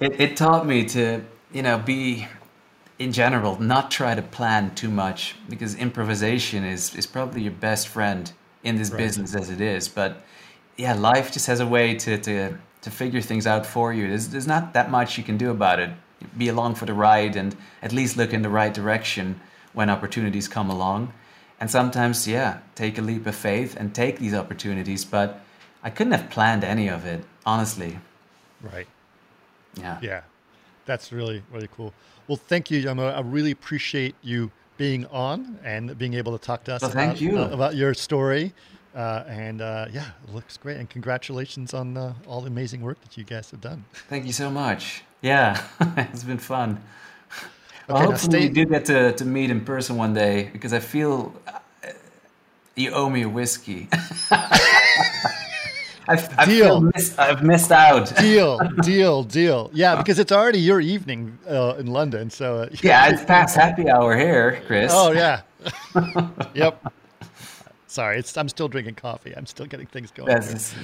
it, 0.00 0.20
it 0.20 0.36
taught 0.36 0.66
me 0.66 0.86
to 0.86 1.22
you 1.52 1.62
know 1.62 1.78
be 1.78 2.26
in 2.98 3.12
general 3.12 3.60
not 3.60 3.90
try 3.90 4.14
to 4.14 4.22
plan 4.22 4.74
too 4.74 4.90
much 4.90 5.36
because 5.48 5.74
improvisation 5.74 6.64
is 6.64 6.94
is 6.94 7.06
probably 7.06 7.42
your 7.42 7.52
best 7.52 7.88
friend 7.88 8.32
in 8.62 8.76
this 8.76 8.90
right. 8.90 8.98
business 8.98 9.34
as 9.34 9.50
it 9.50 9.60
is, 9.60 9.88
but 9.88 10.22
yeah, 10.76 10.94
life 10.94 11.32
just 11.32 11.46
has 11.46 11.60
a 11.60 11.66
way 11.66 11.94
to 11.94 12.18
to 12.18 12.56
to 12.82 12.90
figure 12.90 13.20
things 13.20 13.46
out 13.46 13.66
for 13.66 13.92
you. 13.92 14.08
There's 14.08 14.28
there's 14.28 14.46
not 14.46 14.72
that 14.72 14.90
much 14.90 15.18
you 15.18 15.24
can 15.24 15.36
do 15.36 15.50
about 15.50 15.78
it. 15.80 15.90
Be 16.36 16.48
along 16.48 16.74
for 16.76 16.86
the 16.86 16.94
ride 16.94 17.36
and 17.36 17.56
at 17.82 17.92
least 17.92 18.16
look 18.16 18.32
in 18.32 18.42
the 18.42 18.48
right 18.48 18.74
direction 18.74 19.40
when 19.72 19.90
opportunities 19.90 20.48
come 20.48 20.70
along. 20.70 21.12
And 21.60 21.70
sometimes, 21.70 22.26
yeah, 22.26 22.58
take 22.74 22.98
a 22.98 23.02
leap 23.02 23.26
of 23.26 23.34
faith 23.34 23.76
and 23.76 23.94
take 23.94 24.18
these 24.18 24.34
opportunities. 24.34 25.04
But 25.04 25.40
I 25.82 25.90
couldn't 25.90 26.12
have 26.12 26.30
planned 26.30 26.64
any 26.64 26.88
of 26.88 27.04
it, 27.04 27.24
honestly. 27.44 27.98
Right. 28.60 28.86
Yeah. 29.76 29.98
Yeah. 30.00 30.22
That's 30.86 31.12
really, 31.12 31.42
really 31.52 31.68
cool. 31.76 31.92
Well, 32.28 32.36
thank 32.36 32.70
you, 32.70 32.82
Jelmer. 32.82 33.14
I 33.14 33.20
really 33.20 33.50
appreciate 33.50 34.14
you 34.20 34.50
being 34.76 35.06
on 35.06 35.58
and 35.64 35.96
being 35.96 36.12
able 36.12 36.36
to 36.36 36.44
talk 36.44 36.62
to 36.64 36.74
us 36.74 36.82
well, 36.82 36.90
about, 36.92 37.20
you. 37.20 37.38
Uh, 37.38 37.48
about 37.48 37.74
your 37.74 37.94
story. 37.94 38.52
Uh, 38.94 39.24
and 39.26 39.62
uh, 39.62 39.86
yeah, 39.90 40.10
it 40.26 40.34
looks 40.34 40.58
great. 40.58 40.76
And 40.76 40.90
congratulations 40.90 41.72
on 41.72 41.96
uh, 41.96 42.12
all 42.26 42.42
the 42.42 42.48
amazing 42.48 42.82
work 42.82 43.00
that 43.00 43.16
you 43.16 43.24
guys 43.24 43.50
have 43.50 43.62
done. 43.62 43.84
Thank 44.08 44.26
you 44.26 44.32
so 44.32 44.50
much. 44.50 45.02
Yeah, 45.22 45.62
it's 45.80 46.22
been 46.22 46.38
fun. 46.38 46.82
Well, 47.88 47.96
okay, 47.96 48.06
hopefully, 48.06 48.40
we 48.40 48.48
do 48.50 48.66
get 48.66 48.84
to, 48.86 49.12
to 49.12 49.24
meet 49.24 49.50
in 49.50 49.64
person 49.64 49.96
one 49.96 50.12
day 50.12 50.50
because 50.52 50.74
I 50.74 50.80
feel 50.80 51.34
uh, 51.46 51.58
you 52.76 52.90
owe 52.90 53.08
me 53.08 53.22
a 53.22 53.28
whiskey. 53.28 53.88
I've, 56.08 56.46
deal. 56.46 56.80
Missed, 56.80 57.18
I've 57.18 57.42
missed 57.42 57.70
out. 57.70 58.16
deal, 58.20 58.58
deal, 58.82 59.22
deal. 59.22 59.70
Yeah, 59.74 59.96
because 59.96 60.18
it's 60.18 60.32
already 60.32 60.58
your 60.58 60.80
evening 60.80 61.38
uh, 61.48 61.74
in 61.78 61.88
London. 61.88 62.30
So 62.30 62.62
uh, 62.62 62.68
yeah, 62.82 63.08
it's 63.10 63.24
past 63.24 63.56
happy 63.56 63.90
hour 63.90 64.16
here, 64.16 64.62
Chris. 64.66 64.90
Oh 64.94 65.12
yeah. 65.12 65.42
yep. 66.54 66.92
Sorry, 67.86 68.18
it's, 68.18 68.36
I'm 68.36 68.48
still 68.48 68.68
drinking 68.68 68.94
coffee. 68.94 69.34
I'm 69.36 69.46
still 69.46 69.66
getting 69.66 69.86
things 69.86 70.10
going. 70.10 70.28
That's 70.28 70.74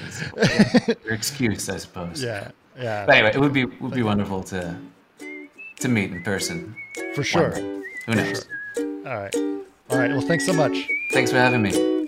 your 1.04 1.14
excuse, 1.14 1.68
I 1.68 1.78
suppose. 1.78 2.22
Yeah, 2.22 2.50
yeah. 2.78 3.06
But 3.06 3.16
anyway, 3.16 3.32
it 3.34 3.40
would 3.40 3.52
be 3.52 3.64
would 3.64 3.94
be 3.94 4.02
wonderful 4.02 4.42
to 4.44 4.76
to 5.80 5.88
meet 5.88 6.10
in 6.12 6.22
person. 6.22 6.74
For 7.14 7.24
sure. 7.24 7.50
Who 8.06 8.14
knows? 8.14 8.46
Sure. 8.76 8.86
All 9.06 9.20
right. 9.22 9.34
All 9.90 9.98
right. 9.98 10.10
Well, 10.10 10.20
thanks 10.20 10.44
so 10.46 10.52
much. 10.52 10.88
Thanks 11.12 11.30
for 11.30 11.38
having 11.38 11.62
me. 11.62 12.03